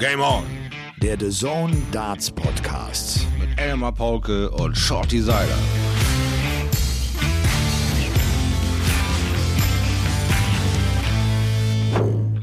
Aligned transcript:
Game 0.00 0.22
On. 0.22 0.46
Der 1.02 1.20
The 1.20 1.28
Zone 1.28 1.76
Darts 1.92 2.30
Podcast. 2.30 3.26
Mit 3.38 3.60
Elmar 3.60 3.92
Paulke 3.92 4.50
und 4.50 4.74
Shorty 4.74 5.20
Seiler. 5.20 5.58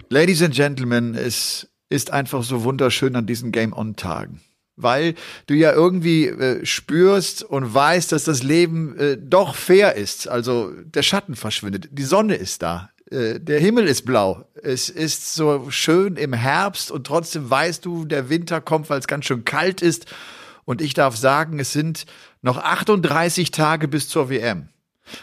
Ladies 0.09 0.43
and 0.43 0.53
Gentlemen, 0.53 1.15
es 1.15 1.67
ist 1.89 2.11
einfach 2.11 2.43
so 2.43 2.63
wunderschön 2.63 3.15
an 3.15 3.25
diesen 3.25 3.51
Game 3.51 3.73
On 3.73 3.95
Tagen. 3.95 4.41
Weil 4.75 5.15
du 5.47 5.55
ja 5.55 5.73
irgendwie 5.73 6.27
äh, 6.27 6.63
spürst 6.63 7.41
und 7.41 7.73
weißt, 7.73 8.11
dass 8.11 8.25
das 8.25 8.43
Leben 8.43 8.95
äh, 8.99 9.17
doch 9.19 9.55
fair 9.55 9.95
ist. 9.95 10.27
Also 10.27 10.73
der 10.83 11.01
Schatten 11.01 11.35
verschwindet, 11.35 11.89
die 11.91 12.03
Sonne 12.03 12.35
ist 12.35 12.61
da, 12.61 12.91
der 13.09 13.59
Himmel 13.59 13.87
ist 13.87 14.03
blau. 14.03 14.45
Es 14.61 14.89
ist 14.89 15.33
so 15.33 15.69
schön 15.69 16.17
im 16.17 16.33
Herbst 16.33 16.91
und 16.91 17.07
trotzdem 17.07 17.49
weißt 17.49 17.85
du, 17.85 18.05
der 18.05 18.29
Winter 18.29 18.59
kommt, 18.59 18.89
weil 18.89 18.99
es 18.99 19.07
ganz 19.07 19.25
schön 19.25 19.45
kalt 19.45 19.81
ist. 19.81 20.07
Und 20.65 20.81
ich 20.81 20.93
darf 20.93 21.15
sagen, 21.15 21.59
es 21.59 21.71
sind 21.71 22.05
noch 22.41 22.57
38 22.57 23.51
Tage 23.51 23.87
bis 23.87 24.09
zur 24.09 24.29
WM. 24.29 24.67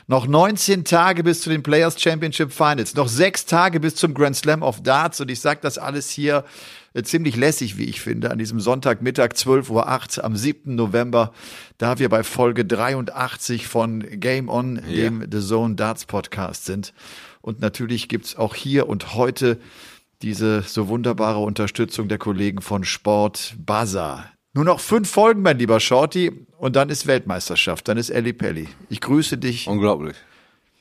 Noch 0.07 0.27
19 0.27 0.85
Tage 0.85 1.23
bis 1.23 1.43
zu 1.43 1.51
den 1.51 1.63
Players 1.63 2.01
Championship 2.01 2.53
Finals. 2.53 2.95
Noch 2.95 3.09
sechs 3.09 3.45
Tage 3.45 3.81
bis 3.81 3.97
zum 3.97 4.15
Grand 4.15 4.37
Slam 4.37 4.63
of 4.63 4.83
Darts. 4.83 5.21
Und 5.21 5.31
ich 5.31 5.41
sage 5.41 5.61
das 5.63 5.77
alles 5.77 6.09
hier 6.09 6.45
äh, 6.95 7.03
ziemlich 7.03 7.37
lässig, 7.37 7.77
wie 7.77 7.85
ich 7.85 8.01
finde, 8.01 8.31
an 8.31 8.39
diesem 8.39 8.61
Sonntagmittag 8.61 9.33
12.08 9.33 9.71
Uhr 10.19 10.25
am 10.25 10.37
7. 10.37 10.75
November, 10.75 11.33
da 11.77 11.99
wir 11.99 12.09
bei 12.09 12.23
Folge 12.23 12.65
83 12.65 13.67
von 13.67 14.01
Game 14.01 14.49
On, 14.49 14.77
ja. 14.77 14.83
dem 14.83 15.27
The 15.31 15.41
Zone 15.41 15.75
Darts 15.75 16.07
Podcast 16.07 16.65
sind. 16.65 16.95
Und 17.45 17.61
natürlich 17.61 18.09
gibt's 18.09 18.37
auch 18.37 18.55
hier 18.55 18.89
und 18.89 19.15
heute 19.15 19.61
diese 20.23 20.63
so 20.63 20.89
wunderbare 20.89 21.41
Unterstützung 21.41 22.09
der 22.09 22.17
Kollegen 22.17 22.63
von 22.63 22.85
Sport 22.85 23.55
Bazaar. 23.59 24.31
Nur 24.55 24.65
noch 24.65 24.81
fünf 24.81 25.11
Folgen, 25.11 25.43
mein 25.43 25.59
lieber 25.59 25.79
Shorty, 25.79 26.47
und 26.57 26.75
dann 26.75 26.89
ist 26.89 27.07
Weltmeisterschaft, 27.07 27.87
dann 27.87 27.99
ist 27.99 28.09
Ellie 28.09 28.33
Pelli. 28.33 28.69
Ich 28.89 29.03
grüße 29.03 29.37
dich. 29.37 29.69
Unglaublich. 29.69 30.17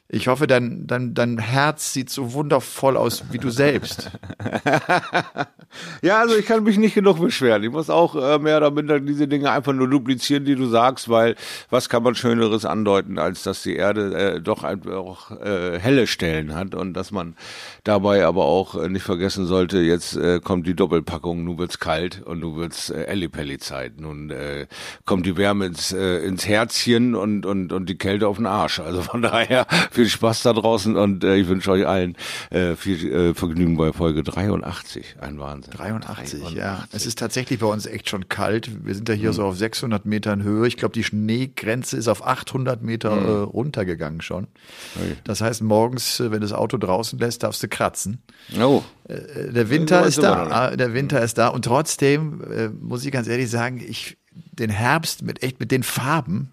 Ich 0.09 0.27
hoffe, 0.27 0.47
dein, 0.47 0.85
dein, 0.85 1.13
dein 1.13 1.39
Herz 1.39 1.93
sieht 1.93 2.09
so 2.09 2.33
wundervoll 2.33 2.97
aus 2.97 3.23
wie 3.31 3.37
du 3.37 3.49
selbst. 3.49 4.11
ja, 6.03 6.19
also 6.19 6.35
ich 6.35 6.45
kann 6.45 6.63
mich 6.63 6.77
nicht 6.77 6.93
genug 6.93 7.19
beschweren. 7.19 7.63
Ich 7.63 7.71
muss 7.71 7.89
auch 7.89 8.15
äh, 8.15 8.37
mehr 8.37 8.57
oder 8.57 8.69
minder 8.69 8.99
diese 8.99 9.27
Dinge 9.27 9.49
einfach 9.49 9.73
nur 9.73 9.89
duplizieren, 9.89 10.43
die 10.43 10.55
du 10.55 10.67
sagst, 10.67 11.09
weil 11.09 11.35
was 11.69 11.87
kann 11.87 12.03
man 12.03 12.15
Schöneres 12.15 12.65
andeuten, 12.65 13.17
als 13.17 13.43
dass 13.43 13.63
die 13.63 13.75
Erde 13.75 14.13
äh, 14.13 14.41
doch 14.41 14.63
einfach 14.63 15.31
äh, 15.31 15.79
helle 15.79 16.05
Stellen 16.05 16.53
hat 16.53 16.75
und 16.75 16.93
dass 16.93 17.11
man 17.11 17.35
dabei 17.83 18.25
aber 18.25 18.43
auch 18.45 18.75
äh, 18.75 18.89
nicht 18.89 19.03
vergessen 19.03 19.45
sollte, 19.45 19.79
jetzt 19.79 20.17
äh, 20.17 20.41
kommt 20.43 20.67
die 20.67 20.75
Doppelpackung, 20.75 21.43
nun 21.43 21.57
wird's 21.57 21.79
kalt 21.79 22.21
und 22.21 22.41
nun 22.41 22.57
wird's 22.57 22.89
äh, 22.89 23.03
Ellipelli-Zeit. 23.05 23.99
Nun 23.99 24.29
äh, 24.31 24.67
kommt 25.05 25.25
die 25.25 25.37
Wärme 25.37 25.67
ins, 25.67 25.93
äh, 25.93 26.17
ins 26.17 26.45
Herzchen 26.45 27.15
und, 27.15 27.45
und, 27.45 27.71
und 27.71 27.87
die 27.87 27.97
Kälte 27.97 28.27
auf 28.27 28.37
den 28.37 28.45
Arsch. 28.45 28.79
Also 28.79 29.01
von 29.01 29.21
daher 29.23 29.65
viel 30.03 30.09
Spaß 30.09 30.43
da 30.43 30.51
draußen 30.51 30.97
und 30.97 31.23
äh, 31.23 31.35
ich 31.37 31.47
wünsche 31.47 31.71
euch 31.71 31.87
allen 31.87 32.17
äh, 32.49 32.75
viel 32.75 33.11
äh, 33.11 33.33
Vergnügen 33.33 33.77
bei 33.77 33.93
Folge 33.93 34.21
83. 34.21 35.15
Ein 35.21 35.39
Wahnsinn. 35.39 35.73
83, 35.73 36.41
83, 36.41 36.57
ja. 36.57 36.85
Es 36.91 37.05
ist 37.05 37.19
tatsächlich 37.19 37.59
bei 37.59 37.67
uns 37.67 37.85
echt 37.85 38.09
schon 38.09 38.27
kalt. 38.27 38.85
Wir 38.85 38.93
sind 38.95 39.07
ja 39.07 39.15
hier 39.15 39.29
mhm. 39.29 39.33
so 39.33 39.45
auf 39.45 39.57
600 39.57 40.05
Metern 40.05 40.43
Höhe. 40.43 40.67
Ich 40.67 40.75
glaube, 40.75 40.93
die 40.93 41.05
Schneegrenze 41.05 41.95
ist 41.95 42.09
auf 42.09 42.25
800 42.25 42.81
Meter 42.81 43.15
mhm. 43.15 43.25
äh, 43.25 43.29
runtergegangen 43.29 44.21
schon. 44.21 44.47
Okay. 44.95 45.15
Das 45.23 45.39
heißt, 45.39 45.63
morgens, 45.63 46.19
äh, 46.19 46.31
wenn 46.31 46.41
das 46.41 46.51
Auto 46.51 46.77
draußen 46.77 47.17
lässt, 47.17 47.43
darfst 47.43 47.63
du 47.63 47.69
kratzen. 47.69 48.21
Oh. 48.59 48.83
Äh, 49.07 49.53
der 49.53 49.69
Winter 49.69 50.05
ist 50.05 50.21
da. 50.21 50.47
Ah, 50.47 50.75
der 50.75 50.93
Winter 50.93 51.21
ist 51.21 51.37
da. 51.37 51.47
Und 51.47 51.63
trotzdem 51.63 52.41
äh, 52.51 52.67
muss 52.67 53.05
ich 53.05 53.11
ganz 53.13 53.27
ehrlich 53.27 53.49
sagen, 53.49 53.81
ich 53.85 54.17
den 54.51 54.69
Herbst 54.69 55.21
mit 55.21 55.43
echt 55.43 55.59
mit 55.59 55.71
den 55.71 55.83
Farben 55.83 56.51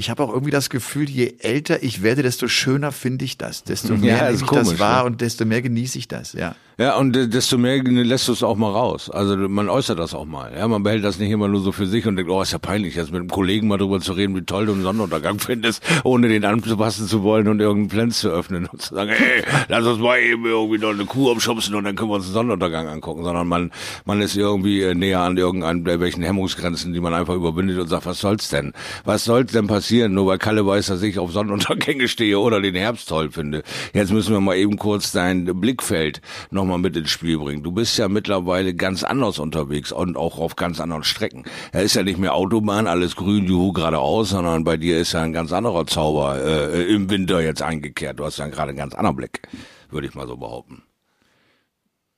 ich 0.00 0.10
habe 0.10 0.22
auch 0.22 0.30
irgendwie 0.30 0.50
das 0.50 0.70
Gefühl, 0.70 1.08
je 1.08 1.34
älter 1.40 1.82
ich 1.82 2.02
werde, 2.02 2.22
desto 2.22 2.48
schöner 2.48 2.90
finde 2.90 3.24
ich 3.24 3.36
das, 3.36 3.64
desto 3.64 3.96
mehr 3.96 4.16
ja, 4.16 4.24
nehme 4.24 4.36
ich 4.36 4.46
komisch, 4.46 4.70
das 4.70 4.78
wahr 4.78 5.02
ne? 5.02 5.10
und 5.10 5.20
desto 5.20 5.44
mehr 5.44 5.62
genieße 5.62 5.98
ich 5.98 6.08
das, 6.08 6.32
ja. 6.32 6.56
Ja, 6.80 6.96
und 6.96 7.12
desto 7.12 7.58
mehr 7.58 7.82
lässt 7.82 8.26
du 8.26 8.32
es 8.32 8.42
auch 8.42 8.56
mal 8.56 8.72
raus. 8.72 9.10
Also 9.10 9.36
man 9.36 9.68
äußert 9.68 9.98
das 9.98 10.14
auch 10.14 10.24
mal. 10.24 10.50
Ja, 10.56 10.66
man 10.66 10.82
behält 10.82 11.04
das 11.04 11.18
nicht 11.18 11.30
immer 11.30 11.46
nur 11.46 11.60
so 11.60 11.72
für 11.72 11.86
sich 11.86 12.06
und 12.06 12.16
denkt, 12.16 12.30
oh, 12.30 12.40
ist 12.40 12.52
ja 12.52 12.58
peinlich, 12.58 12.94
jetzt 12.94 13.12
mit 13.12 13.20
einem 13.20 13.28
Kollegen 13.28 13.68
mal 13.68 13.76
drüber 13.76 14.00
zu 14.00 14.14
reden, 14.14 14.34
wie 14.34 14.40
toll 14.40 14.64
du 14.64 14.72
einen 14.72 14.82
Sonnenuntergang 14.82 15.38
findest, 15.40 15.82
ohne 16.04 16.28
den 16.28 16.42
anzupassen 16.46 17.06
zu 17.06 17.22
wollen 17.22 17.48
und 17.48 17.60
irgendeinen 17.60 17.90
Pflanz 17.90 18.20
zu 18.20 18.30
öffnen 18.30 18.64
und 18.64 18.80
zu 18.80 18.94
sagen, 18.94 19.10
hey, 19.10 19.42
lass 19.68 19.84
uns 19.84 19.98
mal 19.98 20.20
eben 20.20 20.46
irgendwie 20.46 20.78
noch 20.78 20.88
eine 20.88 21.04
Kuh 21.04 21.30
umschubsen 21.30 21.74
und 21.74 21.84
dann 21.84 21.96
können 21.96 22.08
wir 22.12 22.14
uns 22.14 22.24
einen 22.24 22.32
Sonnenuntergang 22.32 22.88
angucken, 22.88 23.24
sondern 23.24 23.46
man, 23.46 23.72
man 24.06 24.22
ist 24.22 24.38
irgendwie 24.38 24.80
äh, 24.80 24.94
näher 24.94 25.20
an 25.20 25.36
irgendeinen, 25.36 25.84
welchen 25.84 26.22
Hemmungsgrenzen, 26.22 26.94
die 26.94 27.00
man 27.00 27.12
einfach 27.12 27.34
überwindet 27.34 27.78
und 27.78 27.88
sagt, 27.88 28.06
was 28.06 28.20
soll's 28.20 28.48
denn? 28.48 28.72
Was 29.04 29.26
soll's 29.26 29.52
denn 29.52 29.66
passieren, 29.66 30.14
nur 30.14 30.28
weil 30.28 30.38
Kalle 30.38 30.66
weiß, 30.66 30.86
dass 30.86 31.02
ich 31.02 31.18
auf 31.18 31.30
Sonnenuntergänge 31.30 32.08
stehe 32.08 32.38
oder 32.38 32.58
den 32.62 32.74
Herbst 32.74 33.06
toll 33.10 33.30
finde? 33.30 33.64
Jetzt 33.92 34.12
müssen 34.12 34.32
wir 34.32 34.40
mal 34.40 34.56
eben 34.56 34.78
kurz 34.78 35.12
dein 35.12 35.44
Blickfeld 35.44 36.22
noch 36.50 36.69
mal 36.70 36.78
mit 36.78 36.96
ins 36.96 37.10
Spiel 37.10 37.38
bringen. 37.38 37.62
Du 37.62 37.72
bist 37.72 37.98
ja 37.98 38.08
mittlerweile 38.08 38.74
ganz 38.74 39.04
anders 39.04 39.38
unterwegs 39.38 39.92
und 39.92 40.16
auch 40.16 40.38
auf 40.38 40.56
ganz 40.56 40.80
anderen 40.80 41.04
Strecken. 41.04 41.44
Er 41.72 41.82
ist 41.82 41.94
ja 41.94 42.02
nicht 42.02 42.18
mehr 42.18 42.34
Autobahn, 42.34 42.86
alles 42.86 43.16
grün, 43.16 43.44
juhu, 43.44 43.72
geradeaus, 43.72 44.30
sondern 44.30 44.64
bei 44.64 44.76
dir 44.76 44.98
ist 44.98 45.12
ja 45.12 45.22
ein 45.22 45.32
ganz 45.32 45.52
anderer 45.52 45.86
Zauber 45.86 46.42
äh, 46.42 46.84
im 46.84 47.10
Winter 47.10 47.40
jetzt 47.40 47.62
eingekehrt. 47.62 48.18
Du 48.18 48.24
hast 48.24 48.38
ja 48.38 48.46
gerade 48.46 48.70
einen 48.70 48.78
ganz 48.78 48.94
anderen 48.94 49.16
Blick, 49.16 49.42
würde 49.90 50.06
ich 50.06 50.14
mal 50.14 50.26
so 50.26 50.36
behaupten. 50.36 50.82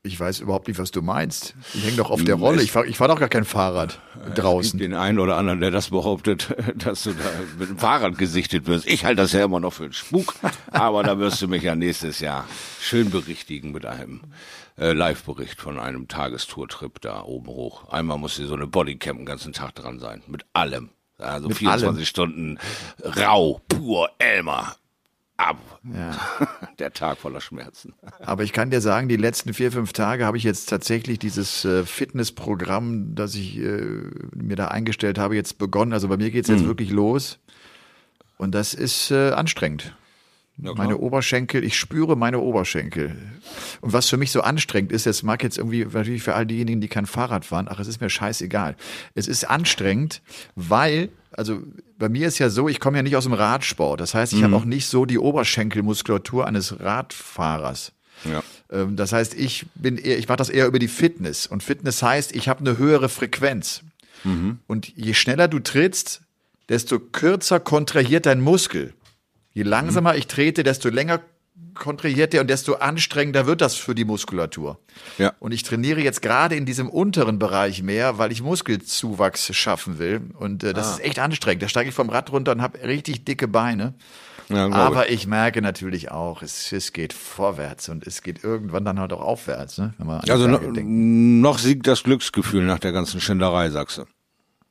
Ich 0.05 0.19
weiß 0.19 0.41
überhaupt 0.41 0.67
nicht, 0.67 0.81
was 0.81 0.91
du 0.91 1.01
meinst. 1.01 1.55
Ich 1.75 1.85
hänge 1.85 1.99
doch 1.99 2.11
auf 2.11 2.25
der 2.25 2.35
Rolle. 2.35 2.61
Ich 2.61 2.73
fahre 2.73 2.89
ich 2.89 2.97
fahr 2.97 3.07
doch 3.07 3.21
gar 3.21 3.29
kein 3.29 3.45
Fahrrad 3.45 4.01
draußen. 4.35 4.77
Den 4.77 4.95
einen 4.95 5.21
oder 5.21 5.37
anderen, 5.37 5.61
der 5.61 5.71
das 5.71 5.91
behauptet, 5.91 6.53
dass 6.75 7.05
du 7.05 7.13
da 7.13 7.23
mit 7.57 7.69
dem 7.69 7.79
Fahrrad 7.79 8.19
gesichtet 8.19 8.67
wirst. 8.67 8.89
Ich 8.89 9.05
halte 9.05 9.23
das 9.23 9.31
ja 9.31 9.45
immer 9.45 9.61
noch 9.61 9.75
für 9.75 9.85
einen 9.85 9.93
Spuk, 9.93 10.35
aber 10.73 11.05
da 11.05 11.21
wirst 11.21 11.41
du 11.41 11.47
mich 11.47 11.63
ja 11.63 11.77
nächstes 11.77 12.19
Jahr 12.19 12.49
schön 12.81 13.11
berichtigen 13.11 13.71
mit 13.71 13.87
einem 13.87 14.23
äh, 14.77 14.93
Live-Bericht 14.93 15.61
von 15.61 15.79
einem 15.79 16.09
Tagestourtrip 16.09 17.01
da 17.01 17.23
oben 17.23 17.47
hoch. 17.47 17.89
Einmal 17.89 18.19
muss 18.19 18.37
hier 18.37 18.49
so 18.49 18.55
eine 18.55 18.67
Bodycam 18.67 19.19
den 19.19 19.27
ganzen 19.27 19.53
Tag 19.53 19.77
dran 19.77 20.01
sein. 20.01 20.23
Mit 20.27 20.47
allem. 20.53 20.91
Also 21.19 21.47
mit 21.47 21.59
24 21.59 21.97
allem. 21.99 22.05
Stunden 22.05 22.59
rau, 23.05 23.61
pur 23.69 24.11
Elmer 24.19 24.75
ab. 25.37 25.81
Ja. 25.85 26.17
Der 26.79 26.93
Tag 26.93 27.19
voller 27.19 27.41
Schmerzen. 27.41 27.95
Aber 28.21 28.45
ich 28.45 28.53
kann 28.53 28.71
dir 28.71 28.81
sagen, 28.81 29.09
die 29.09 29.17
letzten 29.17 29.55
vier, 29.55 29.73
fünf 29.73 29.93
Tage 29.93 30.25
habe 30.25 30.37
ich 30.37 30.45
jetzt 30.45 30.69
tatsächlich 30.69 31.19
dieses 31.19 31.65
äh, 31.65 31.85
Fitnessprogramm, 31.85 33.15
das 33.15 33.35
ich 33.35 33.59
äh, 33.59 33.81
mir 34.35 34.57
da 34.57 34.69
eingestellt 34.69 35.19
habe, 35.19 35.35
jetzt 35.35 35.59
begonnen. 35.59 35.93
Also 35.93 36.09
bei 36.09 36.17
mir 36.17 36.31
geht 36.31 36.45
es 36.45 36.51
jetzt 36.51 36.63
mhm. 36.63 36.69
wirklich 36.69 36.91
los. 36.91 37.39
Und 38.37 38.55
das 38.55 38.75
ist 38.75 39.11
äh, 39.11 39.31
anstrengend. 39.31 39.95
Ja, 40.59 40.75
meine 40.75 40.99
Oberschenkel, 40.99 41.65
ich 41.65 41.77
spüre 41.77 42.17
meine 42.17 42.39
Oberschenkel. 42.39 43.17
Und 43.81 43.93
was 43.93 44.09
für 44.09 44.17
mich 44.17 44.31
so 44.31 44.43
anstrengend 44.43 44.93
ist, 44.93 45.07
das 45.07 45.23
mag 45.23 45.43
jetzt 45.43 45.59
irgendwie 45.59 45.85
natürlich 45.85 46.23
für 46.23 46.35
all 46.35 46.47
diejenigen, 46.47 46.81
die 46.81 46.89
kein 46.89 47.07
Fahrrad 47.07 47.45
fahren, 47.45 47.69
ach, 47.71 47.81
es 47.81 47.89
ist 47.89 48.01
mir 48.01 48.11
scheißegal. 48.11 48.77
Es 49.15 49.29
ist 49.29 49.49
anstrengend, 49.49 50.23
weil, 50.55 51.09
also 51.33 51.63
bei 51.99 52.09
mir 52.09 52.29
ist 52.29 52.39
ja 52.39 52.51
so, 52.51 52.69
ich 52.69 52.81
komme 52.81 52.99
ja 52.99 53.03
nicht 53.03 53.17
aus 53.17 53.25
dem 53.25 53.33
Radsport. 53.33 54.01
Das 54.01 54.15
heißt, 54.15 54.33
ich 54.33 54.41
mhm. 54.41 54.45
habe 54.45 54.57
auch 54.57 54.65
nicht 54.65 54.87
so 54.87 55.05
die 55.05 55.19
Oberschenkelmuskulatur 55.19 56.47
eines 56.47 56.81
Radfahrers. 56.81 57.93
Ja. 58.25 58.43
Ähm, 58.71 58.97
das 58.97 59.13
heißt, 59.13 59.35
ich 59.35 59.67
bin 59.75 59.99
eher, 59.99 60.19
ich 60.19 60.29
mache 60.29 60.37
das 60.37 60.49
eher 60.49 60.67
über 60.67 60.79
die 60.79 60.89
Fitness. 60.89 61.47
Und 61.47 61.63
Fitness 61.63 62.03
heißt, 62.03 62.35
ich 62.35 62.49
habe 62.49 62.61
eine 62.61 62.79
höhere 62.79 63.09
Frequenz. 63.09 63.83
Mhm. 64.25 64.59
Und 64.67 64.97
je 64.97 65.15
schneller 65.15 65.49
du 65.49 65.59
trittst, 65.59 66.23
desto 66.69 67.01
kürzer 67.01 67.61
kontrahiert 67.61 68.27
dein 68.27 68.41
Muskel. 68.41 68.95
Je 69.53 69.65
langsamer 69.65 70.13
mhm. 70.13 70.19
ich 70.19 70.27
trete, 70.27 70.63
desto 70.63 70.89
länger 70.89 71.21
kontrahiert 71.75 72.33
der 72.33 72.41
und 72.43 72.51
desto 72.51 72.75
anstrengender 72.75 73.47
wird 73.47 73.61
das 73.61 73.77
für 73.77 73.95
die 73.95 74.05
Muskulatur. 74.05 74.79
Ja. 75.19 75.33
Und 75.39 75.53
ich 75.53 75.63
trainiere 75.63 76.01
jetzt 76.01 76.23
gerade 76.23 76.55
in 76.55 76.67
diesem 76.67 76.89
unteren 76.89 77.39
Bereich 77.39 77.83
mehr, 77.83 78.19
weil 78.19 78.33
ich 78.33 78.43
Muskelzuwachs 78.43 79.55
schaffen 79.55 79.99
will. 79.99 80.21
Und 80.39 80.65
äh, 80.65 80.73
das 80.73 80.89
ah. 80.89 80.95
ist 80.95 81.05
echt 81.05 81.19
anstrengend. 81.19 81.63
Da 81.63 81.69
steige 81.69 81.89
ich 81.91 81.95
vom 81.95 82.11
Rad 82.11 82.33
runter 82.33 82.53
und 82.53 82.63
habe 82.63 82.83
richtig 82.83 83.25
dicke 83.25 83.49
Beine. 83.49 83.95
Ja, 84.49 84.69
Aber 84.71 85.11
ich 85.11 85.27
merke 85.27 85.63
natürlich 85.63 86.11
auch, 86.11 86.43
es, 86.43 86.73
es 86.73 86.93
geht 86.93 87.13
vorwärts 87.13 87.89
und 87.89 88.07
es 88.07 88.23
geht 88.23 88.45
irgendwann 88.45 88.85
dann 88.85 88.99
halt 88.99 89.13
auch 89.13 89.21
aufwärts. 89.21 89.79
Ne? 89.79 89.95
also 90.29 90.47
no, 90.47 90.59
noch 90.59 91.59
siegt 91.59 91.87
das 91.87 92.03
Glücksgefühl 92.03 92.65
nach 92.65 92.79
der 92.79 92.93
ganzen 92.93 93.21
Schinderei, 93.21 93.71
sagst 93.71 93.99
du. 93.99 94.05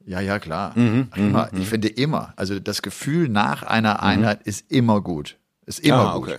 Ja, 0.06 0.20
ja, 0.20 0.40
klar. 0.40 0.78
Mhm, 0.78 1.10
immer, 1.16 1.50
mhm, 1.52 1.62
ich 1.62 1.68
finde 1.68 1.88
immer, 1.88 2.34
also 2.36 2.60
das 2.60 2.82
Gefühl 2.82 3.30
nach 3.30 3.64
einer 3.64 3.96
mhm. 3.96 4.00
Einheit 4.02 4.40
mhm. 4.40 4.50
ist 4.50 4.72
immer 4.72 5.02
gut. 5.02 5.38
Ist 5.66 5.80
immer 5.80 6.12
ah, 6.12 6.18
gut. 6.18 6.28
Okay. 6.30 6.38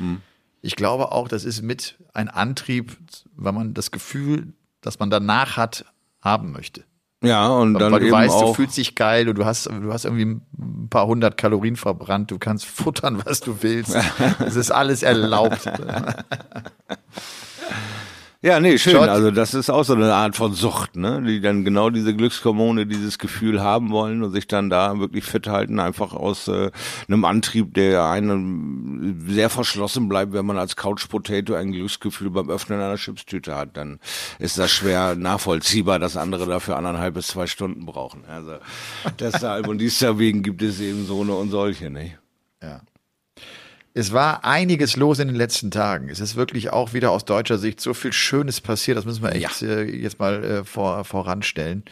Mhm. 0.00 0.20
Ich 0.62 0.76
glaube 0.76 1.12
auch, 1.12 1.28
das 1.28 1.44
ist 1.44 1.62
mit 1.62 1.96
ein 2.12 2.28
Antrieb, 2.28 2.96
weil 3.34 3.52
man 3.52 3.72
das 3.72 3.90
Gefühl, 3.90 4.52
das 4.80 4.98
man 4.98 5.10
danach 5.10 5.56
hat, 5.56 5.84
haben 6.20 6.52
möchte. 6.52 6.84
Ja, 7.22 7.48
und 7.48 7.74
dann 7.74 7.92
Weil 7.92 8.00
du 8.00 8.06
eben 8.06 8.14
weißt, 8.14 8.34
auch 8.34 8.46
du 8.48 8.54
fühlst 8.54 8.78
dich 8.78 8.94
geil 8.94 9.28
und 9.28 9.36
du 9.36 9.44
hast, 9.44 9.66
du 9.66 9.92
hast 9.92 10.06
irgendwie 10.06 10.40
ein 10.58 10.88
paar 10.88 11.06
hundert 11.06 11.36
Kalorien 11.36 11.76
verbrannt, 11.76 12.30
du 12.30 12.38
kannst 12.38 12.64
futtern, 12.64 13.22
was 13.26 13.40
du 13.40 13.62
willst. 13.62 13.94
Es 14.38 14.56
ist 14.56 14.70
alles 14.70 15.02
erlaubt. 15.02 15.66
Ja, 18.42 18.58
nee, 18.58 18.78
schön. 18.78 18.94
Shot. 18.94 19.08
Also 19.10 19.30
das 19.30 19.52
ist 19.52 19.68
auch 19.68 19.84
so 19.84 19.92
eine 19.92 20.14
Art 20.14 20.34
von 20.34 20.54
Sucht, 20.54 20.96
ne? 20.96 21.22
Die 21.22 21.42
dann 21.42 21.62
genau 21.62 21.90
diese 21.90 22.16
Glückshormone, 22.16 22.86
dieses 22.86 23.18
Gefühl 23.18 23.60
haben 23.60 23.90
wollen 23.90 24.22
und 24.22 24.32
sich 24.32 24.46
dann 24.46 24.70
da 24.70 24.98
wirklich 24.98 25.24
fit 25.24 25.46
halten, 25.46 25.78
einfach 25.78 26.14
aus 26.14 26.48
äh, 26.48 26.70
einem 27.06 27.26
Antrieb, 27.26 27.74
der 27.74 28.06
einem 28.06 29.26
sehr 29.28 29.50
verschlossen 29.50 30.08
bleibt, 30.08 30.32
wenn 30.32 30.46
man 30.46 30.56
als 30.56 30.76
Couch 30.76 31.06
Potato 31.10 31.54
ein 31.54 31.72
Glücksgefühl 31.72 32.30
beim 32.30 32.48
Öffnen 32.48 32.80
einer 32.80 32.96
Chipstüte 32.96 33.54
hat, 33.54 33.76
dann 33.76 34.00
ist 34.38 34.56
das 34.56 34.70
schwer 34.70 35.16
nachvollziehbar, 35.16 35.98
dass 35.98 36.16
andere 36.16 36.46
dafür 36.46 36.78
anderthalb 36.78 37.14
bis 37.14 37.26
zwei 37.26 37.46
Stunden 37.46 37.84
brauchen. 37.84 38.24
Also 38.24 38.54
deshalb 39.18 39.68
und 39.68 39.82
deswegen 39.82 40.42
gibt 40.42 40.62
es 40.62 40.80
eben 40.80 41.04
so 41.04 41.20
eine 41.20 41.34
und 41.34 41.50
solche, 41.50 41.90
ne? 41.90 42.12
Ja. 42.62 42.80
Es 43.92 44.12
war 44.12 44.44
einiges 44.44 44.96
los 44.96 45.18
in 45.18 45.28
den 45.28 45.36
letzten 45.36 45.70
Tagen. 45.70 46.08
Es 46.08 46.20
ist 46.20 46.36
wirklich 46.36 46.70
auch 46.70 46.92
wieder 46.92 47.10
aus 47.10 47.24
deutscher 47.24 47.58
Sicht 47.58 47.80
so 47.80 47.92
viel 47.92 48.12
Schönes 48.12 48.60
passiert. 48.60 48.96
Das 48.96 49.04
müssen 49.04 49.22
wir 49.22 49.34
echt 49.34 49.62
äh, 49.62 49.82
jetzt 49.82 50.18
mal 50.18 50.44
äh, 50.44 50.64
vor, 50.64 51.04
voranstellen. 51.04 51.84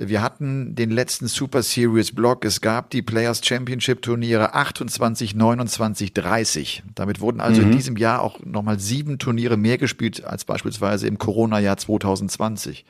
Wir 0.00 0.22
hatten 0.22 0.76
den 0.76 0.90
letzten 0.90 1.26
Super 1.26 1.62
Series 1.62 2.14
Block. 2.14 2.44
Es 2.44 2.60
gab 2.60 2.90
die 2.90 3.02
Players 3.02 3.44
Championship 3.44 4.02
Turniere 4.02 4.54
28, 4.54 5.34
29, 5.34 6.12
30. 6.12 6.84
Damit 6.94 7.20
wurden 7.20 7.40
also 7.40 7.62
in 7.62 7.72
diesem 7.72 7.96
Jahr 7.96 8.22
auch 8.22 8.38
nochmal 8.44 8.78
sieben 8.78 9.18
Turniere 9.18 9.56
mehr 9.56 9.76
gespielt 9.76 10.24
als 10.24 10.44
beispielsweise 10.44 11.08
im 11.08 11.18
Corona-Jahr 11.18 11.76
2020. 11.76 12.84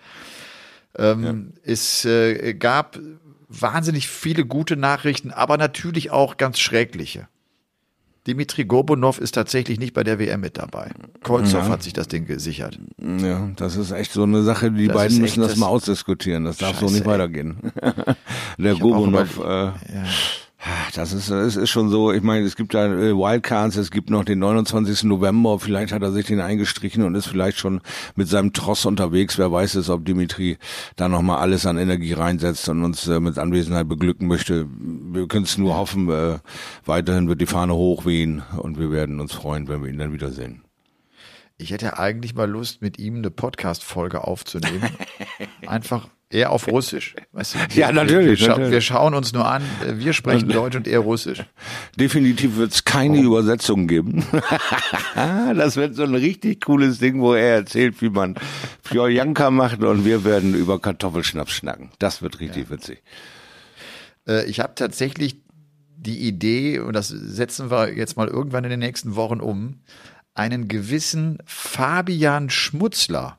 Ähm, 0.98 1.54
Es 1.62 2.04
äh, 2.04 2.52
gab 2.52 2.98
wahnsinnig 3.48 4.08
viele 4.08 4.44
gute 4.44 4.76
Nachrichten, 4.76 5.30
aber 5.30 5.56
natürlich 5.56 6.10
auch 6.10 6.36
ganz 6.36 6.58
schreckliche. 6.58 7.28
Dimitri 8.28 8.64
Gorbunov 8.64 9.18
ist 9.18 9.32
tatsächlich 9.32 9.80
nicht 9.80 9.94
bei 9.94 10.04
der 10.04 10.18
WM 10.18 10.40
mit 10.40 10.58
dabei. 10.58 10.90
Kolzow 11.22 11.62
hat 11.68 11.82
sich 11.82 11.92
das 11.94 12.06
Ding 12.08 12.26
gesichert. 12.26 12.78
Ja, 13.00 13.48
das 13.56 13.76
ist 13.76 13.90
echt 13.90 14.12
so 14.12 14.22
eine 14.22 14.42
Sache, 14.42 14.70
die 14.70 14.86
Das 14.86 14.96
beiden 14.96 15.18
müssen 15.18 15.40
das, 15.40 15.50
das- 15.52 15.58
mal 15.58 15.66
ausdiskutieren. 15.66 16.44
Das 16.44 16.58
darf 16.58 16.76
so 16.78 16.86
Scheiße, 16.86 16.92
nicht 16.94 17.04
ey. 17.06 17.10
weitergehen. 17.10 17.56
Der 18.58 18.74
Gobunov, 18.76 19.38
äh, 19.38 19.42
Ja. 19.64 19.72
Das 20.94 21.12
ist, 21.12 21.30
es 21.30 21.56
ist 21.56 21.70
schon 21.70 21.88
so, 21.88 22.12
ich 22.12 22.22
meine, 22.22 22.44
es 22.44 22.56
gibt 22.56 22.74
da 22.74 22.86
äh, 22.86 23.14
Wildcards, 23.14 23.76
es 23.76 23.90
gibt 23.90 24.10
noch 24.10 24.24
den 24.24 24.40
29. 24.40 25.04
November, 25.04 25.58
vielleicht 25.60 25.92
hat 25.92 26.02
er 26.02 26.10
sich 26.10 26.26
den 26.26 26.40
eingestrichen 26.40 27.04
und 27.04 27.14
ist 27.14 27.26
vielleicht 27.26 27.58
schon 27.58 27.80
mit 28.16 28.28
seinem 28.28 28.52
Tross 28.52 28.84
unterwegs. 28.84 29.38
Wer 29.38 29.52
weiß 29.52 29.76
es, 29.76 29.88
ob 29.88 30.04
Dimitri 30.04 30.58
da 30.96 31.08
nochmal 31.08 31.38
alles 31.38 31.64
an 31.66 31.78
Energie 31.78 32.12
reinsetzt 32.12 32.68
und 32.68 32.82
uns 32.82 33.06
äh, 33.06 33.20
mit 33.20 33.38
Anwesenheit 33.38 33.88
beglücken 33.88 34.26
möchte. 34.26 34.66
Wir 34.70 35.28
können 35.28 35.44
es 35.44 35.58
nur 35.58 35.76
hoffen, 35.76 36.10
äh, 36.10 36.38
weiterhin 36.84 37.28
wird 37.28 37.40
die 37.40 37.46
Fahne 37.46 37.74
hochwehen 37.74 38.42
und 38.56 38.78
wir 38.78 38.90
werden 38.90 39.20
uns 39.20 39.32
freuen, 39.32 39.68
wenn 39.68 39.82
wir 39.82 39.90
ihn 39.90 39.98
dann 39.98 40.12
wiedersehen. 40.12 40.64
Ich 41.56 41.70
hätte 41.70 41.98
eigentlich 41.98 42.34
mal 42.34 42.48
Lust, 42.48 42.82
mit 42.82 42.98
ihm 42.98 43.16
eine 43.16 43.30
Podcast-Folge 43.30 44.24
aufzunehmen. 44.24 44.90
Einfach 45.66 46.08
er 46.30 46.50
auf 46.52 46.68
Russisch. 46.68 47.14
Weißt 47.32 47.54
du, 47.54 47.58
Ja, 47.74 47.90
natürlich, 47.90 48.40
Wir, 48.40 48.48
natürlich. 48.48 48.70
wir 48.70 48.80
schauen 48.80 49.14
uns 49.14 49.32
nur 49.32 49.46
an. 49.50 49.62
Wir 49.94 50.12
sprechen 50.12 50.48
Deutsch 50.48 50.76
und 50.76 50.86
er 50.86 50.98
Russisch. 50.98 51.42
Definitiv 51.96 52.56
wird 52.56 52.72
es 52.72 52.84
keine 52.84 53.20
Übersetzung 53.20 53.86
geben. 53.86 54.24
das 55.14 55.76
wird 55.76 55.94
so 55.94 56.02
ein 56.02 56.14
richtig 56.14 56.64
cooles 56.64 56.98
Ding, 56.98 57.20
wo 57.20 57.34
er 57.34 57.54
erzählt, 57.56 58.00
wie 58.02 58.10
man 58.10 58.34
Fjoljanka 58.82 59.50
macht 59.50 59.82
und 59.82 60.04
wir 60.04 60.24
werden 60.24 60.54
über 60.54 60.78
Kartoffelschnaps 60.78 61.52
schnacken. 61.52 61.90
Das 61.98 62.20
wird 62.20 62.40
richtig 62.40 62.70
witzig. 62.70 63.02
Äh, 64.26 64.44
Ich 64.44 64.60
habe 64.60 64.74
tatsächlich 64.74 65.40
die 65.96 66.28
Idee, 66.28 66.78
und 66.78 66.92
das 66.92 67.08
setzen 67.08 67.70
wir 67.70 67.92
jetzt 67.96 68.16
mal 68.16 68.28
irgendwann 68.28 68.64
in 68.64 68.70
den 68.70 68.80
nächsten 68.80 69.16
Wochen 69.16 69.40
um, 69.40 69.80
einen 70.34 70.68
gewissen 70.68 71.38
Fabian 71.44 72.50
Schmutzler 72.50 73.37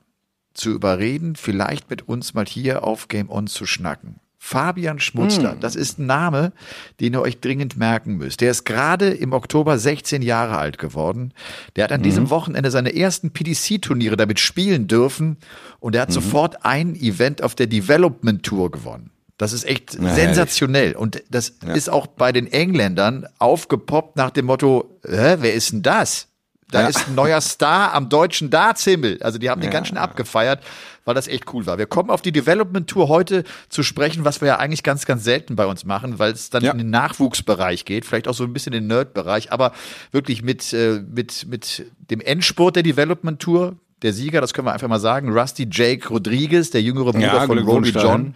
zu 0.60 0.72
überreden, 0.72 1.36
vielleicht 1.36 1.90
mit 1.90 2.08
uns 2.08 2.34
mal 2.34 2.46
hier 2.46 2.84
auf 2.84 3.08
Game 3.08 3.30
On 3.30 3.48
zu 3.48 3.66
schnacken. 3.66 4.20
Fabian 4.42 5.00
Schmutzler, 5.00 5.58
das 5.60 5.76
ist 5.76 6.00
ein 6.00 6.06
Name, 6.06 6.54
den 7.02 7.14
ihr 7.14 7.22
euch 7.22 7.42
dringend 7.42 7.76
merken 7.76 8.16
müsst. 8.16 8.40
Der 8.40 8.50
ist 8.50 8.64
gerade 8.64 9.10
im 9.10 9.34
Oktober 9.34 9.78
16 9.78 10.22
Jahre 10.22 10.58
alt 10.58 10.78
geworden. 10.78 11.34
Der 11.76 11.84
hat 11.84 11.92
an 11.92 12.02
diesem 12.02 12.30
Wochenende 12.30 12.72
seine 12.72 12.96
ersten 12.96 13.32
PDC-Turniere 13.32 14.16
damit 14.16 14.40
spielen 14.40 14.88
dürfen 14.88 15.38
und 15.82 15.94
er 15.94 16.04
hat 16.04 16.14
sofort 16.14 16.66
ein 16.66 16.96
Event 16.96 17.44
auf 17.44 17.54
der 17.54 17.68
Development 17.68 18.42
Tour 18.42 18.72
gewonnen. 18.72 19.12
Das 19.38 19.52
ist 19.52 19.66
echt 19.66 19.98
Na, 20.00 20.16
sensationell. 20.16 20.96
Und 20.96 21.22
das 21.30 21.54
ist 21.76 21.90
auch 21.90 22.08
bei 22.08 22.32
den 22.32 22.48
Engländern 22.48 23.28
aufgepoppt 23.40 24.16
nach 24.16 24.32
dem 24.32 24.46
Motto, 24.46 25.00
Hä, 25.06 25.36
wer 25.40 25.54
ist 25.54 25.74
denn 25.74 25.82
das? 25.82 26.29
Da 26.72 26.82
Ja. 26.82 26.88
ist 26.88 27.08
ein 27.08 27.16
neuer 27.16 27.42
Star 27.42 27.94
am 27.94 28.10
deutschen 28.10 28.50
Dartshimmel. 28.50 29.18
Also 29.24 29.40
die 29.40 29.50
haben 29.50 29.60
den 29.62 29.72
ganz 29.72 29.88
schön 29.88 29.98
abgefeiert, 29.98 30.64
weil 31.06 31.16
das 31.16 31.28
echt 31.28 31.52
cool 31.54 31.66
war. 31.66 31.78
Wir 31.80 31.88
kommen 31.88 32.10
auf 32.12 32.22
die 32.22 32.32
Development 32.32 32.88
Tour 32.88 33.08
heute 33.08 33.44
zu 33.70 33.82
sprechen, 33.82 34.24
was 34.26 34.42
wir 34.42 34.50
ja 34.50 34.58
eigentlich 34.60 34.84
ganz, 34.84 35.06
ganz 35.06 35.24
selten 35.24 35.56
bei 35.56 35.66
uns 35.66 35.84
machen, 35.86 36.20
weil 36.20 36.32
es 36.32 36.52
dann 36.52 36.64
Ja. 36.64 36.72
in 36.72 36.78
den 36.78 36.90
Nachwuchsbereich 36.92 37.86
geht, 37.86 38.06
vielleicht 38.06 38.28
auch 38.28 38.34
so 38.36 38.44
ein 38.44 38.54
bisschen 38.54 38.74
in 38.74 38.84
den 38.84 38.88
Nerd-Bereich, 38.88 39.52
aber 39.52 39.72
wirklich 40.12 40.44
mit, 40.44 40.72
äh, 40.74 41.02
mit, 41.10 41.48
mit 41.50 41.86
dem 42.12 42.22
Endspurt 42.22 42.76
der 42.76 42.84
Development 42.84 43.40
Tour. 43.40 43.76
Der 44.04 44.14
Sieger, 44.14 44.40
das 44.40 44.54
können 44.54 44.68
wir 44.68 44.72
einfach 44.74 44.88
mal 44.88 45.00
sagen, 45.00 45.30
Rusty 45.38 45.68
Jake 45.70 46.08
Rodriguez, 46.08 46.70
der 46.70 46.82
jüngere 46.82 47.12
Bruder 47.12 47.20
Ja, 47.20 47.42
von 47.48 47.58
Rory 47.60 47.90
John. 47.90 48.36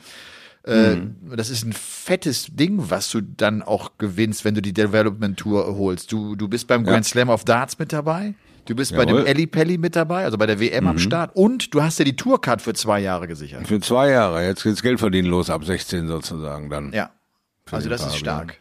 Äh, 0.66 0.98
Das 1.36 1.50
ist 1.50 1.66
ein 1.66 1.74
fettes 1.74 2.48
Ding, 2.52 2.90
was 2.90 3.10
du 3.12 3.22
dann 3.22 3.62
auch 3.62 3.92
gewinnst, 3.98 4.46
wenn 4.46 4.56
du 4.56 4.62
die 4.62 4.74
Development 4.74 5.38
Tour 5.38 5.76
holst. 5.78 6.12
Du, 6.12 6.36
du 6.36 6.48
bist 6.48 6.68
beim 6.68 6.84
Grand 6.84 7.06
Slam 7.06 7.30
of 7.30 7.44
Darts 7.44 7.78
mit 7.80 7.92
dabei. 7.92 8.34
Du 8.66 8.76
bist 8.76 8.96
bei 8.96 9.06
dem 9.06 9.18
Jawohl. 9.18 9.28
Ellie 9.28 9.48
Pelli 9.48 9.78
mit 9.78 9.94
dabei, 9.96 10.24
also 10.24 10.38
bei 10.38 10.46
der 10.46 10.58
WM 10.60 10.88
am 10.88 10.98
Start. 10.98 11.36
Und 11.36 11.74
du 11.74 11.84
hast 11.84 12.00
ja 12.00 12.06
die 12.06 12.16
Tourcard 12.16 12.62
für 12.62 12.74
zwei 12.74 13.02
Jahre 13.02 13.28
gesichert. 13.28 13.68
Für 13.68 13.82
zwei 13.82 14.10
Jahre. 14.12 14.46
Jetzt 14.46 14.64
geht's 14.64 14.82
Geld 14.82 15.00
verdienen 15.00 15.28
los 15.28 15.50
ab 15.50 15.66
16 15.66 16.08
sozusagen 16.08 16.70
dann. 16.70 16.94
Ja. 16.94 17.12
Also 17.70 17.90
das 17.90 18.06
ist 18.06 18.18
stark. 18.18 18.58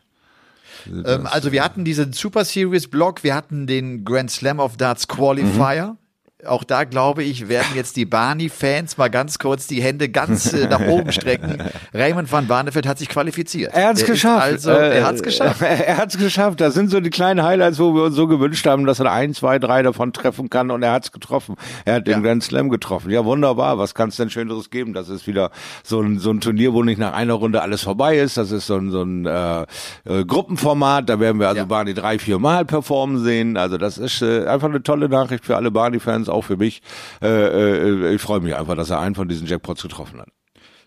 Ähm, 0.86 1.28
also 1.28 1.52
wir 1.52 1.62
hatten 1.62 1.84
diesen 1.84 2.12
Super 2.12 2.44
Series 2.44 2.88
Block, 2.88 3.22
wir 3.22 3.34
hatten 3.36 3.68
den 3.68 4.04
Grand 4.04 4.30
Slam 4.30 4.58
of 4.58 4.76
Darts 4.76 5.06
Qualifier. 5.06 5.96
Auch 6.44 6.64
da 6.64 6.82
glaube 6.84 7.22
ich, 7.22 7.48
werden 7.48 7.68
jetzt 7.76 7.96
die 7.96 8.04
Barney-Fans 8.04 8.96
mal 8.98 9.08
ganz 9.10 9.38
kurz 9.38 9.68
die 9.68 9.80
Hände 9.80 10.08
ganz 10.08 10.52
äh, 10.52 10.66
nach 10.66 10.80
oben 10.88 11.12
strecken. 11.12 11.58
Raymond 11.94 12.32
van 12.32 12.48
Barneveld 12.48 12.86
hat 12.86 12.98
sich 12.98 13.08
qualifiziert. 13.08 13.72
Er 13.72 13.88
hat's 13.88 14.00
Der 14.00 14.08
ist 14.08 14.14
geschafft. 14.14 14.42
Also, 14.42 14.70
Äh, 14.72 14.98
er 14.98 15.06
hat's 15.06 15.22
geschafft. 15.22 15.62
Er 15.62 15.96
hat's 15.96 16.18
geschafft. 16.18 16.60
Das 16.60 16.74
sind 16.74 16.90
so 16.90 17.00
die 17.00 17.10
kleinen 17.10 17.42
Highlights, 17.44 17.78
wo 17.78 17.94
wir 17.94 18.02
uns 18.04 18.16
so 18.16 18.26
gewünscht 18.26 18.66
haben, 18.66 18.86
dass 18.86 18.98
er 18.98 19.12
ein, 19.12 19.34
zwei, 19.34 19.58
drei 19.60 19.82
davon 19.82 20.12
treffen 20.12 20.50
kann 20.50 20.70
und 20.72 20.82
er 20.82 20.92
hat's 20.92 21.12
getroffen. 21.12 21.54
Er 21.84 21.94
hat 21.96 22.06
den 22.08 22.14
Ja. 22.14 22.20
Grand 22.20 22.42
Slam 22.42 22.70
getroffen. 22.70 23.10
Ja, 23.10 23.24
wunderbar. 23.24 23.78
Was 23.78 23.94
kann's 23.94 24.16
denn 24.16 24.28
Schöneres 24.30 24.70
geben? 24.70 24.94
Das 24.94 25.08
ist 25.10 25.28
wieder 25.28 25.50
so 25.84 26.00
ein, 26.00 26.18
so 26.18 26.30
ein 26.32 26.40
Turnier, 26.40 26.72
wo 26.72 26.82
nicht 26.82 26.98
nach 26.98 27.12
einer 27.12 27.34
Runde 27.34 27.62
alles 27.62 27.82
vorbei 27.82 28.18
ist. 28.18 28.36
Das 28.36 28.50
ist 28.50 28.66
so 28.66 28.76
ein, 28.76 28.90
so 28.90 29.02
ein 29.02 29.26
äh, 29.26 29.62
äh, 30.06 30.24
Gruppenformat. 30.24 31.08
Da 31.08 31.20
werden 31.20 31.38
wir 31.38 31.46
also 31.48 31.58
Ja. 31.60 31.64
Barney 31.66 31.94
drei, 31.94 32.18
vier 32.18 32.38
Mal 32.40 32.64
performen 32.64 33.22
sehen. 33.22 33.56
Also 33.56 33.78
das 33.78 33.96
ist 33.98 34.22
äh, 34.22 34.46
einfach 34.46 34.68
eine 34.68 34.82
tolle 34.82 35.08
Nachricht 35.08 35.44
für 35.44 35.54
alle 35.56 35.70
Barney-Fans, 35.70 36.28
auch 36.32 36.42
für 36.44 36.56
mich. 36.56 36.82
Äh, 37.20 37.28
äh, 37.28 38.14
ich 38.14 38.20
freue 38.22 38.40
mich 38.40 38.54
einfach, 38.56 38.74
dass 38.76 38.90
er 38.90 39.00
einen 39.00 39.14
von 39.14 39.28
diesen 39.28 39.46
Jackpots 39.46 39.82
getroffen 39.82 40.20
hat. 40.20 40.28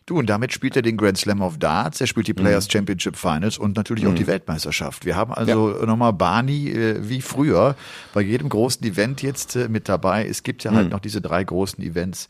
Du, 0.08 0.20
und 0.20 0.30
damit 0.30 0.54
spielt 0.54 0.76
er 0.76 0.84
den 0.84 0.98
Grand 0.98 1.18
Slam 1.18 1.42
of 1.42 1.58
Darts, 1.58 2.00
er 2.00 2.06
spielt 2.06 2.28
die 2.28 2.34
Mhm. 2.34 2.38
Players 2.38 2.68
Championship 2.72 3.16
Finals 3.16 3.58
und 3.58 3.76
natürlich 3.76 4.06
auch 4.06 4.14
die 4.14 4.28
Weltmeisterschaft. 4.28 5.04
Wir 5.04 5.16
haben 5.16 5.34
also 5.34 5.70
nochmal 5.84 6.14
Barney 6.14 6.70
äh, 6.70 7.10
wie 7.10 7.22
früher 7.22 7.76
bei 8.14 8.22
jedem 8.22 8.48
großen 8.50 8.86
Event 8.86 9.24
jetzt 9.24 9.56
äh, 9.56 9.68
mit 9.68 9.90
dabei. 9.90 10.28
Es 10.28 10.44
gibt 10.44 10.64
ja 10.64 10.70
Mhm. 10.70 10.76
halt 10.76 10.90
noch 10.92 11.00
diese 11.00 11.22
drei 11.22 11.44
großen 11.44 11.84
Events 11.84 12.28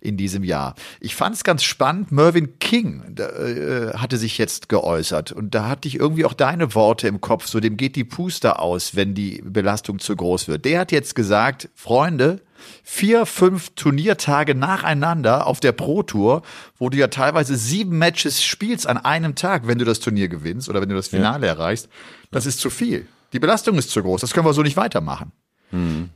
in 0.00 0.16
diesem 0.16 0.42
Jahr. 0.42 0.74
Ich 1.00 1.14
fand 1.16 1.36
es 1.36 1.44
ganz 1.44 1.64
spannend, 1.64 2.12
Mervyn 2.12 2.58
King 2.60 3.02
da, 3.10 3.28
äh, 3.28 3.92
hatte 3.92 4.16
sich 4.16 4.38
jetzt 4.38 4.70
geäußert 4.70 5.30
und 5.30 5.54
da 5.54 5.68
hatte 5.68 5.86
ich 5.86 5.96
irgendwie 6.00 6.24
auch 6.24 6.32
deine 6.32 6.74
Worte 6.74 7.08
im 7.08 7.20
Kopf, 7.20 7.46
so 7.46 7.60
dem 7.60 7.76
geht 7.76 7.94
die 7.94 8.04
Puster 8.04 8.58
aus, 8.62 8.96
wenn 8.96 9.12
die 9.12 9.42
Belastung 9.44 9.98
zu 9.98 10.16
groß 10.16 10.48
wird. 10.48 10.64
Der 10.64 10.80
hat 10.80 10.92
jetzt 10.92 11.14
gesagt, 11.14 11.68
Freunde, 11.74 12.40
vier, 12.82 13.26
fünf 13.26 13.70
Turniertage 13.70 14.54
nacheinander 14.54 15.46
auf 15.46 15.60
der 15.60 15.72
Pro 15.72 16.02
Tour, 16.02 16.42
wo 16.78 16.88
du 16.88 16.96
ja 16.96 17.08
teilweise 17.08 17.56
sieben 17.56 17.98
Matches 17.98 18.42
spielst 18.42 18.86
an 18.86 18.98
einem 18.98 19.34
Tag, 19.34 19.66
wenn 19.66 19.78
du 19.78 19.84
das 19.84 20.00
Turnier 20.00 20.28
gewinnst 20.28 20.68
oder 20.68 20.80
wenn 20.80 20.88
du 20.88 20.96
das 20.96 21.08
Finale 21.08 21.46
erreichst, 21.46 21.88
das 22.30 22.46
ist 22.46 22.60
zu 22.60 22.70
viel. 22.70 23.06
Die 23.32 23.38
Belastung 23.38 23.76
ist 23.76 23.90
zu 23.90 24.02
groß. 24.02 24.20
Das 24.20 24.32
können 24.32 24.46
wir 24.46 24.54
so 24.54 24.62
nicht 24.62 24.76
weitermachen. 24.76 25.32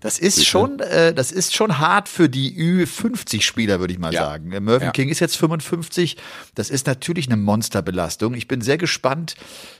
Das 0.01 0.19
ist 0.19 0.47
schon, 0.47 0.81
äh, 0.81 1.13
das 1.13 1.31
ist 1.31 1.55
schon 1.55 1.79
hart 1.79 2.09
für 2.09 2.29
die 2.29 2.57
Ü50-Spieler, 2.57 3.81
würde 3.81 3.93
ich 3.93 3.99
mal 3.99 4.13
Ja. 4.13 4.23
sagen. 4.25 4.51
Der 4.51 4.61
Mervyn 4.61 4.87
Ja. 4.87 4.93
King 4.93 5.09
ist 5.11 5.21
jetzt 5.21 5.37
55. 5.37 6.17
Das 6.55 6.71
ist 6.71 6.87
natürlich 6.87 7.27
eine 7.27 7.37
Monsterbelastung. 7.37 8.35
Ich 8.35 8.49
bin 8.49 8.61
sehr 8.63 8.79
gespannt, 8.79 9.35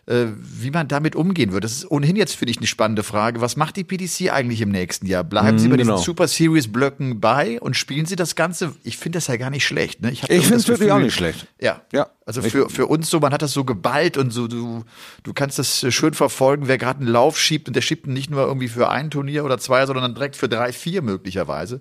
äh, 0.07 0.27
wie 0.37 0.71
man 0.71 0.89
damit 0.89 1.17
umgehen 1.17 1.53
wird. 1.53 1.65
Das 1.65 1.73
ist 1.73 1.91
ohnehin 1.91 2.17
jetzt 2.17 2.35
für 2.37 2.45
dich 2.47 2.59
eine 2.59 2.67
spannende 2.67 3.03
Frage. 3.03 3.41
Was 3.41 3.57
macht 3.57 3.77
die 3.77 3.85
PDC 3.85 4.31
eigentlich 4.31 4.61
im 4.61 4.71
nächsten 4.71 5.07
Jahr? 5.07 5.25
Bleiben 5.25 5.59
Sie 5.59 5.69
bei 5.69 5.77
genau. 5.77 5.95
diesen 5.95 6.05
Super 6.05 6.29
Series 6.29 6.71
Blöcken 6.71 7.21
bei 7.21 7.61
und 7.61 7.77
spielen 7.77 8.07
Sie 8.07 8.17
das 8.17 8.37
Ganze? 8.37 8.75
Ich 8.85 8.99
finde 8.99 9.17
das 9.17 9.29
ja 9.29 9.37
gar 9.37 9.51
nicht 9.51 9.65
schlecht. 9.67 10.03
Ne? 10.03 10.11
Ich 10.13 10.23
irgendwie 10.25 10.41
finde 10.43 10.57
es 10.59 10.69
wirklich 10.69 10.93
auch 10.93 10.99
nicht 10.99 11.15
schlecht. 11.15 11.47
Ja. 11.61 11.81
Ja, 11.93 12.09
Also 12.25 12.41
für, 12.41 12.69
für 12.69 12.87
uns 12.87 13.11
so, 13.11 13.19
man 13.19 13.33
hat 13.33 13.43
das 13.43 13.53
so 13.53 13.65
geballt 13.65 14.17
und 14.17 14.31
so, 14.31 14.47
du, 14.47 14.85
du 15.25 15.33
kannst 15.33 15.59
das 15.59 15.85
schön 15.93 16.15
verfolgen, 16.15 16.69
wer 16.69 16.79
gerade 16.79 17.01
einen 17.01 17.09
Lauf 17.09 17.39
schiebt 17.39 17.67
und 17.67 17.75
der 17.75 17.81
schiebt 17.81 18.07
ihn 18.07 18.13
nicht 18.13 18.31
nur 18.31 18.43
irgendwie 18.43 18.69
für 18.69 18.91
ein 18.91 19.11
Turnier 19.11 19.45
oder 19.45 19.59
zwei, 19.59 19.85
sondern 19.87 20.05
dann 20.05 20.15
direkt 20.15 20.37
für 20.37 20.49
drei, 20.49 20.73
vier 20.73 21.03
möglicherweise. 21.03 21.81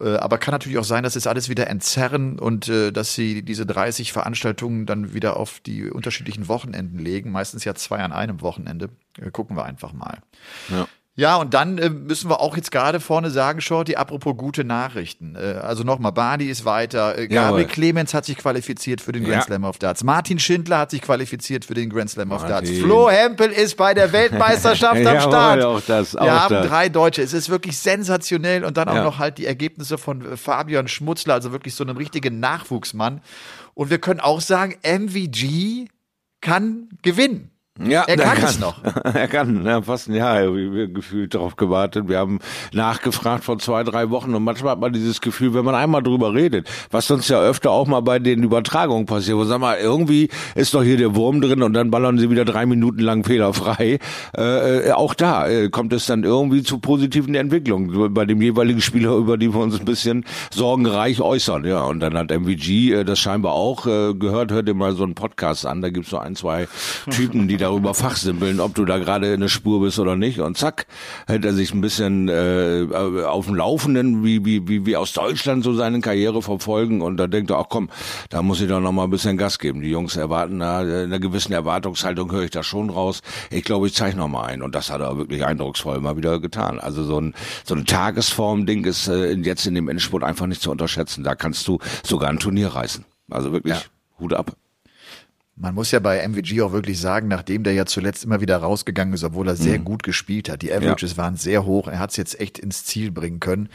Äh, 0.00 0.16
aber 0.16 0.38
kann 0.38 0.52
natürlich 0.52 0.78
auch 0.78 0.84
sein, 0.84 1.02
dass 1.02 1.16
es 1.16 1.26
alles 1.26 1.48
wieder 1.48 1.68
entzerren 1.68 2.38
und 2.38 2.68
äh, 2.68 2.92
dass 2.92 3.14
sie 3.14 3.42
diese 3.42 3.66
30 3.66 4.12
Veranstaltungen 4.12 4.86
dann 4.86 5.12
wieder 5.12 5.36
auf 5.36 5.60
die 5.60 5.90
unterschiedlichen 5.90 6.48
Wochenenden 6.48 6.98
legen. 6.98 7.32
Meistens 7.32 7.64
ja 7.64 7.74
zwei 7.74 7.98
an 7.98 8.12
einem 8.12 8.40
Wochenende. 8.40 8.90
Äh, 9.20 9.30
gucken 9.30 9.56
wir 9.56 9.64
einfach 9.64 9.92
mal. 9.92 10.18
Ja. 10.68 10.86
Ja, 11.18 11.34
und 11.34 11.52
dann 11.52 11.78
äh, 11.78 11.90
müssen 11.90 12.30
wir 12.30 12.40
auch 12.40 12.56
jetzt 12.56 12.70
gerade 12.70 13.00
vorne 13.00 13.32
sagen, 13.32 13.60
Shorty, 13.60 13.96
apropos 13.96 14.36
gute 14.36 14.62
Nachrichten. 14.62 15.34
Äh, 15.34 15.58
also 15.60 15.82
nochmal, 15.82 16.12
Badi 16.12 16.48
ist 16.48 16.64
weiter. 16.64 17.18
Äh, 17.18 17.26
Gabriel 17.26 17.66
Clemens 17.66 18.14
hat 18.14 18.24
sich 18.24 18.36
qualifiziert 18.36 19.00
für 19.00 19.10
den 19.10 19.24
Grand 19.24 19.38
ja. 19.38 19.42
Slam 19.42 19.64
of 19.64 19.78
Darts. 19.78 20.04
Martin 20.04 20.38
Schindler 20.38 20.78
hat 20.78 20.92
sich 20.92 21.02
qualifiziert 21.02 21.64
für 21.64 21.74
den 21.74 21.90
Grand 21.90 22.10
Slam 22.10 22.30
of 22.30 22.46
Darts. 22.46 22.70
Flo 22.70 23.10
Hempel 23.10 23.50
ist 23.50 23.76
bei 23.76 23.94
der 23.94 24.12
Weltmeisterschaft 24.12 24.94
am 25.06 25.20
Start. 25.20 25.64
Auch 25.64 25.80
das, 25.80 26.14
auch 26.14 26.24
wir 26.24 26.40
haben 26.40 26.54
das. 26.54 26.68
drei 26.68 26.88
Deutsche. 26.88 27.22
Es 27.22 27.32
ist 27.32 27.48
wirklich 27.48 27.76
sensationell. 27.78 28.64
Und 28.64 28.76
dann 28.76 28.88
auch 28.88 28.94
ja. 28.94 29.02
noch 29.02 29.18
halt 29.18 29.38
die 29.38 29.46
Ergebnisse 29.46 29.98
von 29.98 30.24
äh, 30.24 30.36
Fabian 30.36 30.86
Schmutzler, 30.86 31.34
also 31.34 31.50
wirklich 31.50 31.74
so 31.74 31.82
einem 31.82 31.96
richtigen 31.96 32.38
Nachwuchsmann. 32.38 33.22
Und 33.74 33.90
wir 33.90 33.98
können 33.98 34.20
auch 34.20 34.40
sagen, 34.40 34.76
MVG 34.84 35.88
kann 36.40 36.90
gewinnen. 37.02 37.50
Ja, 37.84 38.02
er 38.02 38.16
kann, 38.16 38.36
kann, 38.36 38.44
es 38.44 38.58
noch. 38.58 38.82
er 39.04 39.28
kann, 39.28 39.64
ja, 39.64 39.82
fast 39.82 40.08
ein 40.08 40.14
Jahr 40.14 40.52
wir 40.52 40.88
gefühlt 40.88 41.34
darauf 41.34 41.56
gewartet. 41.56 42.08
Wir 42.08 42.18
haben 42.18 42.40
nachgefragt 42.72 43.44
vor 43.44 43.58
zwei, 43.58 43.84
drei 43.84 44.10
Wochen 44.10 44.34
und 44.34 44.42
manchmal 44.42 44.72
hat 44.72 44.80
man 44.80 44.92
dieses 44.92 45.20
Gefühl, 45.20 45.54
wenn 45.54 45.64
man 45.64 45.74
einmal 45.74 46.02
drüber 46.02 46.34
redet, 46.34 46.68
was 46.90 47.06
sonst 47.06 47.28
ja 47.28 47.40
öfter 47.40 47.70
auch 47.70 47.86
mal 47.86 48.00
bei 48.00 48.18
den 48.18 48.42
Übertragungen 48.42 49.06
passiert, 49.06 49.36
wo 49.36 49.44
sag 49.44 49.60
mal, 49.60 49.78
irgendwie 49.78 50.28
ist 50.56 50.74
doch 50.74 50.82
hier 50.82 50.96
der 50.96 51.14
Wurm 51.14 51.40
drin 51.40 51.62
und 51.62 51.72
dann 51.72 51.90
ballern 51.90 52.18
sie 52.18 52.30
wieder 52.30 52.44
drei 52.44 52.66
Minuten 52.66 53.00
lang 53.00 53.24
fehlerfrei. 53.24 53.98
Äh, 54.36 54.88
äh 54.88 54.92
auch 54.92 55.14
da 55.14 55.48
äh, 55.48 55.68
kommt 55.68 55.92
es 55.92 56.06
dann 56.06 56.24
irgendwie 56.24 56.62
zu 56.62 56.78
positiven 56.78 57.34
Entwicklungen 57.34 58.12
bei 58.12 58.24
dem 58.24 58.42
jeweiligen 58.42 58.80
Spieler, 58.80 59.14
über 59.16 59.36
die 59.36 59.54
wir 59.54 59.60
uns 59.60 59.78
ein 59.78 59.84
bisschen 59.84 60.24
sorgenreich 60.50 61.20
äußern. 61.20 61.64
Ja, 61.64 61.82
und 61.82 62.00
dann 62.00 62.16
hat 62.16 62.30
MVG 62.30 62.92
äh, 62.92 63.04
das 63.04 63.20
scheinbar 63.20 63.52
auch 63.52 63.86
äh, 63.86 64.14
gehört, 64.14 64.50
hört 64.50 64.66
ihr 64.66 64.74
mal 64.74 64.94
so 64.94 65.04
einen 65.04 65.14
Podcast 65.14 65.64
an, 65.64 65.80
da 65.80 65.90
gibt's 65.90 66.10
so 66.10 66.18
ein, 66.18 66.34
zwei 66.34 66.66
Typen, 67.10 67.46
die 67.46 67.56
da 67.56 67.67
darüber 67.68 67.94
fachsimpeln, 67.94 68.60
ob 68.60 68.74
du 68.74 68.84
da 68.84 68.98
gerade 68.98 69.32
in 69.34 69.40
der 69.40 69.48
Spur 69.48 69.80
bist 69.80 69.98
oder 69.98 70.16
nicht. 70.16 70.40
Und 70.40 70.56
zack, 70.56 70.86
hält 71.26 71.44
er 71.44 71.52
sich 71.52 71.74
ein 71.74 71.80
bisschen 71.80 72.28
äh, 72.28 72.86
auf 73.24 73.46
dem 73.46 73.54
Laufenden, 73.54 74.24
wie, 74.24 74.44
wie, 74.44 74.66
wie, 74.66 74.86
wie 74.86 74.96
aus 74.96 75.12
Deutschland 75.12 75.62
so 75.64 75.74
seine 75.74 76.00
Karriere 76.00 76.40
verfolgen. 76.42 77.02
Und 77.02 77.18
da 77.18 77.26
denkt 77.26 77.50
er, 77.50 77.58
ach 77.58 77.66
komm, 77.68 77.90
da 78.30 78.42
muss 78.42 78.60
ich 78.60 78.68
doch 78.68 78.80
noch 78.80 78.92
mal 78.92 79.04
ein 79.04 79.10
bisschen 79.10 79.36
Gas 79.36 79.58
geben. 79.58 79.82
Die 79.82 79.90
Jungs 79.90 80.16
erwarten 80.16 80.60
da, 80.60 80.82
in 80.82 80.88
einer 80.88 81.18
gewissen 81.18 81.52
Erwartungshaltung 81.52 82.32
höre 82.32 82.44
ich 82.44 82.50
da 82.50 82.62
schon 82.62 82.90
raus. 82.90 83.20
Ich 83.50 83.64
glaube, 83.64 83.86
ich 83.86 83.94
zeige 83.94 84.16
noch 84.16 84.28
mal 84.28 84.44
ein. 84.44 84.62
Und 84.62 84.74
das 84.74 84.90
hat 84.90 85.00
er 85.00 85.18
wirklich 85.18 85.44
eindrucksvoll 85.44 86.00
mal 86.00 86.16
wieder 86.16 86.40
getan. 86.40 86.80
Also 86.80 87.04
so 87.04 87.20
ein, 87.20 87.34
so 87.64 87.74
ein 87.74 87.84
Tagesform-Ding 87.84 88.84
ist 88.84 89.08
äh, 89.08 89.32
jetzt 89.34 89.66
in 89.66 89.74
dem 89.74 89.88
Endspurt 89.88 90.24
einfach 90.24 90.46
nicht 90.46 90.62
zu 90.62 90.70
unterschätzen. 90.70 91.22
Da 91.22 91.34
kannst 91.34 91.68
du 91.68 91.78
sogar 92.02 92.30
ein 92.30 92.38
Turnier 92.38 92.68
reißen. 92.68 93.04
Also 93.30 93.52
wirklich 93.52 93.74
ja. 93.74 93.82
Hut 94.18 94.32
ab. 94.32 94.56
Man 95.60 95.74
muss 95.74 95.90
ja 95.90 95.98
bei 95.98 96.26
MVG 96.26 96.62
auch 96.62 96.72
wirklich 96.72 97.00
sagen, 97.00 97.26
nachdem 97.26 97.64
der 97.64 97.72
ja 97.72 97.84
zuletzt 97.84 98.24
immer 98.24 98.40
wieder 98.40 98.58
rausgegangen 98.58 99.12
ist, 99.14 99.24
obwohl 99.24 99.48
er 99.48 99.56
sehr 99.56 99.80
mhm. 99.80 99.84
gut 99.84 100.02
gespielt 100.04 100.48
hat. 100.48 100.62
Die 100.62 100.72
Averages 100.72 101.12
ja. 101.12 101.16
waren 101.16 101.36
sehr 101.36 101.64
hoch. 101.64 101.88
Er 101.88 101.98
hat 101.98 102.10
es 102.10 102.16
jetzt 102.16 102.40
echt 102.40 102.58
ins 102.58 102.84
Ziel 102.84 103.10
bringen 103.10 103.40
können. 103.40 103.68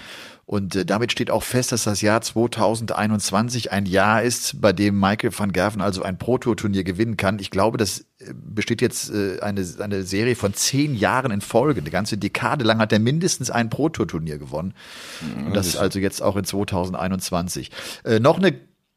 Und 0.46 0.76
äh, 0.76 0.86
damit 0.86 1.12
steht 1.12 1.32
auch 1.32 1.44
fest, 1.44 1.72
dass 1.72 1.84
das 1.84 2.02
Jahr 2.02 2.22
2021 2.22 3.72
ein 3.72 3.86
Jahr 3.86 4.24
ist, 4.24 4.62
bei 4.62 4.74
dem 4.74 5.00
Michael 5.00 5.38
van 5.38 5.52
Gerven 5.52 5.82
also 5.82 6.04
ein 6.04 6.18
Pro-Tour-Turnier 6.18 6.84
gewinnen 6.84 7.18
kann. 7.18 7.40
Ich 7.40 7.50
glaube, 7.50 7.78
das 7.78 8.02
äh, 8.20 8.34
besteht 8.34 8.82
jetzt 8.82 9.10
äh, 9.10 9.40
eine, 9.42 9.66
eine 9.80 10.04
Serie 10.04 10.36
von 10.36 10.54
zehn 10.54 10.96
Jahren 10.96 11.32
in 11.32 11.42
Folge. 11.42 11.82
Eine 11.82 11.90
ganze 11.90 12.18
Dekade 12.18 12.66
lang 12.66 12.80
hat 12.80 12.92
er 12.92 13.00
mindestens 13.00 13.52
ein 13.52 13.70
Pro-Tour-Turnier 13.70 14.38
gewonnen. 14.38 14.74
Mhm, 15.22 15.48
Und 15.48 15.56
das 15.56 15.68
ist 15.68 15.78
also 15.78 16.00
jetzt 16.00 16.22
auch 16.22 16.36
in 16.36 16.44
2021. 16.44 17.72
Äh, 18.04 18.20
noch 18.20 18.38
eine 18.38 18.54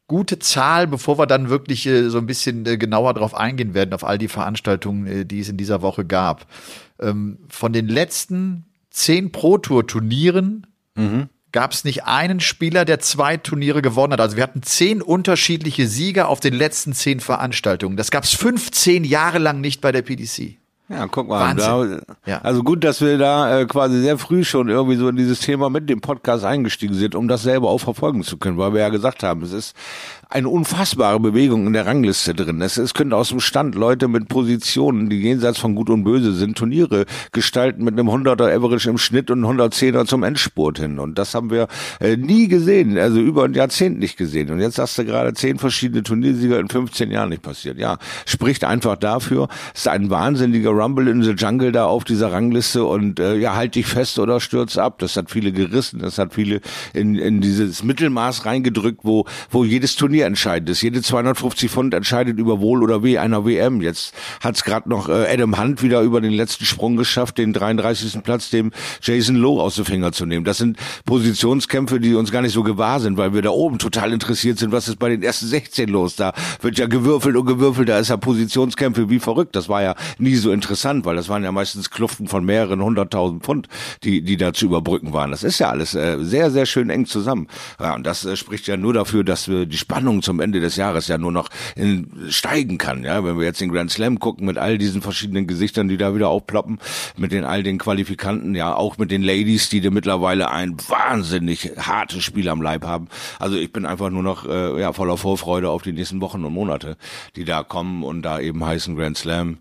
gute 0.07 0.39
Zahl, 0.39 0.87
bevor 0.87 1.19
wir 1.19 1.27
dann 1.27 1.49
wirklich 1.49 1.85
äh, 1.85 2.09
so 2.09 2.17
ein 2.17 2.25
bisschen 2.25 2.65
äh, 2.65 2.77
genauer 2.77 3.13
drauf 3.13 3.35
eingehen 3.35 3.73
werden, 3.73 3.93
auf 3.93 4.03
all 4.03 4.17
die 4.17 4.29
Veranstaltungen, 4.29 5.05
äh, 5.05 5.25
die 5.25 5.39
es 5.39 5.49
in 5.49 5.57
dieser 5.57 5.81
Woche 5.81 6.05
gab. 6.05 6.47
Ähm, 6.99 7.39
von 7.49 7.73
den 7.73 7.87
letzten 7.87 8.65
zehn 8.89 9.31
Pro-Tour-Turnieren 9.31 10.65
mhm. 10.95 11.29
gab 11.51 11.73
es 11.73 11.83
nicht 11.83 12.05
einen 12.05 12.39
Spieler, 12.39 12.85
der 12.85 12.99
zwei 12.99 13.37
Turniere 13.37 13.81
gewonnen 13.81 14.13
hat. 14.13 14.21
Also 14.21 14.37
wir 14.37 14.43
hatten 14.43 14.63
zehn 14.63 15.01
unterschiedliche 15.01 15.87
Sieger 15.87 16.29
auf 16.29 16.39
den 16.39 16.53
letzten 16.53 16.93
zehn 16.93 17.19
Veranstaltungen. 17.19 17.97
Das 17.97 18.09
gab 18.09 18.23
es 18.23 18.33
15 18.33 19.03
Jahre 19.03 19.39
lang 19.39 19.61
nicht 19.61 19.81
bei 19.81 19.91
der 19.91 20.01
PDC. 20.01 20.57
Ja, 20.89 21.05
guck 21.07 21.27
mal. 21.27 21.53
Da, 21.53 21.99
ja. 22.25 22.39
Also 22.43 22.63
gut, 22.63 22.85
dass 22.85 23.01
wir 23.01 23.17
da 23.17 23.59
äh, 23.59 23.65
quasi 23.65 23.99
sehr 23.99 24.17
früh 24.17 24.45
schon 24.45 24.69
irgendwie 24.69 24.95
so 24.95 25.09
in 25.09 25.17
dieses 25.17 25.41
Thema 25.41 25.69
mit 25.69 25.89
dem 25.89 25.99
Podcast 25.99 26.45
eingestiegen 26.45 26.93
sind, 26.93 27.13
um 27.13 27.27
das 27.27 27.43
selber 27.43 27.69
auch 27.69 27.79
verfolgen 27.79 28.23
zu 28.23 28.37
können, 28.37 28.57
weil 28.57 28.73
wir 28.73 28.79
ja 28.79 28.89
gesagt 28.89 29.21
haben, 29.21 29.41
es 29.41 29.51
ist 29.51 29.75
eine 30.29 30.49
unfassbare 30.49 31.19
Bewegung 31.19 31.67
in 31.67 31.73
der 31.73 31.85
Rangliste 31.85 32.33
drin. 32.33 32.61
Es, 32.61 32.77
es 32.77 32.93
können 32.93 33.13
aus 33.13 33.29
dem 33.29 33.39
Stand 33.39 33.75
Leute 33.75 34.07
mit 34.07 34.27
Positionen, 34.27 35.09
die 35.09 35.21
jenseits 35.21 35.57
von 35.57 35.73
Gut 35.73 35.89
und 35.89 36.03
Böse 36.03 36.33
sind, 36.33 36.57
Turniere 36.57 37.05
gestalten 37.31 37.83
mit 37.83 37.97
einem 37.97 38.09
100er 38.09 38.53
Average 38.53 38.89
im 38.89 38.97
Schnitt 38.97 39.31
und 39.31 39.43
110er 39.45 40.05
zum 40.05 40.23
Endspurt 40.23 40.79
hin. 40.79 40.99
Und 40.99 41.17
das 41.17 41.33
haben 41.33 41.49
wir 41.49 41.67
äh, 42.01 42.17
nie 42.17 42.47
gesehen, 42.47 42.97
also 42.97 43.19
über 43.19 43.45
ein 43.45 43.53
Jahrzehnt 43.53 43.99
nicht 43.99 44.17
gesehen. 44.17 44.51
Und 44.51 44.59
jetzt 44.59 44.75
sagst 44.75 44.97
du 44.97 45.05
gerade 45.05 45.33
zehn 45.33 45.59
verschiedene 45.59 46.03
Turniersieger 46.03 46.59
in 46.59 46.67
15 46.67 47.09
Jahren 47.09 47.29
nicht 47.29 47.41
passiert. 47.41 47.77
Ja, 47.77 47.97
spricht 48.25 48.65
einfach 48.65 48.97
dafür. 48.97 49.47
Es 49.73 49.81
ist 49.81 49.87
ein 49.87 50.09
wahnsinniger 50.09 50.76
Rumble 50.77 51.07
in 51.07 51.23
the 51.23 51.31
Jungle 51.31 51.71
da 51.71 51.85
auf 51.85 52.03
dieser 52.03 52.31
Rangliste 52.31 52.85
und 52.85 53.19
äh, 53.19 53.35
ja, 53.35 53.55
halt 53.55 53.75
dich 53.75 53.87
fest 53.87 54.19
oder 54.19 54.39
stürz 54.39 54.77
ab. 54.77 54.99
Das 54.99 55.15
hat 55.15 55.31
viele 55.31 55.51
gerissen, 55.51 55.99
das 55.99 56.17
hat 56.17 56.33
viele 56.33 56.61
in, 56.93 57.15
in 57.15 57.41
dieses 57.41 57.83
Mittelmaß 57.83 58.45
reingedrückt, 58.45 59.01
wo, 59.03 59.25
wo 59.49 59.63
jedes 59.63 59.95
Turnier 59.95 60.25
entscheidend 60.25 60.69
ist. 60.69 60.81
Jede 60.81 61.01
250 61.01 61.71
Pfund 61.71 61.93
entscheidet 61.93 62.37
über 62.39 62.59
Wohl 62.59 62.83
oder 62.83 63.03
Weh 63.03 63.17
einer 63.17 63.45
WM. 63.45 63.81
Jetzt 63.81 64.13
hat 64.41 64.55
es 64.55 64.63
gerade 64.63 64.89
noch 64.89 65.09
äh, 65.09 65.27
Adam 65.31 65.59
Hunt 65.59 65.81
wieder 65.81 66.01
über 66.01 66.21
den 66.21 66.33
letzten 66.33 66.65
Sprung 66.65 66.95
geschafft, 66.95 67.37
den 67.37 67.53
33. 67.53 68.23
Platz 68.23 68.49
dem 68.49 68.71
Jason 69.01 69.35
Lowe 69.35 69.61
aus 69.61 69.75
den 69.75 69.85
Finger 69.85 70.11
zu 70.11 70.25
nehmen. 70.25 70.45
Das 70.45 70.57
sind 70.57 70.77
Positionskämpfe, 71.05 71.99
die 71.99 72.15
uns 72.15 72.31
gar 72.31 72.41
nicht 72.41 72.53
so 72.53 72.63
gewahr 72.63 72.99
sind, 72.99 73.17
weil 73.17 73.33
wir 73.33 73.41
da 73.41 73.49
oben 73.49 73.79
total 73.79 74.13
interessiert 74.13 74.59
sind, 74.59 74.71
was 74.71 74.87
ist 74.87 74.99
bei 74.99 75.09
den 75.09 75.23
ersten 75.23 75.47
16 75.47 75.89
los. 75.89 76.15
Da 76.15 76.33
wird 76.61 76.77
ja 76.77 76.87
gewürfelt 76.87 77.35
und 77.35 77.45
gewürfelt, 77.45 77.89
da 77.89 77.99
ist 77.99 78.09
ja 78.09 78.17
Positionskämpfe 78.17 79.09
wie 79.09 79.19
verrückt. 79.19 79.55
Das 79.55 79.69
war 79.69 79.81
ja 79.81 79.95
nie 80.17 80.35
so 80.35 80.51
interessant, 80.51 80.66
weil 81.05 81.15
das 81.15 81.29
waren 81.29 81.43
ja 81.43 81.51
meistens 81.51 81.89
Kluften 81.89 82.27
von 82.27 82.45
mehreren 82.45 82.81
hunderttausend 82.81 83.43
Pfund, 83.43 83.67
die, 84.03 84.21
die 84.21 84.37
da 84.37 84.53
zu 84.53 84.65
überbrücken 84.65 85.13
waren. 85.13 85.31
Das 85.31 85.43
ist 85.43 85.59
ja 85.59 85.69
alles 85.69 85.95
äh, 85.95 86.17
sehr, 86.21 86.51
sehr 86.51 86.65
schön 86.65 86.89
eng 86.89 87.05
zusammen. 87.05 87.47
Ja, 87.79 87.95
und 87.95 88.05
das 88.05 88.25
äh, 88.25 88.35
spricht 88.35 88.67
ja 88.67 88.77
nur 88.77 88.93
dafür, 88.93 89.23
dass 89.23 89.47
wir 89.47 89.65
die 89.65 89.77
Spannung 89.77 89.97
Spannung 89.97 90.21
zum 90.21 90.39
Ende 90.39 90.59
des 90.59 90.75
Jahres 90.75 91.07
ja 91.07 91.17
nur 91.17 91.31
noch 91.31 91.49
in, 91.75 92.27
steigen 92.29 92.77
kann. 92.77 93.03
Ja, 93.03 93.23
wenn 93.23 93.37
wir 93.37 93.45
jetzt 93.45 93.59
den 93.61 93.71
Grand 93.71 93.91
Slam 93.91 94.19
gucken 94.19 94.45
mit 94.45 94.57
all 94.57 94.77
diesen 94.77 95.01
verschiedenen 95.01 95.47
Gesichtern, 95.47 95.87
die 95.87 95.97
da 95.97 96.15
wieder 96.15 96.29
aufploppen, 96.29 96.79
mit 97.17 97.31
den 97.31 97.43
all 97.43 97.63
den 97.63 97.77
Qualifikanten, 97.77 98.55
ja, 98.55 98.75
auch 98.75 98.97
mit 98.97 99.11
den 99.11 99.21
Ladies, 99.21 99.69
die 99.69 99.81
da 99.81 99.89
mittlerweile 99.89 100.51
ein 100.51 100.77
wahnsinnig 100.87 101.71
hartes 101.77 102.23
Spiel 102.23 102.47
am 102.49 102.61
Leib 102.61 102.85
haben. 102.85 103.07
Also 103.39 103.57
ich 103.57 103.73
bin 103.73 103.85
einfach 103.85 104.09
nur 104.09 104.23
noch 104.23 104.47
äh, 104.47 104.79
ja 104.79 104.93
voller 104.93 105.17
Vorfreude 105.17 105.69
auf 105.69 105.81
die 105.81 105.93
nächsten 105.93 106.21
Wochen 106.21 106.45
und 106.45 106.53
Monate, 106.53 106.95
die 107.35 107.43
da 107.43 107.63
kommen 107.63 108.03
und 108.03 108.21
da 108.21 108.39
eben 108.39 108.63
heißen 108.63 108.95
Grand 108.95 109.17
Slam. 109.17 109.57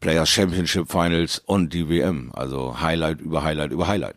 Players 0.00 0.28
Championship 0.28 0.90
Finals 0.90 1.42
und 1.44 1.72
die 1.72 1.88
WM. 1.88 2.30
Also 2.34 2.80
Highlight 2.80 3.20
über 3.20 3.42
Highlight 3.42 3.70
über 3.70 3.86
Highlight. 3.86 4.16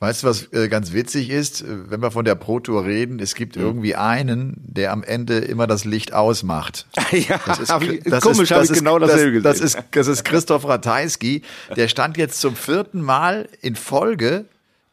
Weißt 0.00 0.22
du, 0.22 0.28
was 0.28 0.52
äh, 0.52 0.68
ganz 0.68 0.92
witzig 0.92 1.28
ist, 1.28 1.64
wenn 1.66 2.00
wir 2.00 2.12
von 2.12 2.24
der 2.24 2.36
Pro 2.36 2.60
Tour 2.60 2.84
reden, 2.84 3.18
es 3.18 3.34
gibt 3.34 3.56
mhm. 3.56 3.62
irgendwie 3.62 3.96
einen, 3.96 4.54
der 4.58 4.92
am 4.92 5.02
Ende 5.02 5.38
immer 5.38 5.66
das 5.66 5.84
Licht 5.84 6.12
ausmacht. 6.12 6.86
ja, 7.10 7.40
das 7.44 7.58
ist, 7.58 7.82
ich, 7.82 8.04
das 8.04 8.22
komisch, 8.22 8.52
habe 8.52 8.64
ich 8.64 8.72
genau 8.72 9.00
dasselbe 9.00 9.42
das, 9.42 9.58
gesehen. 9.58 9.74
Das 9.74 9.84
ist, 9.84 9.88
das 9.90 10.06
ist 10.06 10.24
Christoph 10.24 10.68
Ratajski, 10.68 11.42
der 11.74 11.88
stand 11.88 12.16
jetzt 12.16 12.40
zum 12.40 12.54
vierten 12.54 13.02
Mal 13.02 13.48
in 13.60 13.74
Folge 13.74 14.44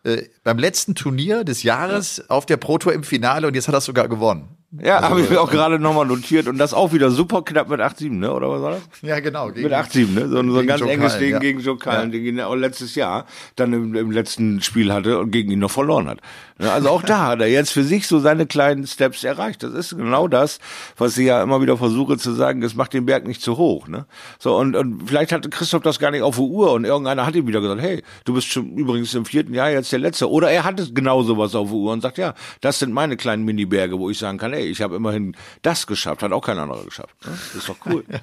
äh, 0.03 0.23
beim 0.43 0.57
letzten 0.57 0.95
Turnier 0.95 1.43
des 1.43 1.61
Jahres 1.61 2.27
auf 2.29 2.47
der 2.47 2.57
Pro 2.57 2.79
Tour 2.79 2.93
im 2.93 3.03
Finale 3.03 3.45
und 3.47 3.53
jetzt 3.53 3.67
hat 3.67 3.75
er 3.75 3.81
sogar 3.81 4.07
gewonnen. 4.07 4.47
Ja, 4.81 4.97
also, 4.97 5.09
habe 5.09 5.21
ich 5.21 5.29
mir 5.29 5.41
auch 5.41 5.49
gerade 5.55 5.79
nochmal 5.79 6.05
notiert 6.05 6.47
und 6.47 6.57
das 6.57 6.73
auch 6.73 6.93
wieder 6.93 7.11
super 7.11 7.43
knapp 7.43 7.69
mit 7.69 7.79
8-7, 7.79 8.11
ne? 8.11 8.33
Oder 8.33 8.49
was 8.49 8.61
war 8.61 8.71
das? 8.71 8.81
Ja, 9.01 9.19
genau. 9.19 9.49
Gegen, 9.49 9.63
mit 9.63 9.73
8-7, 9.73 10.11
ne? 10.11 10.27
So, 10.27 10.51
so 10.51 10.59
ein 10.59 10.67
ganz 10.67 10.81
Joe 10.81 10.91
enges 10.91 11.17
Ding 11.17 11.31
ja. 11.31 11.39
gegen 11.39 11.59
Joe 11.59 11.77
Cullen, 11.77 11.95
ja. 11.95 12.07
den 12.07 12.25
ihn 12.25 12.41
auch 12.41 12.55
letztes 12.55 12.95
Jahr 12.95 13.25
dann 13.55 13.73
im, 13.73 13.95
im, 13.95 14.11
letzten 14.11 14.61
Spiel 14.61 14.91
hatte 14.91 15.19
und 15.19 15.31
gegen 15.31 15.51
ihn 15.51 15.59
noch 15.59 15.71
verloren 15.71 16.07
hat. 16.07 16.19
Also 16.57 16.89
auch 16.89 17.03
da 17.03 17.27
hat 17.27 17.41
er 17.41 17.47
jetzt 17.47 17.71
für 17.71 17.83
sich 17.83 18.07
so 18.07 18.19
seine 18.19 18.45
kleinen 18.45 18.87
Steps 18.87 19.23
erreicht. 19.23 19.63
Das 19.63 19.73
ist 19.73 19.97
genau 19.97 20.27
das, 20.27 20.59
was 20.97 21.17
ich 21.17 21.25
ja 21.27 21.43
immer 21.43 21.61
wieder 21.61 21.77
versuche 21.77 22.17
zu 22.17 22.31
sagen, 22.31 22.63
es 22.63 22.75
macht 22.75 22.93
den 22.93 23.05
Berg 23.05 23.27
nicht 23.27 23.41
zu 23.41 23.57
hoch, 23.57 23.87
ne? 23.87 24.05
So, 24.39 24.55
und, 24.55 24.75
und 24.75 25.07
vielleicht 25.07 25.31
hatte 25.31 25.49
Christoph 25.49 25.83
das 25.83 25.99
gar 25.99 26.11
nicht 26.11 26.21
auf 26.21 26.35
der 26.35 26.45
Uhr 26.45 26.71
und 26.71 26.85
irgendeiner 26.85 27.25
hat 27.25 27.35
ihm 27.35 27.47
wieder 27.47 27.61
gesagt, 27.61 27.81
hey, 27.81 28.03
du 28.23 28.33
bist 28.33 28.47
schon 28.47 28.77
übrigens 28.77 29.13
im 29.13 29.25
vierten 29.25 29.53
Jahr 29.53 29.69
jetzt 29.69 29.91
der 29.91 29.99
Letzte. 29.99 30.29
Oder 30.29 30.49
er 30.49 30.63
hatte 30.63 30.91
genau 30.93 31.23
sowas 31.23 31.55
auf 31.55 31.69
der 31.69 31.77
Uhr 31.77 31.91
und 31.91 32.01
sagt, 32.01 32.17
ja, 32.17 32.33
das 32.61 32.79
sind 32.79 32.93
meine 32.93 33.17
kleinen 33.17 33.43
Mini-Berge, 33.43 33.99
wo 33.99 34.09
ich 34.09 34.17
sagen 34.17 34.37
kann, 34.37 34.53
ey, 34.53 34.64
hey, 34.65 34.71
ich 34.71 34.81
habe 34.81 34.95
immerhin 34.95 35.35
das 35.61 35.87
geschafft, 35.87 36.23
hat 36.23 36.31
auch 36.31 36.45
kein 36.45 36.57
anderer 36.57 36.83
geschafft. 36.83 37.15
Ne? 37.25 37.31
Das 37.31 37.55
ist 37.55 37.69
doch 37.69 37.77
cool. 37.85 38.03